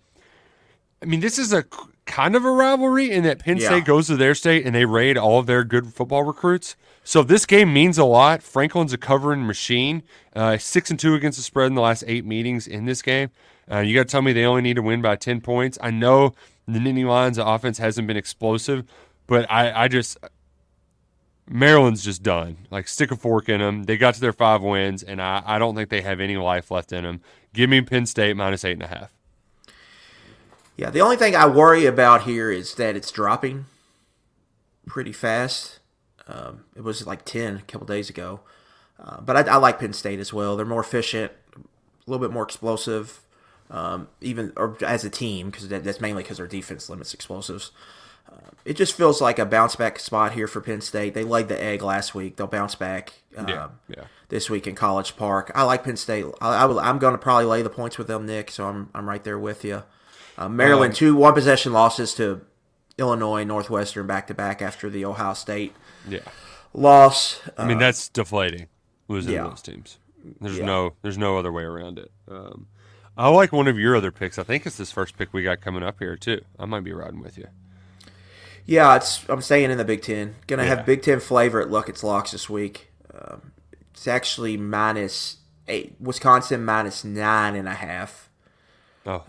I 1.01 1.05
mean, 1.05 1.19
this 1.19 1.37
is 1.37 1.53
a 1.53 1.63
kind 2.07 2.35
of 2.35 2.43
a 2.43 2.51
rivalry 2.51 3.11
in 3.11 3.23
that 3.23 3.39
Penn 3.39 3.57
Yeah. 3.57 3.67
State 3.67 3.85
goes 3.85 4.07
to 4.07 4.15
their 4.17 4.33
state 4.33 4.65
and 4.65 4.73
they 4.73 4.85
raid 4.85 5.17
all 5.17 5.39
of 5.39 5.45
their 5.45 5.63
good 5.63 5.93
football 5.93 6.23
recruits. 6.23 6.75
So 7.03 7.23
this 7.23 7.45
game 7.45 7.71
means 7.71 7.97
a 7.97 8.03
lot. 8.05 8.41
Franklin's 8.41 8.93
a 8.93 8.97
covering 8.97 9.45
machine. 9.45 10.03
Uh, 10.35 10.57
six 10.57 10.89
and 10.89 10.99
two 10.99 11.13
against 11.13 11.37
the 11.37 11.43
spread 11.43 11.67
in 11.67 11.75
the 11.75 11.81
last 11.81 12.03
eight 12.07 12.25
meetings 12.25 12.67
in 12.67 12.85
this 12.85 13.01
game. 13.01 13.29
Uh, 13.71 13.79
you 13.79 13.93
got 13.93 14.03
to 14.03 14.09
tell 14.11 14.21
me 14.21 14.33
they 14.33 14.45
only 14.45 14.61
need 14.61 14.75
to 14.75 14.81
win 14.81 15.01
by 15.01 15.15
ten 15.15 15.39
points. 15.41 15.77
I 15.81 15.91
know 15.91 16.33
the 16.67 16.79
Nittany 16.79 17.05
Lions' 17.05 17.37
offense 17.37 17.77
hasn't 17.77 18.07
been 18.07 18.17
explosive, 18.17 18.85
but 19.25 19.49
I, 19.49 19.83
I 19.83 19.87
just 19.87 20.17
Maryland's 21.49 22.03
just 22.03 22.23
done. 22.23 22.57
Like 22.71 22.87
stick 22.87 23.11
a 23.11 23.15
fork 23.15 23.47
in 23.49 23.59
them. 23.59 23.83
They 23.83 23.97
got 23.97 24.15
to 24.15 24.21
their 24.21 24.33
five 24.33 24.61
wins, 24.61 25.03
and 25.03 25.21
I, 25.21 25.41
I 25.45 25.59
don't 25.59 25.75
think 25.75 25.89
they 25.89 26.01
have 26.01 26.19
any 26.19 26.37
life 26.37 26.71
left 26.71 26.91
in 26.91 27.03
them. 27.03 27.21
Give 27.53 27.69
me 27.69 27.81
Penn 27.81 28.05
State 28.05 28.35
minus 28.35 28.65
eight 28.65 28.73
and 28.73 28.83
a 28.83 28.87
half. 28.87 29.13
Yeah, 30.77 30.91
the 30.91 31.01
only 31.01 31.17
thing 31.17 31.35
I 31.35 31.47
worry 31.47 31.85
about 31.85 32.23
here 32.23 32.51
is 32.51 32.75
that 32.75 32.95
it's 32.95 33.11
dropping 33.11 33.65
pretty 34.85 35.11
fast. 35.11 35.79
Um, 36.27 36.65
it 36.75 36.83
was 36.83 37.05
like 37.07 37.25
10 37.25 37.57
a 37.57 37.61
couple 37.61 37.87
days 37.87 38.09
ago. 38.09 38.41
Uh, 39.03 39.21
but 39.21 39.35
I, 39.35 39.53
I 39.53 39.57
like 39.57 39.79
Penn 39.79 39.93
State 39.93 40.19
as 40.19 40.31
well. 40.33 40.55
They're 40.55 40.65
more 40.65 40.81
efficient, 40.81 41.31
a 41.55 41.59
little 42.09 42.25
bit 42.25 42.33
more 42.33 42.43
explosive, 42.43 43.21
um, 43.69 44.07
even 44.21 44.53
or 44.55 44.77
as 44.85 45.03
a 45.03 45.09
team, 45.09 45.49
because 45.49 45.67
that, 45.69 45.83
that's 45.83 46.01
mainly 46.01 46.23
because 46.23 46.37
their 46.37 46.47
defense 46.47 46.89
limits 46.89 47.13
explosives. 47.13 47.71
Uh, 48.31 48.51
it 48.65 48.75
just 48.75 48.93
feels 48.95 49.21
like 49.21 49.39
a 49.39 49.45
bounce 49.45 49.75
back 49.75 49.99
spot 49.99 50.33
here 50.33 50.47
for 50.47 50.61
Penn 50.61 50.81
State. 50.81 51.13
They 51.13 51.23
laid 51.23 51.47
the 51.47 51.61
egg 51.61 51.81
last 51.81 52.13
week. 52.15 52.35
They'll 52.35 52.47
bounce 52.47 52.75
back 52.75 53.13
um, 53.37 53.47
Yeah, 53.47 53.67
yeah. 53.87 54.03
this 54.29 54.49
week 54.49 54.67
in 54.67 54.75
College 54.75 55.15
Park. 55.15 55.51
I 55.55 55.63
like 55.63 55.83
Penn 55.83 55.97
State. 55.97 56.25
I, 56.41 56.63
I 56.63 56.65
will, 56.65 56.79
I'm 56.79 56.97
going 56.97 57.13
to 57.13 57.19
probably 57.19 57.45
lay 57.45 57.61
the 57.61 57.69
points 57.69 57.97
with 57.97 58.07
them, 58.07 58.25
Nick. 58.25 58.51
So 58.51 58.67
I'm 58.67 58.89
I'm 58.93 59.07
right 59.07 59.23
there 59.23 59.39
with 59.39 59.63
you. 59.63 59.83
Uh, 60.37 60.47
Maryland 60.49 60.93
two 60.95 61.15
one 61.15 61.33
possession 61.33 61.73
losses 61.73 62.13
to 62.15 62.41
Illinois 62.97 63.43
Northwestern 63.43 64.05
back 64.07 64.27
to 64.27 64.33
back 64.33 64.61
after 64.61 64.89
the 64.89 65.03
Ohio 65.05 65.33
State 65.33 65.73
Yeah. 66.07 66.19
loss. 66.73 67.41
Uh, 67.57 67.63
I 67.63 67.65
mean 67.67 67.79
that's 67.79 68.09
deflating 68.09 68.67
losing 69.07 69.33
yeah. 69.33 69.43
those 69.43 69.61
teams. 69.61 69.97
There's 70.41 70.57
Yeah. 70.57 70.65
no 70.65 70.93
there's 71.01 71.17
no 71.17 71.37
other 71.37 71.51
way 71.51 71.63
around 71.63 71.97
it. 71.99 72.11
Um, 72.29 72.67
I 73.17 73.29
like 73.29 73.51
one 73.51 73.67
of 73.67 73.79
your 73.79 73.95
other 73.95 74.11
picks. 74.11 74.37
I 74.37 74.43
think 74.43 74.65
it's 74.67 74.77
this 74.77 74.91
first 74.91 75.17
pick 75.17 75.33
we 75.33 75.41
got 75.41 75.59
coming 75.61 75.81
up 75.83 75.97
here 75.99 76.15
too. 76.15 76.41
I 76.59 76.65
might 76.65 76.83
be 76.83 76.93
riding 76.93 77.21
with 77.21 77.37
you. 77.37 77.47
yeah, 78.65 78.95
it's 78.95 79.27
I'm 79.29 79.41
staying 79.41 79.71
in 79.71 79.77
the 79.77 79.85
Big 79.85 80.01
Ten. 80.01 80.35
Gonna 80.45 80.63
Yeah. 80.63 80.75
have 80.75 80.85
Big 80.85 81.01
Ten 81.01 81.19
flavor 81.19 81.61
at 81.61 81.71
Luckett's 81.71 82.03
Locks 82.03 82.31
this 82.31 82.47
week. 82.49 82.91
Um, 83.13 83.53
it's 83.91 84.07
actually 84.07 84.55
minus 84.57 85.37
eight. 85.67 85.95
Wisconsin 85.99 86.63
minus 86.63 87.03
nine 87.03 87.55
and 87.55 87.67
a 87.67 87.73
half. 87.73 88.29
Oh, 89.05 89.23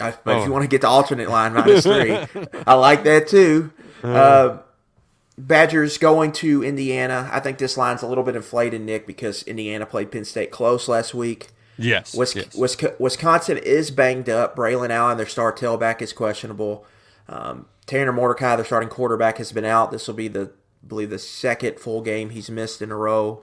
I, 0.00 0.14
but 0.24 0.36
if 0.36 0.42
Oh. 0.42 0.46
you 0.46 0.52
want 0.52 0.62
to 0.62 0.68
get 0.68 0.80
the 0.80 0.88
alternate 0.88 1.28
line 1.28 1.54
minus 1.54 1.84
three, 1.84 2.12
I 2.66 2.74
like 2.74 3.04
that 3.04 3.28
too. 3.28 3.72
Uh, 4.02 4.58
Badgers 5.36 5.98
going 5.98 6.32
to 6.32 6.64
Indiana. 6.64 7.28
I 7.32 7.40
think 7.40 7.58
this 7.58 7.76
line's 7.76 8.02
a 8.02 8.06
little 8.06 8.24
bit 8.24 8.34
inflated, 8.34 8.80
Nick, 8.80 9.06
because 9.06 9.42
Indiana 9.44 9.86
played 9.86 10.10
Penn 10.10 10.24
State 10.24 10.50
close 10.50 10.88
last 10.88 11.14
week. 11.14 11.48
yes. 11.76 12.14
Wis- 12.14 12.34
yes. 12.34 12.54
Wis- 12.56 12.76
Wisconsin 12.98 13.56
is 13.58 13.90
banged 13.92 14.28
up. 14.28 14.56
Braylon 14.56 14.90
Allen, 14.90 15.16
their 15.16 15.26
star 15.26 15.52
tailback, 15.52 16.02
is 16.02 16.12
questionable. 16.12 16.84
Um, 17.28 17.66
Tanner 17.86 18.12
Mordecai, 18.12 18.56
their 18.56 18.64
starting 18.64 18.88
quarterback, 18.88 19.38
has 19.38 19.52
been 19.52 19.64
out. 19.64 19.92
This 19.92 20.08
will 20.08 20.14
be 20.14 20.26
the, 20.28 20.50
I 20.84 20.86
believe, 20.88 21.10
the 21.10 21.18
second 21.20 21.78
full 21.78 22.02
game 22.02 22.30
he's 22.30 22.50
missed 22.50 22.82
in 22.82 22.90
a 22.90 22.96
row. 22.96 23.42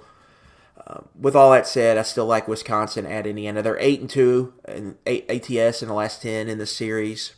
With 1.19 1.35
all 1.35 1.51
that 1.51 1.67
said, 1.67 1.97
I 1.97 2.03
still 2.03 2.27
like 2.27 2.47
Wisconsin 2.47 3.05
at 3.05 3.25
Indiana. 3.25 3.63
They're 3.63 3.79
eight 3.79 4.01
and 4.01 4.09
two 4.09 4.53
and 4.65 4.97
ATS 5.07 5.81
in 5.81 5.87
the 5.87 5.93
last 5.93 6.21
ten 6.21 6.47
in 6.47 6.59
the 6.59 6.67
series. 6.67 7.33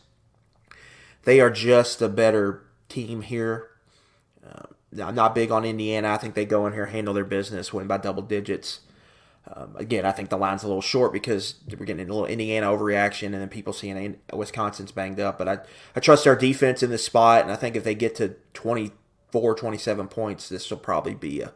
They 1.24 1.40
are 1.40 1.50
just 1.50 2.02
a 2.02 2.08
better 2.08 2.64
team 2.88 3.22
here. 3.22 3.70
Um, 4.44 4.74
I'm 5.02 5.14
not 5.14 5.34
big 5.34 5.50
on 5.50 5.64
Indiana. 5.64 6.10
I 6.10 6.16
think 6.18 6.34
they 6.34 6.44
go 6.44 6.66
in 6.66 6.72
here, 6.74 6.86
handle 6.86 7.14
their 7.14 7.24
business, 7.24 7.72
win 7.72 7.86
by 7.86 7.98
double 7.98 8.22
digits. 8.22 8.80
Um, 9.54 9.74
again, 9.76 10.04
I 10.04 10.12
think 10.12 10.28
the 10.28 10.36
line's 10.36 10.62
a 10.62 10.66
little 10.66 10.82
short 10.82 11.12
because 11.12 11.54
we're 11.70 11.86
getting 11.86 12.06
a 12.06 12.12
little 12.12 12.26
Indiana 12.26 12.66
overreaction, 12.66 13.26
and 13.26 13.36
then 13.36 13.48
people 13.48 13.72
seeing 13.72 14.18
Wisconsin's 14.32 14.92
banged 14.92 15.20
up. 15.20 15.38
But 15.38 15.48
I, 15.48 15.58
I 15.96 16.00
trust 16.00 16.26
our 16.26 16.36
defense 16.36 16.82
in 16.82 16.90
this 16.90 17.04
spot, 17.04 17.42
and 17.42 17.50
I 17.50 17.56
think 17.56 17.76
if 17.76 17.84
they 17.84 17.94
get 17.94 18.14
to 18.16 18.36
24, 18.52 19.54
27 19.54 20.08
points, 20.08 20.50
this 20.50 20.68
will 20.68 20.76
probably 20.76 21.14
be 21.14 21.40
a 21.40 21.54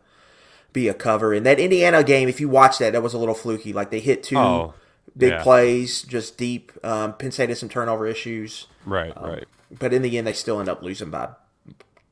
be 0.72 0.88
a 0.88 0.94
cover. 0.94 1.32
And 1.32 1.44
that 1.46 1.58
Indiana 1.61 2.02
game, 2.02 2.28
if 2.28 2.40
you 2.40 2.48
watch 2.48 2.78
that, 2.78 2.92
that 2.92 3.02
was 3.02 3.14
a 3.14 3.18
little 3.18 3.35
fluky. 3.35 3.72
Like 3.72 3.90
they 3.90 4.00
hit 4.00 4.22
two 4.22 4.38
Oh, 4.38 4.74
big 5.16 5.30
yeah. 5.32 5.42
plays, 5.42 6.02
just 6.02 6.37
deep. 6.38 6.72
Um, 6.85 7.14
Penn 7.14 7.30
State 7.30 7.48
had 7.48 7.58
some 7.58 7.68
turnover 7.68 8.06
issues, 8.06 8.66
right, 8.87 9.12
um, 9.16 9.30
right. 9.30 9.44
but 9.78 9.92
in 9.92 10.02
the 10.02 10.16
end, 10.18 10.26
they 10.26 10.32
still 10.32 10.61
end 10.61 10.68
up 10.68 10.82
losing 10.82 11.11
by 11.11 11.28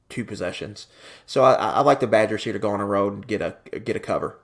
two 0.09 0.25
possessions. 0.25 0.87
So 1.27 1.45
I, 1.45 1.55
I 1.55 1.81
like 1.81 2.01
the 2.01 2.07
Badgers 2.07 2.45
here 2.45 2.53
to 2.53 2.59
go 2.59 2.71
on 2.71 2.81
the 2.81 2.85
road 2.85 3.13
and 3.15 3.27
get 3.27 3.41
a 3.41 3.57
get 3.79 3.97
a 3.97 4.01
cover. 4.01 4.39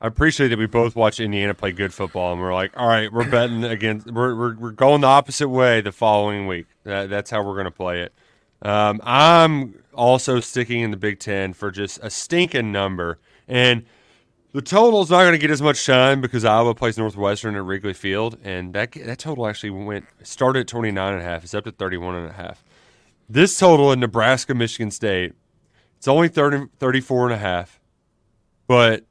I 0.00 0.08
appreciate 0.08 0.48
that 0.48 0.58
we 0.58 0.66
both 0.66 0.94
watched 0.96 1.18
Indiana 1.18 1.54
play 1.54 1.72
good 1.72 1.94
football, 1.94 2.32
and 2.32 2.40
we're 2.40 2.52
like, 2.52 2.72
all 2.76 2.86
right, 2.88 3.10
we're 3.10 3.28
betting 3.30 3.64
against, 3.64 4.10
we're, 4.10 4.34
we're, 4.34 4.54
we're 4.56 4.70
going 4.72 5.00
the 5.00 5.06
opposite 5.06 5.48
way 5.48 5.80
the 5.80 5.92
following 5.92 6.46
week. 6.46 6.66
That, 6.82 7.08
that's 7.08 7.30
how 7.30 7.42
we're 7.42 7.54
going 7.54 7.64
to 7.66 7.70
play 7.70 8.02
it. 8.02 8.12
Um, 8.60 9.00
I'm 9.02 9.82
also 9.94 10.40
sticking 10.40 10.80
in 10.80 10.90
the 10.90 10.98
Big 10.98 11.20
Ten 11.20 11.54
for 11.54 11.70
just 11.70 12.00
a 12.02 12.10
stinking 12.10 12.70
number. 12.70 13.18
And 13.48 13.84
the 14.52 14.62
total's 14.62 15.10
not 15.10 15.22
going 15.22 15.32
to 15.32 15.38
get 15.38 15.50
as 15.50 15.60
much 15.60 15.76
shine 15.78 16.20
because 16.20 16.44
Iowa 16.44 16.74
plays 16.74 16.96
Northwestern 16.96 17.56
at 17.56 17.64
Wrigley 17.64 17.92
Field, 17.92 18.38
and 18.44 18.72
that 18.74 18.92
that 18.92 19.18
total 19.18 19.46
actually 19.46 19.70
went 19.70 20.06
started 20.22 20.60
at 20.60 20.68
29 20.68 21.12
and 21.12 21.20
a 21.20 21.24
half. 21.24 21.42
It's 21.44 21.54
up 21.54 21.64
to 21.64 21.72
31 21.72 22.14
and 22.14 22.28
a 22.28 22.32
half. 22.32 22.64
This 23.28 23.58
total 23.58 23.90
in 23.90 24.00
Nebraska, 24.00 24.54
Michigan 24.54 24.90
State, 24.90 25.32
it's 25.96 26.06
only 26.06 26.28
30, 26.28 26.66
34 26.78 27.24
and 27.26 27.34
a 27.34 27.38
half, 27.38 27.80
but 28.66 29.04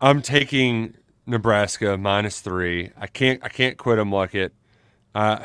I'm 0.00 0.22
taking 0.22 0.94
Nebraska 1.26 1.98
minus 1.98 2.40
three. 2.40 2.90
I 2.96 3.06
can't. 3.06 3.44
I 3.44 3.48
can't 3.48 3.76
quit 3.76 3.96
them 3.96 4.10
like 4.10 4.34
it. 4.34 4.54
Uh, 5.14 5.44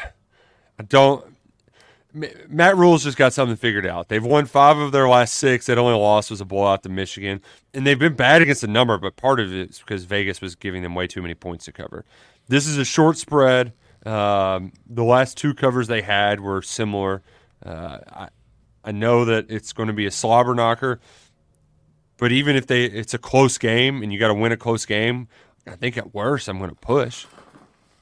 I 0.80 0.84
don't. 0.84 1.33
Matt 2.14 2.78
Rhule's 2.78 3.04
just 3.04 3.18
got 3.18 3.34
something 3.34 3.58
figured 3.58 3.88
out. 3.88 4.08
They've 4.08 4.24
won 4.24 4.46
five 4.46 4.78
of 4.78 4.92
their 4.92 5.10
last 5.10 5.34
six. 5.34 5.66
That 5.66 5.80
only 5.80 5.96
loss 5.96 6.30
was 6.30 6.42
a 6.42 6.46
blowout 6.46 6.84
to 6.84 6.90
Michigan, 6.90 7.42
and 7.74 7.88
they've 7.88 7.98
been 7.98 8.16
bad 8.16 8.42
against 8.42 8.62
the 8.62 8.68
number. 8.68 8.98
But 8.98 9.16
part 9.16 9.40
of 9.40 9.52
it 9.52 9.72
is 9.72 9.80
because 9.80 10.04
Vegas 10.06 10.40
was 10.40 10.56
giving 10.56 10.84
them 10.84 10.94
way 10.94 11.08
too 11.08 11.22
many 11.22 11.34
points 11.34 11.66
to 11.66 11.72
cover. 11.72 12.06
This 12.48 12.68
is 12.68 12.78
a 12.78 12.86
short 12.86 13.18
spread. 13.18 13.74
Um, 14.06 14.74
the 14.88 15.04
last 15.04 15.38
two 15.38 15.54
covers 15.54 15.88
they 15.88 16.02
had 16.02 16.40
were 16.40 16.62
similar. 16.62 17.24
Uh, 17.66 18.00
I, 18.10 18.30
I 18.84 18.92
know 18.92 19.26
that 19.26 19.50
it's 19.50 19.74
going 19.74 19.88
to 19.88 19.94
be 19.94 20.06
a 20.06 20.12
slobber 20.12 20.54
knocker. 20.54 21.00
But 22.18 22.32
even 22.32 22.56
if 22.56 22.68
they 22.68 22.86
it's 22.86 23.14
a 23.14 23.18
close 23.18 23.58
game 23.58 24.04
and 24.04 24.14
you 24.14 24.20
got 24.20 24.28
to 24.28 24.34
win 24.34 24.52
a 24.52 24.58
close 24.58 24.86
game, 24.86 25.28
I 25.66 25.76
think 25.76 25.98
at 25.98 26.14
worst 26.14 26.48
I'm 26.48 26.58
going 26.58 26.70
to 26.70 26.76
push. 26.76 27.26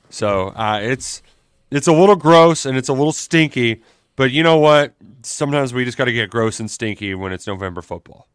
So 0.10 0.50
uh, 0.50 0.80
it's 0.82 1.22
it's 1.70 1.88
a 1.88 1.94
little 1.94 2.16
gross 2.16 2.66
and 2.66 2.78
it's 2.78 2.90
a 2.90 2.94
little 2.94 3.14
stinky. 3.14 3.82
But 4.22 4.30
you 4.30 4.44
know 4.44 4.60
what? 4.60 4.94
Sometimes 5.24 5.74
we 5.74 5.84
just 5.84 5.98
got 5.98 6.06
to 6.06 6.14
get 6.14 6.30
gross 6.30 6.60
and 6.60 6.70
stinky 6.70 7.16
when 7.16 7.32
it's 7.34 7.48
November 7.48 7.82
football. 7.82 8.28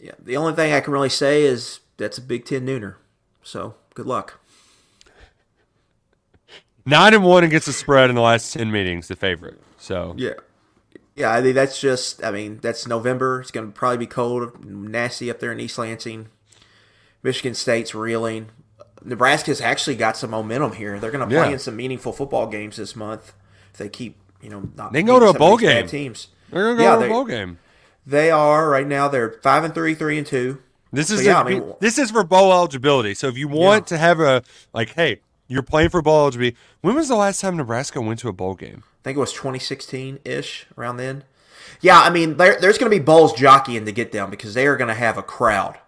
Yeah, 0.00 0.12
the 0.18 0.38
only 0.38 0.54
thing 0.54 0.72
I 0.72 0.80
can 0.80 0.94
really 0.94 1.10
say 1.10 1.42
is 1.42 1.80
that's 1.98 2.16
a 2.16 2.22
Big 2.22 2.46
Ten 2.46 2.64
nooner. 2.64 2.94
So 3.42 3.74
good 3.92 4.06
luck. 4.06 4.40
Nine 6.86 7.12
and 7.12 7.24
one 7.24 7.44
against 7.44 7.66
the 7.66 7.74
spread 7.74 8.08
in 8.08 8.16
the 8.16 8.22
last 8.22 8.54
ten 8.54 8.70
meetings, 8.70 9.08
the 9.08 9.16
favorite. 9.16 9.60
So 9.76 10.14
Yeah. 10.16 10.32
Yeah, 11.14 11.30
I 11.30 11.42
think 11.42 11.54
that's 11.54 11.78
just 11.78 12.24
I 12.24 12.30
mean, 12.30 12.58
that's 12.62 12.86
November. 12.86 13.42
It's 13.42 13.50
gonna 13.50 13.66
probably 13.66 13.98
be 13.98 14.06
cold, 14.06 14.64
nasty 14.64 15.30
up 15.30 15.40
there 15.40 15.52
in 15.52 15.60
East 15.60 15.76
Lansing. 15.76 16.28
Michigan 17.22 17.52
State's 17.52 17.94
reeling. 17.94 18.48
Nebraska's 19.04 19.60
actually 19.60 19.96
got 19.96 20.16
some 20.16 20.30
momentum 20.30 20.72
here. 20.72 20.98
They're 20.98 21.10
gonna 21.10 21.26
play 21.26 21.36
Yeah. 21.36 21.50
in 21.50 21.58
some 21.58 21.76
meaningful 21.76 22.14
football 22.14 22.46
games 22.46 22.78
this 22.78 22.96
month 22.96 23.34
if 23.72 23.76
they 23.76 23.90
keep, 23.90 24.16
you 24.42 24.50
know, 24.50 24.68
not 24.76 24.92
They 24.92 25.00
can 25.00 25.06
go 25.06 25.18
to 25.20 25.26
a 25.28 25.34
bowl 25.34 25.56
game. 25.56 25.86
teams. 25.86 26.28
they're 26.50 26.70
to 26.70 26.76
go 26.76 26.82
Yeah, 26.82 26.96
to 26.96 27.04
a 27.06 27.08
bowl 27.08 27.24
game. 27.24 27.58
They 28.06 28.30
are 28.30 28.68
right 28.70 28.86
now. 28.86 29.08
They're 29.08 29.32
five 29.42 29.64
and 29.64 29.74
three, 29.74 29.94
three 29.94 30.16
and 30.18 30.26
two. 30.26 30.62
This 30.92 31.10
is 31.10 31.20
So, 31.20 31.26
yeah, 31.26 31.38
a- 31.42 31.44
I 31.44 31.48
mean- 31.48 31.74
this 31.80 31.98
is 31.98 32.10
for 32.10 32.24
bowl 32.24 32.52
eligibility. 32.52 33.14
So 33.14 33.28
if 33.28 33.36
you 33.36 33.48
want 33.48 33.86
to 33.88 33.98
have 33.98 34.20
a 34.20 34.42
like, 34.72 34.90
hey, 34.94 35.20
you're 35.46 35.62
playing 35.62 35.90
for 35.90 36.00
bowl 36.02 36.22
eligibility. 36.22 36.56
When 36.80 36.94
was 36.94 37.08
the 37.08 37.16
last 37.16 37.40
time 37.40 37.56
Nebraska 37.56 38.00
went 38.00 38.20
to 38.20 38.28
a 38.28 38.32
bowl 38.32 38.54
game? 38.54 38.82
I 38.84 39.04
think 39.04 39.16
it 39.16 39.20
was 39.20 39.32
2016 39.32 40.20
ish 40.24 40.66
around 40.76 40.96
then. 40.96 41.24
Yeah, 41.80 42.00
I 42.00 42.10
mean, 42.10 42.36
there, 42.38 42.58
there's 42.60 42.78
going 42.78 42.90
to 42.90 42.98
be 42.98 43.02
bowls 43.02 43.32
jockeying 43.34 43.84
to 43.84 43.92
get 43.92 44.12
them 44.12 44.30
because 44.30 44.54
they 44.54 44.66
are 44.66 44.76
going 44.76 44.88
to 44.88 44.94
have 44.94 45.18
a 45.18 45.22
crowd. 45.22 45.78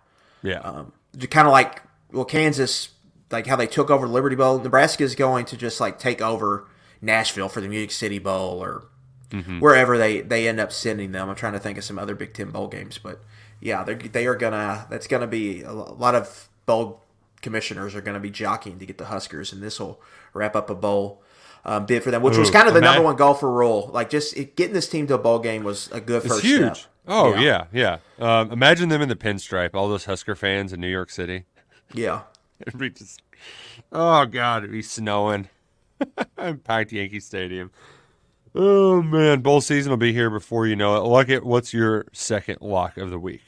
Yeah. 0.43 0.59
Um, 0.61 0.93
kind 1.31 1.47
of 1.49 1.53
like 1.53 1.83
well, 2.13 2.25
Kansas, 2.25 2.91
like 3.31 3.47
how 3.47 3.57
they 3.57 3.67
took 3.67 3.91
over 3.91 4.07
Liberty 4.07 4.37
Bowl. 4.37 4.59
Nebraska 4.59 5.03
is 5.05 5.15
going 5.15 5.47
to 5.47 5.57
just 5.57 5.81
like 5.81 5.99
take 5.99 6.21
over 6.21 6.67
Nashville 7.03 7.49
for 7.49 7.61
the 7.61 7.69
Music 7.69 7.91
City 7.91 8.19
Bowl 8.19 8.63
or 8.63 8.85
wherever 9.61 9.97
they 9.97 10.21
they 10.21 10.49
end 10.49 10.61
up 10.61 10.73
sending 10.73 11.13
them. 11.13 11.29
I'm 11.29 11.37
trying 11.37 11.53
to 11.53 11.61
think 11.61 11.79
of 11.79 11.85
some 11.85 11.99
other 11.99 12.15
Big 12.15 12.35
Ten 12.35 12.51
bowl 12.51 12.69
games, 12.69 12.99
but 12.99 13.21
yeah, 13.61 13.85
they 13.85 13.95
they 13.95 14.27
are 14.27 14.37
gonna. 14.37 14.87
That's 14.91 15.07
gonna 15.07 15.27
be 15.27 15.63
a 15.63 15.73
lot 15.73 16.15
of 16.15 16.49
bowl 16.67 17.03
commissioners 17.43 17.95
are 17.95 18.01
going 18.01 18.15
to 18.15 18.21
be 18.21 18.31
jockeying 18.31 18.79
to 18.79 18.87
get 18.87 18.99
the 18.99 19.07
Huskers, 19.07 19.53
and 19.53 19.63
this 19.63 19.81
will 19.81 20.01
wrap 20.33 20.55
up 20.55 20.71
a 20.71 20.75
bowl 20.75 21.23
um, 21.65 21.87
bid 21.87 22.03
for 22.03 22.11
them, 22.11 22.23
which 22.23 22.37
Ooh, 22.37 22.41
was 22.41 22.51
kind 22.51 22.69
of 22.69 22.75
the 22.75 22.81
number 22.81 23.03
one 23.03 23.17
goal 23.17 23.35
for 23.35 23.51
Rhule. 23.51 23.91
Like 23.93 24.11
just 24.11 24.37
it, 24.37 24.57
getting 24.57 24.75
this 24.75 24.89
team 24.89 25.07
to 25.09 25.15
a 25.15 25.19
bowl 25.19 25.39
game 25.39 25.65
was 25.65 25.91
a 25.93 26.01
good 26.01 26.23
first 26.23 26.43
huge. 26.43 26.79
step. 26.79 26.93
Oh 27.07 27.35
yeah, 27.35 27.67
yeah. 27.73 27.99
yeah. 28.19 28.41
Um, 28.41 28.53
imagine 28.53 28.89
them 28.89 29.03
in 29.03 29.09
the 29.09 29.17
pinstripe, 29.17 29.75
all 29.75 29.89
those 29.89 30.05
Husker 30.05 30.35
fans 30.35 30.73
in 30.73 30.81
New 30.81 30.89
York 30.89 31.11
City. 31.11 31.45
Yeah, 31.93 32.23
it'd 32.61 32.79
be 32.79 32.91
just. 32.91 33.23
Oh 33.93 34.27
god, 34.27 34.63
it'd 34.63 34.73
be 34.73 34.83
snowing. 34.83 35.49
I'm 36.39 36.59
packed 36.59 36.93
Yankee 36.93 37.21
Stadium. 37.21 37.71
Oh 38.55 39.01
man, 39.01 39.41
bowl 39.41 39.61
season 39.61 39.91
will 39.91 39.97
be 39.97 40.13
here 40.13 40.31
before 40.31 40.67
you 40.67 40.75
know 40.75 40.97
it. 40.97 41.09
Luckett, 41.09 41.43
what's 41.45 41.73
your 41.73 42.07
second 42.13 42.59
lock 42.61 42.97
of 42.97 43.11
the 43.11 43.19
week? 43.19 43.43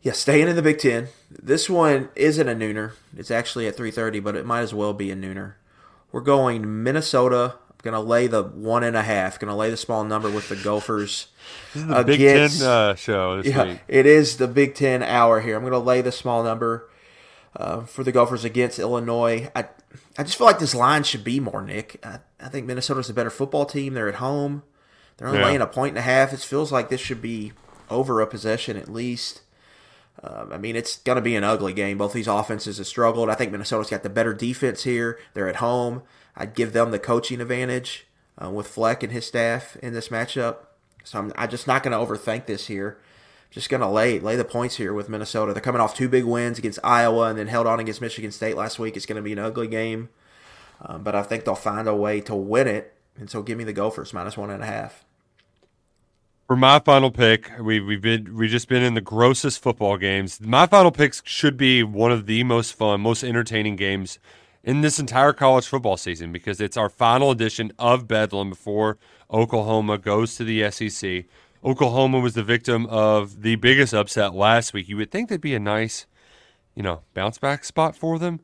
Yeah, 0.00 0.12
staying 0.12 0.46
in 0.46 0.54
the 0.54 0.62
Big 0.62 0.78
Ten. 0.78 1.08
This 1.28 1.68
one 1.68 2.08
isn't 2.14 2.48
a 2.48 2.54
nooner. 2.54 2.92
It's 3.16 3.32
actually 3.32 3.66
at 3.66 3.76
three 3.76 3.90
thirty, 3.90 4.20
but 4.20 4.36
it 4.36 4.46
might 4.46 4.60
as 4.60 4.72
well 4.72 4.92
be 4.92 5.10
a 5.10 5.16
nooner. 5.16 5.54
We're 6.12 6.20
going 6.20 6.82
Minnesota. 6.84 7.56
I'm 7.68 7.76
gonna 7.82 8.00
lay 8.00 8.28
the 8.28 8.44
one 8.44 8.84
and 8.84 8.96
a 8.96 9.02
half. 9.02 9.40
Gonna 9.40 9.56
lay 9.56 9.70
the 9.70 9.76
small 9.76 10.04
number 10.04 10.30
with 10.30 10.48
the 10.48 10.56
Gophers. 10.56 11.28
This 11.74 11.82
is 11.82 11.88
the 11.88 11.98
against, 11.98 12.58
Big 12.58 12.66
Ten 12.66 12.68
uh, 12.68 12.94
show. 12.94 13.42
yeah, 13.42 13.64
week. 13.64 13.80
it 13.88 14.06
is 14.06 14.36
the 14.36 14.46
Big 14.46 14.74
Ten 14.74 15.02
hour 15.02 15.40
here. 15.40 15.56
I'm 15.56 15.64
gonna 15.64 15.78
lay 15.78 16.00
the 16.00 16.12
small 16.12 16.42
number 16.44 16.88
uh, 17.56 17.82
for 17.82 18.04
the 18.04 18.12
Gophers 18.12 18.44
against 18.44 18.78
Illinois. 18.78 19.50
I 19.56 19.68
I 20.16 20.22
just 20.22 20.36
feel 20.36 20.46
like 20.46 20.58
this 20.58 20.74
line 20.74 21.04
should 21.04 21.24
be 21.24 21.40
more, 21.40 21.62
Nick. 21.62 22.04
I, 22.04 22.18
I 22.40 22.48
think 22.48 22.66
Minnesota's 22.66 23.08
a 23.08 23.14
better 23.14 23.30
football 23.30 23.64
team. 23.64 23.94
They're 23.94 24.08
at 24.08 24.16
home. 24.16 24.62
They're 25.16 25.28
only 25.28 25.40
yeah. 25.40 25.46
laying 25.46 25.60
a 25.60 25.66
point 25.66 25.90
and 25.90 25.98
a 25.98 26.02
half. 26.02 26.32
It 26.32 26.40
feels 26.40 26.70
like 26.70 26.88
this 26.88 27.00
should 27.00 27.22
be 27.22 27.52
over 27.90 28.20
a 28.20 28.26
possession 28.26 28.76
at 28.76 28.88
least. 28.88 29.42
Um, 30.22 30.52
I 30.52 30.58
mean, 30.58 30.76
it's 30.76 30.98
going 30.98 31.16
to 31.16 31.22
be 31.22 31.36
an 31.36 31.44
ugly 31.44 31.72
game. 31.72 31.98
Both 31.98 32.12
these 32.12 32.26
offenses 32.26 32.78
have 32.78 32.86
struggled. 32.86 33.30
I 33.30 33.34
think 33.34 33.52
Minnesota's 33.52 33.90
got 33.90 34.02
the 34.02 34.10
better 34.10 34.34
defense 34.34 34.84
here. 34.84 35.18
They're 35.34 35.48
at 35.48 35.56
home. 35.56 36.02
I'd 36.36 36.54
give 36.54 36.72
them 36.72 36.90
the 36.90 36.98
coaching 36.98 37.40
advantage 37.40 38.06
uh, 38.42 38.50
with 38.50 38.66
Fleck 38.66 39.02
and 39.02 39.12
his 39.12 39.26
staff 39.26 39.76
in 39.76 39.92
this 39.92 40.08
matchup. 40.08 40.56
So 41.04 41.18
I'm, 41.18 41.32
I'm 41.36 41.48
just 41.48 41.66
not 41.66 41.82
going 41.82 41.92
to 41.92 42.04
overthink 42.04 42.46
this 42.46 42.66
here. 42.66 42.98
Just 43.50 43.70
going 43.70 43.80
to 43.80 43.88
lay 43.88 44.20
lay 44.20 44.36
the 44.36 44.44
points 44.44 44.76
here 44.76 44.92
with 44.92 45.08
Minnesota. 45.08 45.52
They're 45.52 45.62
coming 45.62 45.80
off 45.80 45.94
two 45.94 46.08
big 46.08 46.24
wins 46.24 46.58
against 46.58 46.78
Iowa 46.84 47.28
and 47.28 47.38
then 47.38 47.46
held 47.46 47.66
on 47.66 47.80
against 47.80 48.00
Michigan 48.00 48.30
State 48.30 48.56
last 48.56 48.78
week. 48.78 48.96
It's 48.96 49.06
going 49.06 49.16
to 49.16 49.22
be 49.22 49.32
an 49.32 49.38
ugly 49.38 49.68
game, 49.68 50.10
um, 50.82 51.02
but 51.02 51.14
I 51.14 51.22
think 51.22 51.44
they'll 51.44 51.54
find 51.54 51.88
a 51.88 51.94
way 51.94 52.20
to 52.22 52.34
win 52.34 52.68
it. 52.68 52.94
And 53.18 53.30
so 53.30 53.42
give 53.42 53.56
me 53.56 53.64
the 53.64 53.72
Gophers 53.72 54.12
minus 54.12 54.36
one 54.36 54.50
and 54.50 54.62
a 54.62 54.66
half. 54.66 55.04
For 56.46 56.56
my 56.56 56.78
final 56.78 57.10
pick, 57.10 57.50
we 57.60 57.80
we've 57.80 58.00
been 58.00 58.34
we 58.34 58.48
just 58.48 58.68
been 58.68 58.82
in 58.82 58.94
the 58.94 59.00
grossest 59.00 59.62
football 59.62 59.96
games. 59.98 60.40
My 60.40 60.66
final 60.66 60.90
picks 60.90 61.22
should 61.24 61.56
be 61.56 61.82
one 61.82 62.12
of 62.12 62.26
the 62.26 62.44
most 62.44 62.72
fun, 62.72 63.00
most 63.00 63.22
entertaining 63.22 63.76
games 63.76 64.18
in 64.64 64.80
this 64.80 64.98
entire 64.98 65.32
college 65.32 65.66
football 65.66 65.96
season 65.96 66.32
because 66.32 66.60
it's 66.60 66.76
our 66.76 66.88
final 66.88 67.30
edition 67.30 67.72
of 67.78 68.08
Bedlam 68.08 68.50
before 68.50 68.98
Oklahoma 69.30 69.98
goes 69.98 70.36
to 70.36 70.44
the 70.44 70.70
SEC. 70.70 71.24
Oklahoma 71.64 72.20
was 72.20 72.34
the 72.34 72.42
victim 72.42 72.86
of 72.86 73.42
the 73.42 73.56
biggest 73.56 73.92
upset 73.92 74.34
last 74.34 74.72
week. 74.72 74.88
You 74.88 74.96
would 74.96 75.10
think 75.10 75.28
that'd 75.28 75.40
be 75.40 75.54
a 75.54 75.60
nice, 75.60 76.06
you 76.74 76.82
know, 76.82 77.02
bounce 77.14 77.38
back 77.38 77.64
spot 77.64 77.96
for 77.96 78.18
them. 78.18 78.40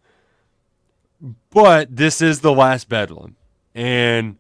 But 1.51 1.97
this 1.97 2.21
is 2.21 2.41
the 2.41 2.53
last 2.53 2.89
Bedlam. 2.89 3.37
And 3.75 4.37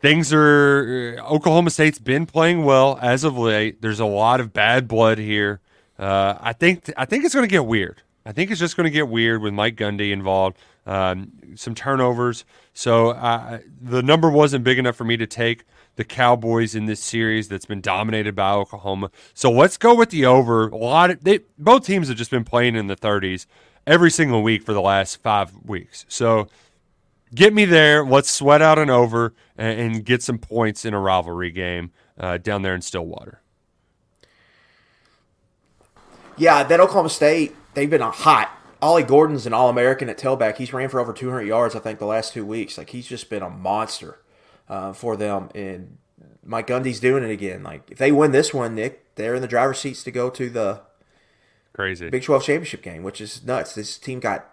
things 0.00 0.32
are 0.32 1.16
uh, 1.18 1.22
Oklahoma 1.32 1.70
State's 1.70 1.98
been 1.98 2.26
playing 2.26 2.64
well 2.64 2.98
as 3.02 3.24
of 3.24 3.36
late. 3.36 3.82
There's 3.82 4.00
a 4.00 4.06
lot 4.06 4.40
of 4.40 4.52
bad 4.52 4.88
blood 4.88 5.18
here. 5.18 5.60
Uh, 5.98 6.36
I 6.40 6.52
think 6.52 6.90
I 6.96 7.04
think 7.04 7.24
it's 7.24 7.34
going 7.34 7.46
to 7.46 7.50
get 7.50 7.66
weird. 7.66 8.02
I 8.24 8.32
think 8.32 8.50
it's 8.50 8.60
just 8.60 8.76
going 8.76 8.84
to 8.84 8.90
get 8.90 9.08
weird 9.08 9.42
with 9.42 9.52
Mike 9.52 9.76
Gundy 9.76 10.12
involved. 10.12 10.56
Um, 10.86 11.32
some 11.56 11.74
turnovers. 11.74 12.44
So 12.72 13.10
uh, 13.10 13.58
the 13.80 14.02
number 14.02 14.30
wasn't 14.30 14.64
big 14.64 14.78
enough 14.78 14.96
for 14.96 15.04
me 15.04 15.16
to 15.16 15.26
take 15.26 15.64
the 16.00 16.04
Cowboys 16.06 16.74
in 16.74 16.86
this 16.86 16.98
series 16.98 17.48
that's 17.48 17.66
been 17.66 17.82
dominated 17.82 18.34
by 18.34 18.52
Oklahoma. 18.52 19.10
So 19.34 19.50
let's 19.50 19.76
go 19.76 19.94
with 19.94 20.08
the 20.08 20.24
over. 20.24 20.68
A 20.68 20.76
lot 20.76 21.10
of 21.10 21.22
they 21.22 21.40
both 21.58 21.84
teams 21.84 22.08
have 22.08 22.16
just 22.16 22.30
been 22.30 22.42
playing 22.42 22.74
in 22.74 22.86
the 22.86 22.96
30s 22.96 23.44
every 23.86 24.10
single 24.10 24.42
week 24.42 24.62
for 24.62 24.72
the 24.72 24.80
last 24.80 25.20
five 25.22 25.52
weeks. 25.62 26.06
So 26.08 26.48
get 27.34 27.52
me 27.52 27.66
there. 27.66 28.02
Let's 28.02 28.30
sweat 28.30 28.62
out 28.62 28.78
an 28.78 28.88
over 28.88 29.34
and, 29.58 29.78
and 29.78 30.04
get 30.06 30.22
some 30.22 30.38
points 30.38 30.86
in 30.86 30.94
a 30.94 30.98
rivalry 30.98 31.50
game 31.50 31.90
uh, 32.18 32.38
down 32.38 32.62
there 32.62 32.74
in 32.74 32.80
Stillwater. 32.80 33.42
Yeah, 36.38 36.62
that 36.62 36.80
Oklahoma 36.80 37.10
State, 37.10 37.54
they've 37.74 37.90
been 37.90 38.00
hot. 38.00 38.50
Ollie 38.80 39.02
Gordon's 39.02 39.44
an 39.44 39.52
All 39.52 39.68
American 39.68 40.08
at 40.08 40.16
tailback. 40.16 40.56
He's 40.56 40.72
ran 40.72 40.88
for 40.88 40.98
over 40.98 41.12
200 41.12 41.42
yards, 41.42 41.76
I 41.76 41.80
think, 41.80 41.98
the 41.98 42.06
last 42.06 42.32
two 42.32 42.46
weeks. 42.46 42.78
Like, 42.78 42.88
he's 42.88 43.06
just 43.06 43.28
been 43.28 43.42
a 43.42 43.50
monster 43.50 44.19
uh, 44.70 44.92
for 44.94 45.16
them. 45.16 45.50
And 45.54 45.98
Mike 46.42 46.68
Gundy's 46.68 47.00
doing 47.00 47.24
it 47.24 47.30
again. 47.30 47.62
Like, 47.62 47.90
if 47.90 47.98
they 47.98 48.12
win 48.12 48.32
this 48.32 48.54
one, 48.54 48.74
Nick, 48.74 49.14
they're 49.16 49.34
in 49.34 49.42
the 49.42 49.48
driver's 49.48 49.80
seats 49.80 50.02
to 50.04 50.10
go 50.10 50.30
to 50.30 50.48
the 50.48 50.80
crazy 51.74 52.08
Big 52.08 52.22
12 52.22 52.44
championship 52.44 52.80
game, 52.80 53.02
which 53.02 53.20
is 53.20 53.44
nuts. 53.44 53.74
This 53.74 53.98
team 53.98 54.20
got 54.20 54.48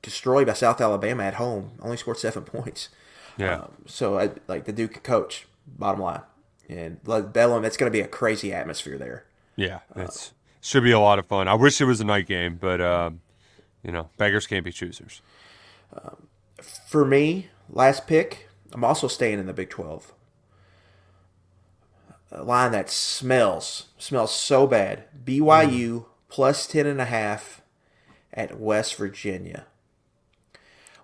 destroyed 0.00 0.46
by 0.46 0.54
South 0.54 0.80
Alabama 0.80 1.24
at 1.24 1.34
home. 1.34 1.72
Only 1.82 1.98
scored 1.98 2.18
seven 2.18 2.44
points. 2.44 2.88
Yeah. 3.36 3.60
Um, 3.60 3.72
so 3.86 4.18
I, 4.18 4.30
like 4.46 4.64
the 4.64 4.72
Duke 4.72 5.02
coach, 5.02 5.46
bottom 5.66 6.00
line, 6.00 6.22
and 6.68 7.02
Bedlam, 7.04 7.64
it's 7.64 7.76
going 7.76 7.90
to 7.90 7.96
be 7.96 8.00
a 8.02 8.08
crazy 8.08 8.52
atmosphere 8.52 8.98
there. 8.98 9.24
Yeah, 9.54 9.80
it's 9.94 10.28
uh, 10.28 10.32
should 10.60 10.82
be 10.82 10.90
a 10.90 11.00
lot 11.00 11.18
of 11.18 11.26
fun. 11.26 11.46
I 11.46 11.54
wish 11.54 11.80
it 11.80 11.84
was 11.84 12.00
a 12.00 12.04
night 12.04 12.26
game, 12.26 12.58
but 12.60 12.80
um, 12.80 13.20
you 13.84 13.92
know, 13.92 14.08
beggars 14.16 14.46
can't 14.46 14.64
be 14.64 14.72
choosers. 14.72 15.22
Um, 15.92 16.28
for 16.60 17.04
me, 17.04 17.48
last 17.70 18.08
pick, 18.08 18.47
I'm 18.72 18.84
also 18.84 19.08
staying 19.08 19.38
in 19.38 19.46
the 19.46 19.52
Big 19.52 19.70
Twelve. 19.70 20.12
A 22.30 22.42
line 22.42 22.72
that 22.72 22.90
smells 22.90 23.86
smells 23.96 24.34
so 24.34 24.66
bad. 24.66 25.04
BYU 25.24 25.70
mm. 25.70 26.04
plus 26.28 26.66
ten 26.66 26.86
and 26.86 27.00
a 27.00 27.06
half 27.06 27.62
at 28.32 28.58
West 28.58 28.94
Virginia. 28.96 29.66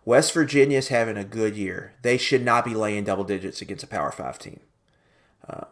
West 0.05 0.33
Virginia 0.35 0.79
is 0.79 0.89
having 0.89 1.17
a 1.17 1.25
good 1.25 1.57
year. 1.57 1.95
They 2.03 2.19
should 2.19 2.45
not 2.45 2.65
be 2.65 2.75
laying 2.75 3.05
double 3.05 3.25
digits 3.25 3.63
against 3.63 3.85
a 3.85 3.87
Power 3.87 4.13
Five 4.13 4.39
team. 4.39 4.61
Uh, 5.49 5.65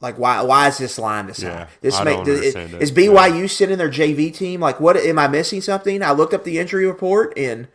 like 0.00 0.18
why? 0.18 0.42
Why 0.42 0.68
is 0.68 0.78
this 0.78 0.98
line 0.98 1.26
this 1.26 1.42
yeah, 1.42 1.64
high? 1.64 1.68
This 1.80 2.04
make, 2.04 2.26
is, 2.28 2.54
it. 2.54 2.74
is 2.74 2.92
BYU 2.92 3.40
yeah. 3.40 3.46
sitting 3.46 3.78
their 3.78 3.90
JV 3.90 4.32
team? 4.32 4.60
Like 4.60 4.78
what? 4.78 4.96
Am 4.96 5.18
I 5.18 5.26
missing 5.26 5.60
something? 5.60 6.02
I 6.02 6.12
looked 6.12 6.34
up 6.34 6.44
the 6.44 6.58
injury 6.58 6.86
report 6.86 7.32
and 7.36 7.66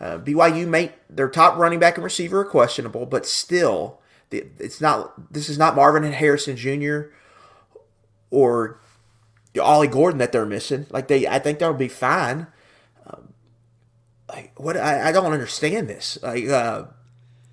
uh, 0.00 0.18
BYU 0.18 0.66
made 0.66 0.92
their 1.08 1.28
top 1.28 1.56
running 1.56 1.78
back 1.78 1.96
and 1.96 2.04
receiver 2.04 2.40
are 2.40 2.44
questionable, 2.44 3.06
but 3.06 3.26
still, 3.26 4.00
it's 4.30 4.80
not. 4.80 5.32
This 5.32 5.48
is 5.48 5.58
not 5.58 5.76
Marvin 5.76 6.04
and 6.04 6.14
Harrison 6.14 6.56
Jr. 6.56 7.12
or 8.30 8.80
Ollie 9.60 9.88
Gordon 9.88 10.18
that 10.18 10.32
they're 10.32 10.46
missing. 10.46 10.86
Like 10.90 11.08
they, 11.08 11.26
I 11.26 11.38
think 11.38 11.58
they'll 11.58 11.72
be 11.72 11.88
fine 11.88 12.48
like 14.28 14.58
what 14.58 14.76
I, 14.76 15.08
I 15.08 15.12
don't 15.12 15.32
understand 15.32 15.88
this. 15.88 16.18
Like 16.22 16.48
uh 16.48 16.84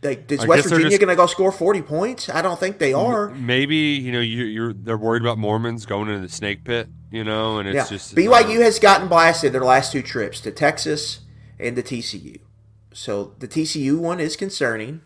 like 0.02 0.32
is 0.32 0.42
I 0.42 0.48
West 0.48 0.64
Virginia 0.70 0.90
just, 0.90 1.00
gonna 1.00 1.16
go 1.16 1.26
score 1.28 1.52
forty 1.52 1.82
points? 1.82 2.30
I 2.30 2.42
don't 2.42 2.60
think 2.60 2.78
they 2.78 2.94
are. 2.94 3.30
Maybe, 3.30 3.78
you 3.78 4.12
know, 4.12 4.20
you, 4.20 4.64
are 4.66 4.74
they're 4.74 4.98
worried 4.98 5.22
about 5.22 5.38
Mormons 5.38 5.86
going 5.86 6.10
into 6.10 6.22
the 6.22 6.30
snake 6.30 6.64
pit, 6.64 6.90
you 7.12 7.24
know, 7.24 7.60
and 7.60 7.70
it's 7.70 7.76
yeah. 7.76 7.98
just 7.98 8.16
BYU 8.16 8.60
uh, 8.60 8.64
has 8.64 8.80
gotten 8.80 9.08
blasted 9.08 9.54
their 9.54 9.64
last 9.64 9.92
two 9.92 10.02
trips 10.02 10.42
to 10.42 10.52
Texas 10.52 11.20
and 11.64 11.76
to 11.76 11.84
TCU. 11.84 12.40
So 12.94 13.34
the 13.40 13.48
TCU 13.48 13.98
one 13.98 14.20
is 14.20 14.36
concerning. 14.36 15.02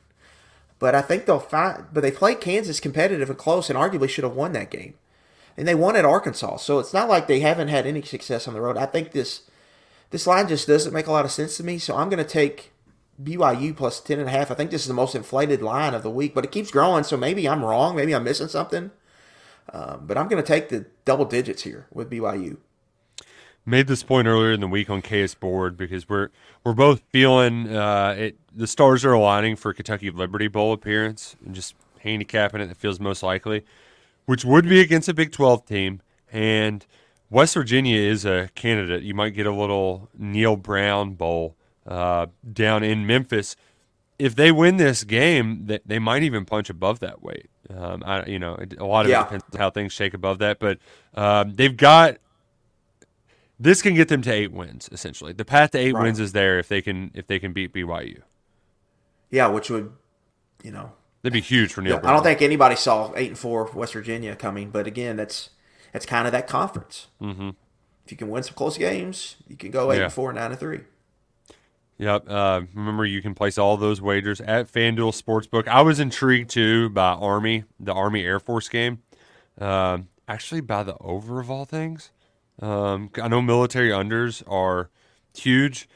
But 0.79 0.93
I 0.93 1.01
think 1.01 1.25
they'll 1.25 1.39
fight. 1.39 1.93
but 1.93 2.01
they 2.01 2.11
played 2.11 2.41
Kansas 2.41 2.79
competitive 2.79 3.29
and 3.29 3.37
close 3.37 3.69
and 3.69 3.77
arguably 3.77 4.09
should 4.09 4.23
have 4.23 4.35
won 4.35 4.53
that 4.53 4.69
game. 4.69 4.93
And 5.55 5.67
they 5.67 5.75
won 5.75 5.95
at 5.95 6.05
Arkansas. 6.05 6.57
So 6.57 6.77
it's 6.79 6.93
not 6.93 7.09
like 7.09 7.27
they 7.27 7.39
haven't 7.39 7.69
had 7.69 7.87
any 7.87 8.03
success 8.03 8.47
on 8.47 8.53
the 8.53 8.61
road. 8.61 8.77
I 8.77 8.85
think 8.85 9.11
this 9.11 9.41
this 10.11 10.27
line 10.27 10.47
just 10.47 10.67
doesn't 10.67 10.93
make 10.93 11.07
a 11.07 11.11
lot 11.11 11.25
of 11.25 11.31
sense 11.31 11.57
to 11.57 11.63
me. 11.63 11.79
So 11.79 11.95
I'm 11.95 12.09
going 12.09 12.23
to 12.23 12.29
take 12.29 12.71
BYU 13.21 13.75
plus 13.75 13.99
10 13.99 14.19
and 14.19 14.29
a 14.29 14.31
half. 14.31 14.51
I 14.51 14.53
think 14.53 14.71
this 14.71 14.81
is 14.81 14.87
the 14.87 14.93
most 14.93 15.15
inflated 15.15 15.61
line 15.61 15.93
of 15.93 16.03
the 16.03 16.09
week, 16.09 16.33
but 16.33 16.45
it 16.45 16.51
keeps 16.51 16.71
growing. 16.71 17.03
So 17.03 17.17
maybe 17.17 17.49
I'm 17.49 17.65
wrong. 17.65 17.95
Maybe 17.95 18.13
I'm 18.13 18.23
missing 18.23 18.47
something. 18.47 18.91
Um, 19.73 20.03
but 20.05 20.17
I'm 20.17 20.29
going 20.29 20.41
to 20.41 20.47
take 20.47 20.69
the 20.69 20.85
double 21.03 21.25
digits 21.25 21.63
here 21.63 21.87
with 21.91 22.09
BYU. 22.09 22.57
Made 23.69 23.87
this 23.87 24.01
point 24.01 24.29
earlier 24.29 24.53
in 24.53 24.61
the 24.61 24.67
week 24.67 24.89
on 24.89 25.01
KS 25.01 25.35
board 25.35 25.75
because 25.75 26.07
we're 26.07 26.29
we're 26.63 26.73
both 26.73 27.01
feeling 27.09 27.75
uh, 27.75 28.15
it. 28.17 28.37
The 28.55 28.65
stars 28.65 29.03
are 29.03 29.11
aligning 29.11 29.57
for 29.57 29.73
Kentucky 29.73 30.09
Liberty 30.09 30.47
Bowl 30.47 30.71
appearance 30.71 31.35
and 31.45 31.53
just 31.53 31.75
handicapping 31.99 32.61
it 32.61 32.67
that 32.67 32.77
feels 32.77 33.01
most 33.01 33.23
likely, 33.23 33.65
which 34.25 34.45
would 34.45 34.69
be 34.69 34.79
against 34.79 35.09
a 35.09 35.13
Big 35.13 35.33
12 35.33 35.65
team. 35.65 36.01
And 36.31 36.85
West 37.29 37.55
Virginia 37.55 37.97
is 37.97 38.23
a 38.23 38.49
candidate. 38.55 39.03
You 39.03 39.13
might 39.13 39.31
get 39.31 39.45
a 39.45 39.51
little 39.51 40.07
Neal 40.17 40.55
Brown 40.55 41.15
Bowl 41.15 41.57
uh, 41.85 42.27
down 42.53 42.83
in 42.83 43.05
Memphis. 43.05 43.57
If 44.17 44.33
they 44.35 44.49
win 44.49 44.77
this 44.77 45.03
game, 45.03 45.65
they, 45.65 45.79
they 45.85 45.99
might 45.99 46.23
even 46.23 46.45
punch 46.45 46.69
above 46.69 47.01
that 47.01 47.21
weight. 47.21 47.49
Um, 47.69 48.01
I, 48.05 48.25
you 48.25 48.39
know, 48.39 48.57
a 48.77 48.85
lot 48.85 49.05
of 49.05 49.11
yeah. 49.11 49.21
it 49.21 49.23
depends 49.25 49.45
on 49.53 49.59
how 49.59 49.69
things 49.69 49.91
shake 49.91 50.13
above 50.13 50.39
that, 50.39 50.57
but 50.59 50.79
um, 51.15 51.53
they've 51.53 51.75
got 51.75 52.17
this 53.59 53.81
can 53.81 53.93
get 53.95 54.07
them 54.07 54.21
to 54.23 54.31
eight 54.31 54.51
wins 54.51 54.89
essentially. 54.91 55.33
The 55.33 55.45
path 55.45 55.71
to 55.71 55.77
eight 55.77 55.93
Right. 55.93 56.03
wins 56.03 56.19
is 56.19 56.31
there 56.33 56.59
if 56.59 56.67
they 56.67 56.81
can 56.81 57.11
if 57.13 57.27
they 57.27 57.39
can 57.39 57.53
beat 57.53 57.73
BYU. 57.73 58.21
Yeah, 59.29 59.47
which 59.47 59.69
would, 59.69 59.91
you 60.63 60.71
know, 60.71 60.91
That'd 61.23 61.33
be 61.33 61.41
huge 61.41 61.73
for 61.73 61.81
Neal. 61.81 61.99
I 62.03 62.13
don't 62.13 62.23
think 62.23 62.41
anybody 62.41 62.75
saw 62.75 63.11
eight 63.15 63.27
and 63.29 63.37
four 63.37 63.69
West 63.73 63.93
Virginia 63.93 64.35
coming. 64.35 64.69
But 64.69 64.87
again, 64.87 65.17
that's 65.17 65.49
that's 65.91 66.05
kind 66.05 66.27
of 66.27 66.31
that 66.31 66.47
conference. 66.47 67.07
Mm-hmm. 67.21 67.49
If 68.05 68.11
you 68.11 68.17
can 68.17 68.29
win 68.29 68.43
some 68.43 68.53
close 68.53 68.77
games, 68.77 69.35
you 69.47 69.57
can 69.57 69.71
go 69.71 69.91
eight 69.91 69.97
Yeah. 69.97 70.03
and 70.05 70.13
four, 70.13 70.31
nine 70.31 70.51
and 70.51 70.59
three. 70.59 70.81
Yep. 71.97 72.29
Uh, 72.29 72.61
remember, 72.75 73.05
you 73.05 73.21
can 73.23 73.33
place 73.33 73.57
all 73.57 73.75
those 73.75 73.99
wagers 73.99 74.39
at 74.39 74.71
FanDuel 74.71 75.19
Sportsbook. 75.19 75.67
I 75.67 75.81
was 75.81 75.99
intrigued 75.99 76.51
too 76.51 76.89
by 76.89 77.13
Army, 77.13 77.63
the 77.79 77.91
Army 77.91 78.23
Air 78.23 78.39
Force 78.39 78.69
game. 78.69 79.01
Um, 79.59 80.07
actually, 80.27 80.61
by 80.61 80.83
the 80.83 80.95
over 81.01 81.39
of 81.39 81.49
all 81.49 81.65
things. 81.65 82.11
Um, 82.61 83.09
I 83.21 83.27
know 83.27 83.41
military 83.41 83.89
unders 83.89 84.43
are 84.51 84.89
huge, 85.35 85.87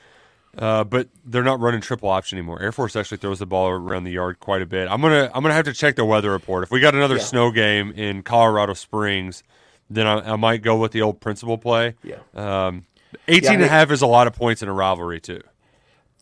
uh, 0.58 0.84
but 0.84 1.08
they're 1.26 1.44
not 1.44 1.60
running 1.60 1.82
triple 1.82 2.10
option 2.10 2.38
anymore. 2.38 2.62
Air 2.62 2.72
Force 2.72 2.96
actually 2.96 3.18
throws 3.18 3.40
the 3.40 3.46
ball 3.46 3.68
around 3.70 4.04
the 4.04 4.12
yard 4.12 4.40
quite 4.40 4.62
a 4.62 4.66
bit. 4.66 4.88
I'm 4.90 5.02
gonna 5.02 5.32
I'm 5.34 5.42
gonna 5.42 5.54
have 5.56 5.66
to 5.66 5.74
check 5.74 5.96
the 5.96 6.06
weather 6.06 6.32
report. 6.32 6.64
If 6.64 6.72
we 6.72 6.80
got 6.80 6.94
another 6.94 7.16
Yeah. 7.16 7.22
snow 7.24 7.52
game 7.52 7.92
in 7.94 8.22
Colorado 8.24 8.74
Springs, 8.74 9.44
then 9.90 10.06
I, 10.08 10.34
I 10.34 10.36
might 10.36 10.62
go 10.62 10.78
with 10.78 10.92
the 10.92 11.02
old 11.02 11.20
principle 11.20 11.58
play. 11.58 11.96
Yeah. 12.04 12.18
Um, 12.36 12.86
18 13.28 13.54
and 13.56 13.64
a 13.64 13.68
half 13.68 13.92
is 13.92 14.02
a 14.02 14.08
lot 14.08 14.28
of 14.28 14.34
points 14.34 14.62
in 14.62 14.70
a 14.70 14.74
rivalry 14.74 15.20
too. 15.20 15.42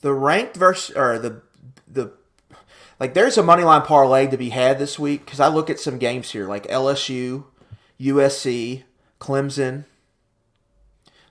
The 0.02 0.13
ranked 0.13 0.56
versus 0.56 0.95
or 0.95 1.19
the 1.19 1.41
the 1.88 2.12
like 2.99 3.13
there's 3.13 3.38
a 3.38 3.43
money 3.43 3.63
line 3.63 3.82
parlay 3.82 4.28
to 4.28 4.38
be 4.38 4.49
had 4.49 4.80
this 4.80 4.97
week 4.97 5.25
because 5.25 5.39
I 5.39 5.47
look 5.49 5.69
at 5.69 5.80
some 5.80 5.97
games 5.97 6.32
here 6.32 6.47
like 6.47 6.65
LSU, 6.67 7.43
USC, 7.99 8.84
Clemson. 9.19 9.86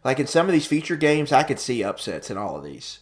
Like 0.09 0.18
in 0.18 0.27
some 0.27 0.47
of 0.47 0.55
these 0.55 0.66
feature 0.66 0.97
games, 0.97 1.33
I 1.33 1.42
could 1.42 1.61
see 1.61 1.85
upsets 1.85 2.31
in 2.31 2.38
all 2.38 2.57
of 2.57 2.64
these. 2.64 3.01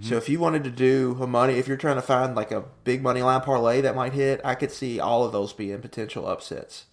So 0.00 0.16
if 0.16 0.30
you 0.30 0.40
wanted 0.40 0.64
to 0.64 0.70
do 0.70 1.14
a 1.20 1.26
money, 1.26 1.58
if 1.58 1.68
you're 1.68 1.76
trying 1.76 1.96
to 1.96 2.02
find 2.02 2.34
like 2.34 2.50
a 2.50 2.64
big 2.84 3.02
money 3.02 3.20
line 3.20 3.42
parlay 3.42 3.82
that 3.82 3.94
might 3.94 4.14
hit, 4.14 4.40
I 4.42 4.54
could 4.54 4.72
see 4.72 4.98
all 4.98 5.24
of 5.24 5.32
those 5.32 5.52
being 5.52 5.78
potential 5.82 6.26
upsets. 6.26 6.86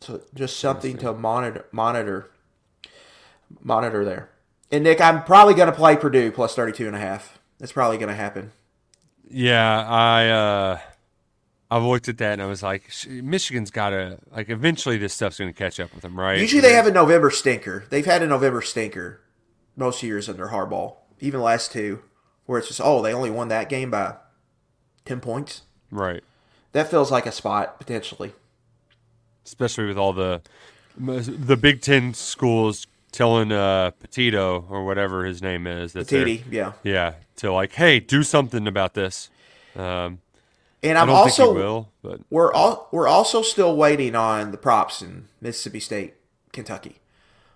So 0.00 0.22
just 0.34 0.58
something 0.58 0.96
to 0.96 1.12
monitor, 1.12 1.66
monitor, 1.72 2.30
monitor 3.62 4.02
there. 4.02 4.30
And 4.72 4.84
Nick, 4.84 4.98
I'm 5.02 5.22
probably 5.24 5.52
going 5.52 5.70
to 5.70 5.76
play 5.76 5.94
Purdue 5.94 6.32
plus 6.32 6.54
32 6.54 6.86
and 6.86 6.96
a 6.96 6.98
half. 6.98 7.38
That's 7.58 7.72
probably 7.72 7.98
going 7.98 8.08
to 8.08 8.14
happen. 8.14 8.52
Yeah, 9.30 9.86
I 9.86 10.28
uh 10.30 10.78
I 11.70 11.78
looked 11.78 12.08
at 12.08 12.18
that 12.18 12.34
and 12.34 12.42
I 12.42 12.46
was 12.46 12.62
like, 12.62 12.90
Michigan's 13.08 13.70
got 13.70 13.90
to 13.90 14.18
like 14.30 14.48
eventually 14.48 14.98
this 14.98 15.14
stuff's 15.14 15.38
going 15.38 15.52
to 15.52 15.58
catch 15.58 15.80
up 15.80 15.92
with 15.92 16.02
them, 16.02 16.18
right? 16.18 16.38
Usually 16.38 16.60
they 16.60 16.74
have 16.74 16.86
a 16.86 16.92
November 16.92 17.30
stinker. 17.30 17.84
They've 17.90 18.06
had 18.06 18.22
a 18.22 18.26
November 18.26 18.62
stinker 18.62 19.20
most 19.76 20.02
years 20.02 20.28
under 20.28 20.48
Harbaugh, 20.48 20.94
even 21.20 21.40
last 21.40 21.72
two, 21.72 22.02
where 22.46 22.58
it's 22.58 22.68
just 22.68 22.80
oh 22.82 23.02
they 23.02 23.12
only 23.12 23.30
won 23.30 23.48
that 23.48 23.68
game 23.68 23.90
by 23.90 24.14
ten 25.04 25.20
points. 25.20 25.62
right, 25.90 26.22
That 26.72 26.88
feels 26.90 27.10
like 27.10 27.26
a 27.26 27.32
spot 27.32 27.78
potentially. 27.80 28.32
especially 29.44 29.86
with 29.86 29.98
all 29.98 30.12
the 30.12 30.42
the 30.98 31.56
Big 31.56 31.80
Ten 31.82 32.14
schools 32.14 32.86
telling 33.12 33.50
uh 33.52 33.90
Petito 34.00 34.64
or 34.70 34.84
whatever 34.84 35.24
his 35.24 35.42
name 35.42 35.66
is 35.66 35.92
that 35.94 36.06
Petiti, 36.06 36.42
yeah. 36.50 36.72
yeah, 36.84 37.14
to 37.36 37.52
like, 37.52 37.72
hey, 37.72 37.98
do 38.00 38.22
something 38.22 38.66
about 38.66 38.94
this. 38.94 39.30
Um, 39.74 40.20
And 40.86 40.98
I 40.98 41.02
I'm 41.02 41.10
also 41.10 41.52
will, 41.52 41.92
but 42.02 42.20
we're 42.30 42.52
all 42.52 42.88
we're 42.92 43.08
also 43.08 43.42
still 43.42 43.76
waiting 43.76 44.14
on 44.14 44.52
the 44.52 44.58
props 44.58 45.02
in 45.02 45.28
Mississippi 45.40 45.80
State, 45.80 46.14
Kentucky, 46.52 46.96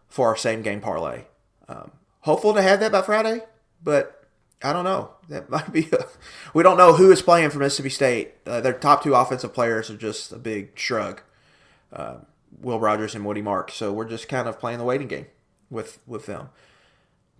for 0.09 0.29
our 0.29 0.37
same 0.37 0.63
game 0.63 0.81
parlay. 0.81 1.25
Um, 1.69 1.93
hopeful 2.21 2.55
to 2.55 2.63
have 2.63 2.81
that 2.81 2.93
by 2.93 3.03
Friday, 3.03 3.43
but 3.83 4.25
I 4.63 4.73
don't 4.73 4.85
know. 4.85 5.13
That 5.29 5.49
might 5.51 5.73
be. 5.73 5.89
A, 5.93 6.07
we 6.55 6.63
don't 6.63 6.77
know 6.77 6.95
who 6.95 7.11
is 7.13 7.23
playing 7.23 7.51
for 7.51 7.59
Mississippi 7.59 7.91
State. 7.91 8.35
Uh, 8.47 8.61
their 8.61 8.73
top 8.73 9.03
two 9.03 9.15
offensive 9.15 9.55
players 9.55 9.91
are 9.91 9.97
just 9.97 10.33
a 10.33 10.39
big 10.39 10.79
shrug. 10.79 11.23
Uh, 11.93 12.17
Will 12.61 12.81
Rogers 12.81 13.15
and 13.15 13.25
Woody 13.25 13.43
Mark. 13.43 13.71
So 13.71 13.93
we're 13.93 14.09
just 14.09 14.29
kind 14.29 14.49
of 14.49 14.59
playing 14.59 14.79
the 14.79 14.85
waiting 14.85 15.09
game 15.09 15.27
with 15.71 15.99
with 16.07 16.27
them. 16.27 16.51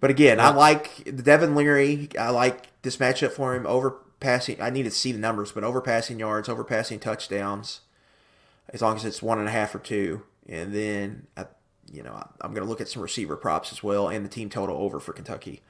But 0.01 0.11
again, 0.11 0.41
I 0.41 0.51
like 0.51 1.23
Devin 1.25 1.55
Leary. 1.55 2.09
I 2.19 2.31
like 2.31 2.69
this 2.83 2.97
matchup 2.97 3.33
for 3.33 3.55
him. 3.55 3.67
Over 3.67 3.97
passing, 4.21 4.61
I 4.61 4.71
need 4.71 4.85
to 4.85 4.91
see 4.91 5.13
the 5.13 5.19
numbers, 5.19 5.53
but 5.53 5.65
over 5.65 5.81
passing 5.81 6.19
yards, 6.19 6.49
over 6.49 6.63
passing 6.63 7.01
touchdowns, 7.01 7.81
as 8.69 8.83
long 8.83 8.97
as 8.97 9.05
it's 9.05 9.23
one 9.23 9.39
and 9.39 9.49
a 9.49 9.53
half 9.53 9.75
or 9.75 9.79
two, 9.79 10.23
and 10.49 10.73
then 10.73 11.27
I, 11.37 11.47
you 11.91 12.03
know 12.03 12.23
I'm 12.41 12.55
going 12.55 12.65
to 12.65 12.69
look 12.69 12.81
at 12.81 12.89
some 12.89 13.03
receiver 13.03 13.37
props 13.37 13.73
as 13.73 13.83
well, 13.83 14.09
and 14.09 14.25
the 14.25 14.29
team 14.29 14.51
total 14.51 14.77
over 14.77 15.01
for 15.01 15.13
Kentucky. 15.13 15.63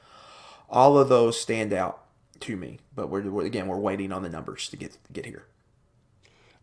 All 0.68 0.98
of 0.98 1.08
those 1.08 1.40
stand 1.40 1.72
out 1.72 2.04
to 2.40 2.56
me, 2.56 2.78
but 2.94 3.08
we're, 3.08 3.22
we're 3.30 3.46
again 3.46 3.66
we're 3.68 3.78
waiting 3.78 4.12
on 4.12 4.22
the 4.22 4.28
numbers 4.28 4.68
to 4.68 4.76
get 4.76 4.98
get 5.12 5.26
here. 5.26 5.46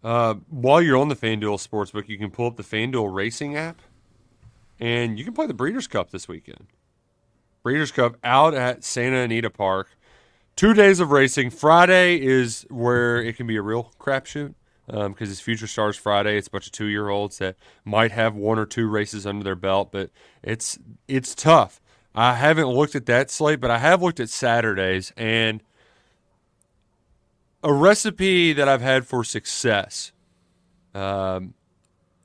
Uh, 0.04 0.36
while 0.50 0.82
you're 0.82 0.98
on 0.98 1.10
the 1.10 1.16
FanDuel 1.16 1.68
Sportsbook, 1.68 2.08
you 2.08 2.18
can 2.18 2.30
pull 2.30 2.48
up 2.48 2.56
the 2.56 2.64
FanDuel 2.64 3.14
Racing 3.14 3.56
app, 3.56 3.82
and 4.80 5.18
you 5.18 5.26
can 5.26 5.34
play 5.34 5.48
the 5.48 5.54
Breeders' 5.54 5.88
Cup 5.88 6.12
this 6.12 6.28
weekend. 6.28 6.68
Breeders' 7.64 7.92
Cup 7.92 8.16
out 8.24 8.54
at 8.54 8.84
Santa 8.84 9.18
Anita 9.18 9.50
Park. 9.50 9.97
Two 10.58 10.74
days 10.74 11.00
of 11.00 11.12
racing. 11.12 11.52
Friday 11.52 12.20
is 12.20 12.66
where 12.72 13.22
it 13.22 13.38
can 13.38 13.46
be 13.46 13.58
a 13.58 13.62
real 13.62 13.92
crapshoot 14.00 14.56
because 14.88 15.30
it's 15.30 15.40
Future 15.40 15.68
Stars 15.68 15.98
Friday. 15.98 16.36
It's 16.36 16.48
a 16.48 16.50
bunch 16.50 16.66
of 16.66 16.72
two-year-olds 16.72 17.38
that 17.38 17.58
might 17.86 18.12
have 18.12 18.34
one 18.34 18.58
or 18.58 18.66
two 18.66 18.88
races 18.88 19.28
under 19.28 19.44
their 19.44 19.56
belt, 19.56 19.92
but 19.92 20.10
it's 20.42 20.80
it's 21.08 21.36
tough. 21.36 21.80
I 22.16 22.34
haven't 22.34 22.70
looked 22.70 22.96
at 22.96 23.06
that 23.06 23.30
slate, 23.30 23.60
but 23.60 23.70
I 23.70 23.78
have 23.78 24.02
looked 24.02 24.20
at 24.20 24.32
Saturdays 24.32 25.14
and 25.16 25.62
a 27.64 27.72
recipe 27.72 28.52
that 28.54 28.68
I've 28.68 28.82
had 28.82 29.06
for 29.06 29.24
success 29.24 30.12
um, 30.96 31.54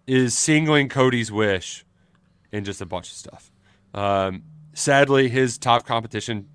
is 0.06 0.38
singling 0.38 0.88
Cody's 0.88 1.30
wish 1.30 1.84
in 2.50 2.64
just 2.64 2.80
a 2.80 2.86
bunch 2.86 3.10
of 3.10 3.16
stuff. 3.18 3.52
Um, 3.92 4.44
sadly, 4.72 5.28
his 5.28 5.58
top 5.58 5.84
competition 5.84 6.48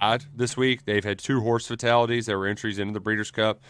died 0.00 0.24
this 0.34 0.56
week. 0.56 0.84
They've 0.84 1.04
had 1.04 1.18
two 1.18 1.40
horse 1.40 1.66
fatalities 1.66 2.26
There 2.26 2.38
were 2.38 2.46
entries 2.46 2.78
into 2.78 2.92
the 2.92 3.00
Breeders' 3.00 3.30
Cup. 3.30 3.60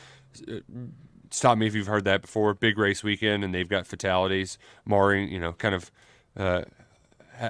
Stop 1.31 1.59
me 1.59 1.67
if 1.67 1.75
you've 1.75 1.87
heard 1.87 2.05
that 2.05 2.23
before. 2.23 2.55
Big 2.55 2.79
race 2.79 3.03
weekend, 3.03 3.45
and 3.45 3.55
they've 3.55 3.69
got 3.69 3.87
fatalities, 3.87 4.59
marring, 4.85 5.29
you 5.29 5.41
know, 5.41 5.53
kind 5.53 5.75
of 5.75 5.91
uh, 6.37 6.63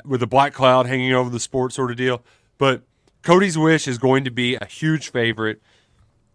with 0.05 0.23
a 0.23 0.27
black 0.27 0.55
cloud 0.55 0.87
hanging 0.87 1.13
over 1.13 1.31
the 1.31 1.41
sport 1.41 1.73
sort 1.73 1.91
of 1.91 1.97
deal. 1.97 2.23
But 2.59 2.83
Cody's 3.23 3.59
Wish 3.59 3.89
is 3.89 3.99
going 3.99 4.25
to 4.25 4.31
be 4.31 4.57
a 4.57 4.67
huge 4.67 5.11
favorite 5.11 5.61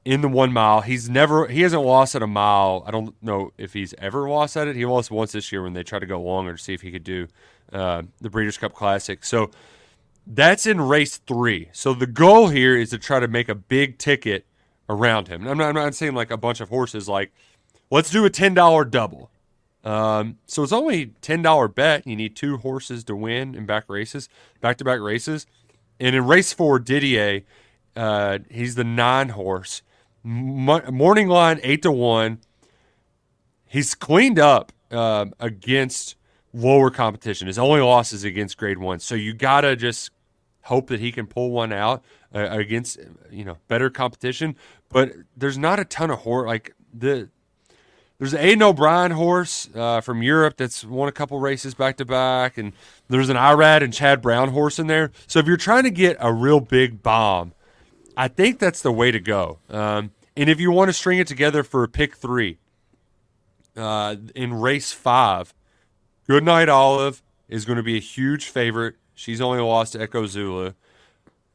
in 0.05 0.21
the 0.21 0.27
one 0.27 0.51
mile. 0.51 0.81
He's 0.81 1.09
never 1.09 1.47
he 1.47 1.61
hasn't 1.61 1.83
lost 1.83 2.15
at 2.15 2.21
a 2.21 2.27
mile. 2.27 2.83
I 2.87 2.91
don't 2.91 3.15
know 3.21 3.51
if 3.57 3.73
he's 3.73 3.93
ever 3.97 4.29
lost 4.29 4.57
at 4.57 4.67
it. 4.67 4.75
He 4.75 4.85
lost 4.85 5.11
once 5.11 5.31
this 5.31 5.51
year 5.51 5.61
when 5.61 5.73
they 5.73 5.83
tried 5.83 5.99
to 5.99 6.05
go 6.05 6.21
longer 6.21 6.53
to 6.53 6.57
see 6.57 6.73
if 6.73 6.81
he 6.81 6.91
could 6.91 7.03
do 7.03 7.27
uh, 7.71 8.03
the 8.21 8.29
Breeders' 8.29 8.57
Cup 8.57 8.73
Classic. 8.73 9.23
So 9.23 9.51
that's 10.29 10.67
in 10.67 10.79
race 10.79 11.17
three. 11.17 11.69
So 11.73 11.93
the 11.93 12.07
goal 12.07 12.49
here 12.49 12.77
is 12.77 12.91
to 12.91 12.99
try 12.99 13.19
to 13.19 13.27
make 13.27 13.49
a 13.49 13.55
big 13.55 13.97
ticket 13.97 14.45
around 14.87 15.27
him. 15.27 15.47
I'm 15.47 15.57
not, 15.57 15.69
I'm 15.69 15.75
not 15.75 15.95
saying 15.95 16.13
like 16.13 16.31
a 16.31 16.37
bunch 16.37 16.61
of 16.61 16.69
horses. 16.69 17.09
Like 17.09 17.31
let's 17.89 18.11
do 18.11 18.23
a 18.25 18.29
ten 18.29 18.53
dollar 18.53 18.85
double. 18.85 19.31
Um, 19.83 20.37
so 20.45 20.61
it's 20.61 20.71
only 20.71 21.13
ten 21.21 21.41
dollar 21.41 21.67
bet. 21.67 22.05
You 22.05 22.15
need 22.15 22.35
two 22.35 22.57
horses 22.57 23.03
to 23.05 23.15
win 23.15 23.55
in 23.55 23.65
back 23.65 23.85
races, 23.87 24.29
back 24.61 24.77
to 24.77 24.85
back 24.85 24.99
races. 24.99 25.47
And 25.99 26.15
in 26.15 26.25
race 26.25 26.53
four, 26.53 26.79
Didier, 26.79 27.41
uh, 27.95 28.39
he's 28.49 28.75
the 28.75 28.83
nine 28.83 29.29
horse. 29.29 29.81
Mo- 30.23 30.91
morning 30.91 31.27
line 31.27 31.59
eight 31.63 31.81
to 31.81 31.91
one. 31.91 32.39
He's 33.65 33.95
cleaned 33.95 34.39
up 34.39 34.71
um, 34.91 35.33
against 35.39 36.15
lower 36.53 36.89
competition. 36.89 37.47
His 37.47 37.59
only 37.59 37.81
loss 37.81 38.13
is 38.13 38.23
against 38.23 38.57
grade 38.57 38.79
one. 38.79 38.99
So 38.99 39.15
you 39.15 39.33
gotta 39.33 39.75
just 39.75 40.11
hope 40.69 40.87
that 40.87 40.99
he 40.99 41.11
can 41.11 41.27
pull 41.27 41.51
one 41.51 41.73
out 41.73 42.03
uh, 42.33 42.47
against 42.49 42.99
you 43.29 43.43
know 43.43 43.57
better 43.67 43.89
competition. 43.89 44.55
But 44.89 45.11
there's 45.35 45.57
not 45.57 45.79
a 45.79 45.85
ton 45.85 46.09
of 46.09 46.19
horse 46.19 46.47
like 46.47 46.73
the. 46.93 47.29
There's 48.17 48.33
an 48.33 48.41
Aidan 48.41 48.63
O'Brien 48.63 49.11
horse 49.11 49.69
uh, 49.73 50.01
from 50.01 50.21
Europe 50.21 50.57
that's 50.57 50.83
won 50.83 51.07
a 51.07 51.11
couple 51.13 51.39
races 51.39 51.73
back 51.73 51.95
to 51.97 52.05
back, 52.05 52.57
and 52.57 52.73
there's 53.07 53.29
an 53.29 53.37
Irad 53.37 53.81
and 53.81 53.93
Chad 53.93 54.21
Brown 54.21 54.49
horse 54.49 54.77
in 54.77 54.87
there. 54.87 55.11
So 55.25 55.39
if 55.39 55.45
you're 55.45 55.55
trying 55.55 55.83
to 55.83 55.89
get 55.89 56.17
a 56.19 56.33
real 56.33 56.59
big 56.59 57.01
bomb, 57.01 57.53
I 58.17 58.27
think 58.27 58.59
that's 58.59 58.81
the 58.81 58.91
way 58.91 59.11
to 59.11 59.21
go. 59.21 59.59
Um, 59.69 60.11
and 60.35 60.49
if 60.49 60.59
you 60.59 60.69
want 60.69 60.89
to 60.89 60.93
string 60.93 61.19
it 61.19 61.27
together 61.27 61.63
for 61.63 61.81
a 61.81 61.87
pick 61.87 62.17
three, 62.17 62.57
uh, 63.77 64.17
in 64.35 64.53
race 64.53 64.91
five, 64.91 65.53
Goodnight 66.27 66.67
Olive 66.67 67.23
is 67.47 67.63
going 67.63 67.77
to 67.77 67.83
be 67.83 67.95
a 67.95 68.01
huge 68.01 68.49
favorite. 68.49 68.95
She's 69.19 69.41
only 69.41 69.59
lost 69.59 69.93
to 69.93 70.01
Echo 70.01 70.25
Zulu. 70.25 70.71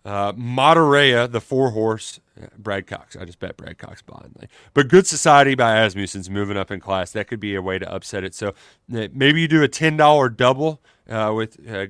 Uh, 0.05 0.33
the 0.33 1.41
four 1.43 1.71
horse, 1.71 2.21
Brad 2.59 2.87
Cox. 2.87 3.17
I 3.17 3.25
just 3.25 3.39
bet 3.39 3.57
Brad 3.57 3.79
Cox 3.79 4.03
blindly. 4.03 4.49
But 4.75 4.89
Good 4.89 5.07
Society 5.07 5.55
by 5.55 5.77
Asmussen's 5.77 6.29
moving 6.29 6.59
up 6.59 6.71
in 6.71 6.79
class. 6.79 7.11
That 7.13 7.27
could 7.27 7.41
be 7.41 7.55
a 7.55 7.63
way 7.63 7.79
to 7.79 7.91
upset 7.91 8.23
it. 8.23 8.35
So 8.35 8.49
uh, 8.95 9.09
maybe 9.15 9.41
you 9.41 9.49
do 9.49 9.63
a 9.63 9.69
$10 9.69 10.37
double 10.37 10.83
uh, 11.09 11.33
with 11.35 11.59
uh, 11.67 11.87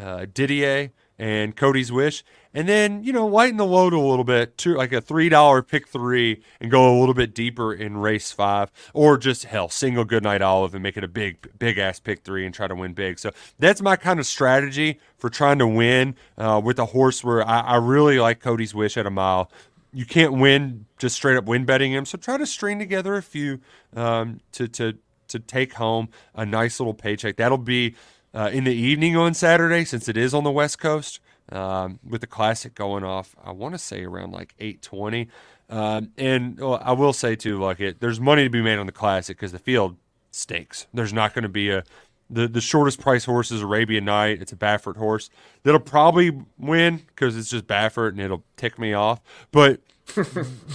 uh, 0.00 0.26
Didier, 0.32 0.92
and 1.20 1.54
Cody's 1.54 1.92
Wish, 1.92 2.24
and 2.54 2.66
then 2.66 3.04
you 3.04 3.12
know 3.12 3.26
lighten 3.26 3.58
the 3.58 3.66
load 3.66 3.92
a 3.92 4.00
little 4.00 4.24
bit 4.24 4.56
to 4.58 4.74
like 4.74 4.90
a 4.90 5.02
three 5.02 5.28
dollar 5.28 5.62
pick 5.62 5.86
three 5.86 6.42
and 6.60 6.70
go 6.70 6.90
a 6.90 6.98
little 6.98 7.14
bit 7.14 7.34
deeper 7.34 7.74
in 7.74 7.98
race 7.98 8.32
five, 8.32 8.72
or 8.94 9.18
just 9.18 9.44
hell 9.44 9.68
single 9.68 10.06
good 10.06 10.22
night 10.22 10.40
olive 10.40 10.74
and 10.74 10.82
make 10.82 10.96
it 10.96 11.04
a 11.04 11.08
big 11.08 11.46
big 11.58 11.76
ass 11.76 12.00
pick 12.00 12.24
three 12.24 12.46
and 12.46 12.54
try 12.54 12.66
to 12.66 12.74
win 12.74 12.94
big. 12.94 13.18
So 13.18 13.30
that's 13.58 13.82
my 13.82 13.96
kind 13.96 14.18
of 14.18 14.24
strategy 14.24 14.98
for 15.18 15.28
trying 15.28 15.58
to 15.58 15.66
win 15.66 16.16
uh, 16.38 16.60
with 16.64 16.78
a 16.78 16.86
horse 16.86 17.22
where 17.22 17.46
I, 17.46 17.60
I 17.60 17.76
really 17.76 18.18
like 18.18 18.40
Cody's 18.40 18.74
Wish 18.74 18.96
at 18.96 19.04
a 19.04 19.10
mile. 19.10 19.52
You 19.92 20.06
can't 20.06 20.32
win 20.32 20.86
just 20.98 21.16
straight 21.16 21.36
up 21.36 21.44
win 21.44 21.66
betting 21.66 21.92
him, 21.92 22.06
so 22.06 22.16
try 22.16 22.38
to 22.38 22.46
string 22.46 22.78
together 22.78 23.14
a 23.16 23.22
few 23.22 23.60
um, 23.94 24.40
to 24.52 24.68
to 24.68 24.96
to 25.28 25.38
take 25.38 25.74
home 25.74 26.08
a 26.34 26.46
nice 26.46 26.80
little 26.80 26.94
paycheck. 26.94 27.36
That'll 27.36 27.58
be 27.58 27.94
uh, 28.34 28.50
in 28.52 28.64
the 28.64 28.74
evening 28.74 29.16
on 29.16 29.34
Saturday 29.34 29.84
since 29.84 30.08
it 30.08 30.16
is 30.16 30.34
on 30.34 30.44
the 30.44 30.50
West 30.50 30.78
Coast 30.78 31.20
um, 31.50 31.98
with 32.06 32.20
the 32.20 32.26
Classic 32.26 32.74
going 32.74 33.04
off. 33.04 33.34
I 33.42 33.52
want 33.52 33.74
to 33.74 33.78
say 33.78 34.04
around 34.04 34.32
like 34.32 34.54
eight 34.58 34.82
twenty. 34.82 35.28
Um, 35.68 36.10
and 36.18 36.58
well, 36.58 36.80
I 36.82 36.92
will 36.92 37.12
say 37.12 37.36
too, 37.36 37.58
like 37.58 37.80
it, 37.80 38.00
there's 38.00 38.18
money 38.18 38.44
to 38.44 38.50
be 38.50 38.62
made 38.62 38.78
on 38.78 38.86
the 38.86 38.92
Classic 38.92 39.36
because 39.36 39.52
the 39.52 39.58
field 39.58 39.96
stinks. 40.30 40.86
There's 40.92 41.12
not 41.12 41.34
going 41.34 41.44
to 41.44 41.48
be 41.48 41.70
a 41.70 41.84
the 42.28 42.46
the 42.46 42.60
shortest 42.60 43.00
price 43.00 43.24
horse 43.24 43.50
is 43.50 43.62
Arabian 43.62 44.04
Knight. 44.04 44.40
It's 44.40 44.52
a 44.52 44.56
Baffert 44.56 44.96
horse 44.96 45.30
that'll 45.62 45.80
probably 45.80 46.44
win 46.58 47.02
because 47.08 47.36
it's 47.36 47.50
just 47.50 47.66
Baffert 47.66 48.10
and 48.10 48.20
it'll 48.20 48.44
tick 48.56 48.78
me 48.78 48.92
off. 48.92 49.20
But 49.50 49.80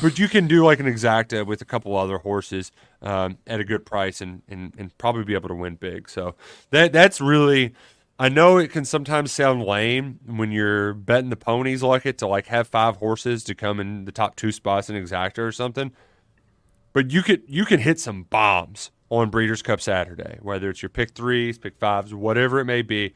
but 0.02 0.20
you 0.20 0.28
can 0.28 0.48
do 0.48 0.64
like 0.64 0.80
an 0.80 0.86
exacta 0.86 1.46
with 1.46 1.62
a 1.62 1.66
couple 1.66 1.96
other 1.96 2.18
horses 2.20 2.72
um, 3.02 3.38
at 3.48 3.60
a 3.60 3.64
good 3.64 3.86
price 3.86 4.22
and, 4.22 4.42
and 4.48 4.74
and 4.78 4.98
probably 4.98 5.24
be 5.24 5.34
able 5.34 5.50
to 5.50 5.56
win 5.56 5.76
big. 5.76 6.10
So 6.10 6.36
that 6.72 6.94
that's 6.94 7.22
really. 7.22 7.74
I 8.18 8.30
know 8.30 8.58
it 8.58 8.70
can 8.72 8.86
sometimes 8.86 9.34
sound 9.34 9.64
lame 9.64 10.22
when 10.26 10.50
you're 10.50 10.94
betting 10.94 11.30
the 11.30 11.36
ponies 11.36 11.84
like 11.84 12.06
it 12.06 12.18
to 12.20 12.28
like 12.28 12.48
have 12.48 12.66
five 12.66 12.96
horses 12.96 13.44
to 13.44 13.54
come 13.54 13.78
in 13.82 14.06
the 14.06 14.12
top 14.14 14.38
two 14.38 14.54
spots 14.54 14.90
in 14.90 14.96
exacta 14.96 15.40
or 15.40 15.52
something. 15.52 15.92
But 16.94 17.12
you 17.12 17.22
could 17.22 17.44
you 17.48 17.66
can 17.66 17.82
hit 17.82 18.00
some 18.00 18.24
bombs 18.24 18.92
on 19.10 19.30
Breeders' 19.30 19.62
Cup 19.62 19.82
Saturday, 19.82 20.40
whether 20.42 20.70
it's 20.70 20.82
your 20.82 20.90
pick 20.90 21.12
threes, 21.12 21.58
pick 21.58 21.76
fives, 21.76 22.14
whatever 22.14 22.60
it 22.60 22.66
may 22.66 22.82
be. 22.82 23.14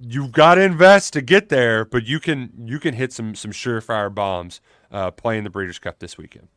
You've 0.00 0.32
got 0.32 0.54
to 0.56 0.62
invest 0.62 1.12
to 1.14 1.20
get 1.20 1.48
there, 1.48 1.84
but 1.84 2.06
you 2.06 2.20
can 2.20 2.52
you 2.64 2.78
can 2.78 2.94
hit 2.94 3.12
some 3.12 3.34
some 3.34 3.50
surefire 3.50 4.14
bombs 4.14 4.60
uh, 4.90 5.10
playing 5.10 5.44
the 5.44 5.50
Breeders' 5.50 5.78
Cup 5.78 5.98
this 5.98 6.16
weekend. 6.16 6.48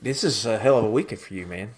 This 0.00 0.22
is 0.22 0.46
a 0.46 0.58
hell 0.58 0.78
of 0.78 0.84
a 0.84 0.90
weekend 0.90 1.20
for 1.20 1.34
you, 1.34 1.46
man. 1.46 1.70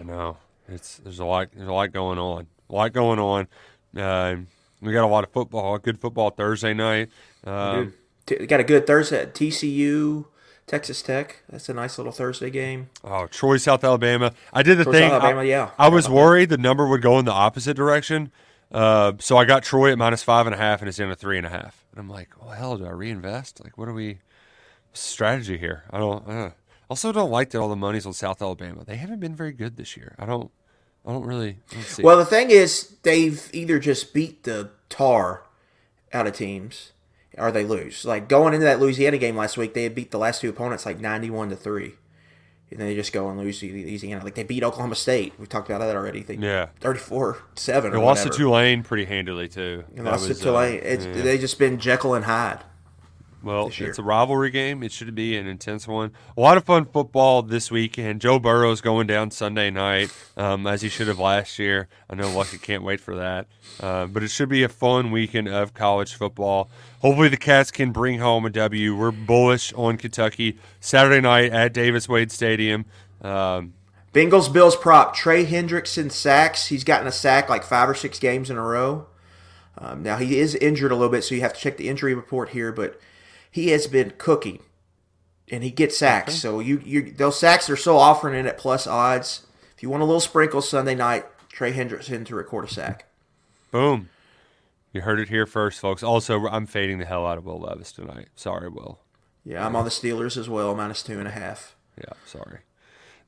I 0.00 0.02
know 0.02 0.38
it's 0.68 0.98
there's 0.98 1.20
a 1.20 1.24
lot 1.24 1.48
there's 1.54 1.68
a 1.68 1.72
lot 1.72 1.92
going 1.92 2.18
on, 2.18 2.46
a 2.68 2.74
lot 2.74 2.92
going 2.92 3.18
on. 3.18 3.48
Uh, 3.96 4.36
we 4.80 4.92
got 4.92 5.04
a 5.04 5.06
lot 5.06 5.24
of 5.24 5.30
football, 5.30 5.78
good 5.78 6.00
football 6.00 6.30
Thursday 6.30 6.74
night. 6.74 7.10
Um, 7.44 7.94
T- 8.26 8.46
got 8.46 8.60
a 8.60 8.64
good 8.64 8.86
Thursday 8.86 9.20
at 9.22 9.34
TCU, 9.34 10.26
Texas 10.66 11.02
Tech. 11.02 11.42
That's 11.48 11.68
a 11.68 11.74
nice 11.74 11.98
little 11.98 12.12
Thursday 12.12 12.50
game. 12.50 12.90
Oh, 13.02 13.26
Troy, 13.26 13.58
South 13.58 13.84
Alabama. 13.84 14.32
I 14.52 14.62
did 14.62 14.78
the 14.78 14.84
Troy, 14.84 14.92
thing. 14.92 15.10
South 15.10 15.22
Alabama, 15.22 15.40
I, 15.40 15.44
yeah. 15.44 15.70
I 15.78 15.88
was 15.88 16.08
worried 16.08 16.48
the 16.48 16.58
number 16.58 16.86
would 16.88 17.02
go 17.02 17.18
in 17.18 17.24
the 17.24 17.32
opposite 17.32 17.74
direction. 17.74 18.32
Uh, 18.72 19.12
so 19.18 19.36
I 19.36 19.44
got 19.44 19.62
Troy 19.62 19.92
at 19.92 19.98
minus 19.98 20.22
five 20.22 20.46
and 20.46 20.54
a 20.54 20.58
half, 20.58 20.80
and 20.80 20.88
it's 20.88 20.98
in 20.98 21.10
a 21.10 21.14
three 21.14 21.36
and 21.36 21.46
a 21.46 21.50
half. 21.50 21.84
And 21.92 22.00
I'm 22.00 22.08
like, 22.08 22.30
well, 22.40 22.50
hell, 22.50 22.76
do 22.76 22.86
I 22.86 22.90
reinvest? 22.90 23.62
Like, 23.62 23.78
what 23.78 23.88
are 23.88 23.92
we 23.92 24.18
strategy 24.92 25.58
here? 25.58 25.84
I 25.90 25.98
don't. 25.98 26.28
Uh. 26.28 26.50
Also, 26.90 27.12
don't 27.12 27.30
like 27.30 27.50
that 27.50 27.58
all 27.58 27.68
the 27.68 27.76
money's 27.76 28.04
on 28.04 28.12
South 28.12 28.42
Alabama. 28.42 28.84
They 28.84 28.96
haven't 28.96 29.20
been 29.20 29.34
very 29.34 29.52
good 29.52 29.76
this 29.76 29.96
year. 29.96 30.14
I 30.18 30.26
don't. 30.26 30.50
I 31.06 31.12
don't 31.12 31.24
really. 31.24 31.58
I 31.70 31.74
don't 31.74 31.84
see 31.84 32.02
it. 32.02 32.04
Well, 32.04 32.16
the 32.16 32.24
thing 32.24 32.50
is, 32.50 32.96
they've 33.02 33.48
either 33.52 33.78
just 33.78 34.12
beat 34.12 34.42
the 34.44 34.70
tar 34.88 35.44
out 36.12 36.26
of 36.26 36.34
teams, 36.34 36.92
or 37.38 37.50
they 37.52 37.64
lose. 37.64 38.04
Like 38.04 38.28
going 38.28 38.54
into 38.54 38.64
that 38.66 38.80
Louisiana 38.80 39.18
game 39.18 39.36
last 39.36 39.56
week, 39.56 39.74
they 39.74 39.84
had 39.84 39.94
beat 39.94 40.10
the 40.10 40.18
last 40.18 40.40
two 40.40 40.48
opponents 40.50 40.86
like 40.86 41.00
ninety-one 41.00 41.50
to 41.50 41.56
three, 41.56 41.94
and 42.70 42.80
then 42.80 42.86
they 42.88 42.94
just 42.94 43.12
go 43.12 43.28
and 43.28 43.38
lose 43.38 43.60
to 43.60 43.66
Louisiana. 43.66 44.24
Like 44.24 44.34
they 44.34 44.42
beat 44.44 44.62
Oklahoma 44.62 44.94
State. 44.94 45.34
We 45.38 45.46
talked 45.46 45.68
about 45.68 45.78
that 45.78 45.96
already. 45.96 46.22
They, 46.22 46.34
Yeah. 46.34 46.68
thirty-four 46.80 47.38
seven. 47.54 47.92
They 47.92 47.98
lost 47.98 48.24
to 48.24 48.30
Tulane 48.30 48.82
pretty 48.82 49.04
handily 49.04 49.48
too. 49.48 49.84
That 49.94 50.04
lost 50.04 50.24
to 50.24 50.28
was, 50.30 50.40
uh, 50.40 50.44
Tulane. 50.44 50.80
It's, 50.82 51.06
yeah. 51.06 51.22
They 51.22 51.38
just 51.38 51.58
been 51.58 51.78
Jekyll 51.78 52.14
and 52.14 52.24
Hyde. 52.24 52.60
Well, 53.44 53.70
it's 53.76 53.98
a 53.98 54.02
rivalry 54.02 54.50
game. 54.50 54.82
It 54.82 54.90
should 54.90 55.14
be 55.14 55.36
an 55.36 55.46
intense 55.46 55.86
one. 55.86 56.12
A 56.34 56.40
lot 56.40 56.56
of 56.56 56.64
fun 56.64 56.86
football 56.86 57.42
this 57.42 57.70
weekend. 57.70 58.22
Joe 58.22 58.38
Burrow's 58.38 58.80
going 58.80 59.06
down 59.06 59.30
Sunday 59.30 59.70
night, 59.70 60.10
um, 60.38 60.66
as 60.66 60.80
he 60.80 60.88
should 60.88 61.08
have 61.08 61.18
last 61.18 61.58
year. 61.58 61.88
I 62.08 62.14
know 62.14 62.30
Lucky 62.30 62.56
can't 62.56 62.82
wait 62.82 63.00
for 63.00 63.16
that. 63.16 63.46
Uh, 63.78 64.06
but 64.06 64.22
it 64.22 64.28
should 64.28 64.48
be 64.48 64.62
a 64.62 64.68
fun 64.68 65.10
weekend 65.10 65.48
of 65.48 65.74
college 65.74 66.14
football. 66.14 66.70
Hopefully, 67.00 67.28
the 67.28 67.36
Cats 67.36 67.70
can 67.70 67.92
bring 67.92 68.18
home 68.18 68.46
a 68.46 68.50
W. 68.50 68.96
We're 68.96 69.10
bullish 69.10 69.74
on 69.74 69.98
Kentucky 69.98 70.58
Saturday 70.80 71.20
night 71.20 71.52
at 71.52 71.74
Davis 71.74 72.08
Wade 72.08 72.32
Stadium. 72.32 72.86
Um, 73.20 73.74
Bengals 74.14 74.50
Bills 74.50 74.76
prop 74.76 75.14
Trey 75.14 75.44
Hendrickson 75.44 76.10
sacks. 76.10 76.68
He's 76.68 76.84
gotten 76.84 77.06
a 77.06 77.12
sack 77.12 77.50
like 77.50 77.62
five 77.64 77.90
or 77.90 77.94
six 77.94 78.18
games 78.18 78.48
in 78.48 78.56
a 78.56 78.62
row. 78.62 79.08
Um, 79.76 80.02
now 80.02 80.16
he 80.16 80.38
is 80.38 80.54
injured 80.54 80.92
a 80.92 80.94
little 80.94 81.10
bit, 81.10 81.24
so 81.24 81.34
you 81.34 81.40
have 81.42 81.52
to 81.52 81.60
check 81.60 81.76
the 81.76 81.88
injury 81.88 82.14
report 82.14 82.50
here. 82.50 82.72
But 82.72 82.98
he 83.54 83.68
has 83.68 83.86
been 83.86 84.12
cooking, 84.18 84.58
and 85.48 85.62
he 85.62 85.70
gets 85.70 85.96
sacks. 85.96 86.34
So 86.34 86.58
you 86.58 86.82
you 86.84 87.12
those 87.12 87.38
sacks 87.38 87.70
are 87.70 87.76
so 87.76 87.96
offering 87.96 88.36
in 88.36 88.48
at 88.48 88.58
plus 88.58 88.84
odds. 88.84 89.46
If 89.76 89.82
you 89.82 89.88
want 89.88 90.02
a 90.02 90.06
little 90.06 90.20
sprinkle 90.20 90.60
Sunday 90.60 90.96
night, 90.96 91.24
Trey 91.50 91.72
Hendrickson 91.72 92.26
to 92.26 92.34
record 92.34 92.64
a 92.64 92.68
sack. 92.68 93.06
boom. 93.70 94.08
You 94.92 95.02
heard 95.02 95.20
it 95.20 95.28
here 95.28 95.46
first, 95.46 95.78
folks. 95.78 96.02
Also, 96.02 96.48
I'm 96.48 96.66
fading 96.66 96.98
the 96.98 97.04
hell 97.04 97.24
out 97.26 97.38
of 97.38 97.44
Will 97.44 97.60
Levis 97.60 97.92
tonight. 97.92 98.28
Sorry, 98.34 98.68
Will. 98.68 98.98
Yeah, 99.44 99.64
I'm 99.64 99.76
on 99.76 99.84
the 99.84 99.90
Steelers 99.90 100.36
as 100.36 100.48
well, 100.48 100.74
minus 100.74 101.02
two 101.04 101.20
and 101.20 101.28
a 101.28 101.32
half. 101.32 101.76
Yeah, 101.96 102.14
sorry. 102.26 102.60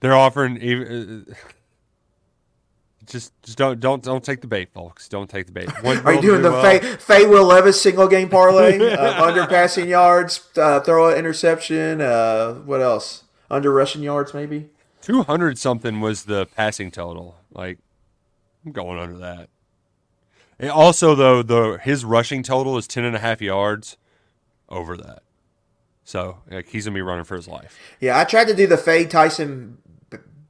They're 0.01 0.17
offering 0.17 0.61
even. 0.61 1.27
Uh, 1.31 1.35
Just, 3.07 3.33
just 3.43 3.57
don't, 3.57 3.79
don't, 3.79 4.03
don't 4.03 4.25
take 4.25 4.41
the 4.41 4.47
bait, 4.47 4.73
folks. 4.73 5.09
Don't 5.09 5.31
take 5.31 5.47
the 5.47 5.53
bait. 5.53 5.69
Are 5.85 6.15
you 6.15 6.21
doing 6.21 6.43
do 6.43 6.51
the 6.51 6.51
well. 7.09 7.29
Will 7.29 7.45
Levis 7.45 7.81
single 7.81 8.09
game 8.09 8.29
parlay? 8.29 8.79
uh, 8.93 9.25
under 9.25 9.47
passing 9.47 9.89
yards, 9.89 10.49
uh, 10.57 10.81
throw 10.81 11.09
an 11.09 11.17
interception. 11.17 12.01
Uh, 12.01 12.55
what 12.55 12.83
else? 12.83 13.25
Under 13.51 13.73
rushing 13.73 14.03
yards, 14.03 14.35
maybe. 14.35 14.71
Two 15.01 15.23
hundred 15.23 15.57
something 15.57 16.01
was 16.01 16.25
the 16.25 16.47
passing 16.47 16.91
total. 16.91 17.37
Like, 17.53 17.79
I'm 18.65 18.73
going 18.73 18.99
under 18.99 19.19
that. 19.19 19.49
And 20.59 20.71
also, 20.71 21.15
though, 21.15 21.43
the 21.43 21.79
his 21.83 22.05
rushing 22.05 22.43
total 22.43 22.77
is 22.77 22.89
ten 22.89 23.05
and 23.05 23.15
a 23.15 23.21
half 23.21 23.41
yards 23.41 23.97
over 24.69 24.97
that. 24.97 25.23
So, 26.03 26.39
like, 26.51 26.69
he's 26.69 26.87
gonna 26.87 26.95
be 26.95 27.03
running 27.03 27.25
for 27.25 27.37
his 27.37 27.47
life. 27.47 27.79
Yeah, 28.01 28.19
I 28.19 28.25
tried 28.25 28.49
to 28.49 28.55
do 28.55 28.67
the 28.67 28.77
Fay 28.77 29.05
Tyson 29.07 29.79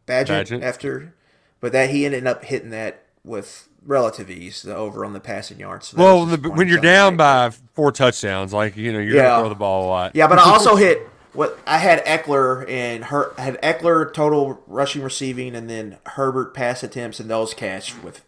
Bagent, 0.06 0.46
Bagent. 0.46 0.62
after, 0.62 1.14
but 1.60 1.72
that 1.72 1.90
he 1.90 2.04
ended 2.06 2.26
up 2.26 2.44
hitting 2.44 2.70
that 2.70 3.02
with 3.24 3.68
relative 3.84 4.30
ease, 4.30 4.62
the 4.62 4.74
over 4.74 5.04
on 5.04 5.12
the 5.12 5.20
passing 5.20 5.58
yards. 5.60 5.88
So 5.88 5.96
Well, 5.98 6.26
the, 6.26 6.50
when 6.50 6.66
you're 6.68 6.80
down 6.80 7.16
night. 7.16 7.50
by 7.50 7.56
four 7.74 7.92
touchdowns, 7.92 8.52
like 8.52 8.76
you 8.76 8.92
know, 8.92 8.98
you're 8.98 9.16
Yeah. 9.16 9.22
gonna 9.28 9.42
throw 9.42 9.48
the 9.48 9.54
ball 9.54 9.86
a 9.86 9.88
lot. 9.88 10.16
Yeah, 10.16 10.26
but 10.26 10.38
I 10.38 10.42
also 10.50 10.76
hit 10.76 11.08
what 11.32 11.58
I 11.66 11.78
had 11.78 12.04
Ekeler 12.04 12.68
and 12.68 13.04
her 13.06 13.32
I 13.38 13.42
had 13.42 13.62
Ekeler 13.62 14.12
total 14.12 14.60
rushing 14.66 15.02
receiving 15.02 15.54
and 15.54 15.68
then 15.70 15.98
Herbert 16.06 16.54
pass 16.54 16.82
attempts 16.82 17.20
and 17.20 17.28
those 17.30 17.54
catch 17.54 17.94
with 18.02 18.22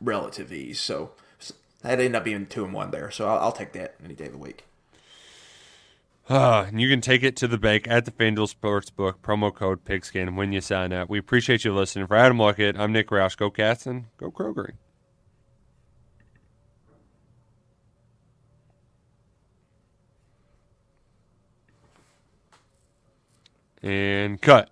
relative 0.00 0.52
ease. 0.52 0.80
So 0.80 1.12
that 1.82 1.92
ended 1.98 2.14
up 2.14 2.24
being 2.24 2.46
two 2.46 2.64
and 2.64 2.72
one 2.74 2.90
there. 2.90 3.10
So 3.10 3.28
I'll, 3.28 3.38
I'll 3.38 3.52
take 3.52 3.72
that 3.72 3.94
any 4.04 4.14
day 4.14 4.26
of 4.26 4.32
the 4.32 4.38
week. 4.38 4.64
Uh, 6.32 6.64
and 6.66 6.80
you 6.80 6.88
can 6.88 7.02
take 7.02 7.22
it 7.22 7.36
to 7.36 7.46
the 7.46 7.58
bank 7.58 7.86
at 7.86 8.06
the 8.06 8.10
FanDuel 8.10 8.50
Sportsbook, 8.50 9.16
promo 9.18 9.54
code 9.54 9.84
Pigskin 9.84 10.34
when 10.34 10.50
you 10.50 10.62
sign 10.62 10.90
up. 10.90 11.10
We 11.10 11.18
appreciate 11.18 11.62
you 11.62 11.74
listening. 11.74 12.06
For 12.06 12.16
Adam 12.16 12.38
Luckett, 12.38 12.78
I'm 12.78 12.90
Nick 12.90 13.08
Roush. 13.08 13.36
Go 13.36 13.50
Cats 13.50 13.84
and 13.84 14.06
go 14.16 14.30
Kroger. 14.30 14.70
And 23.82 24.40
cut. 24.40 24.71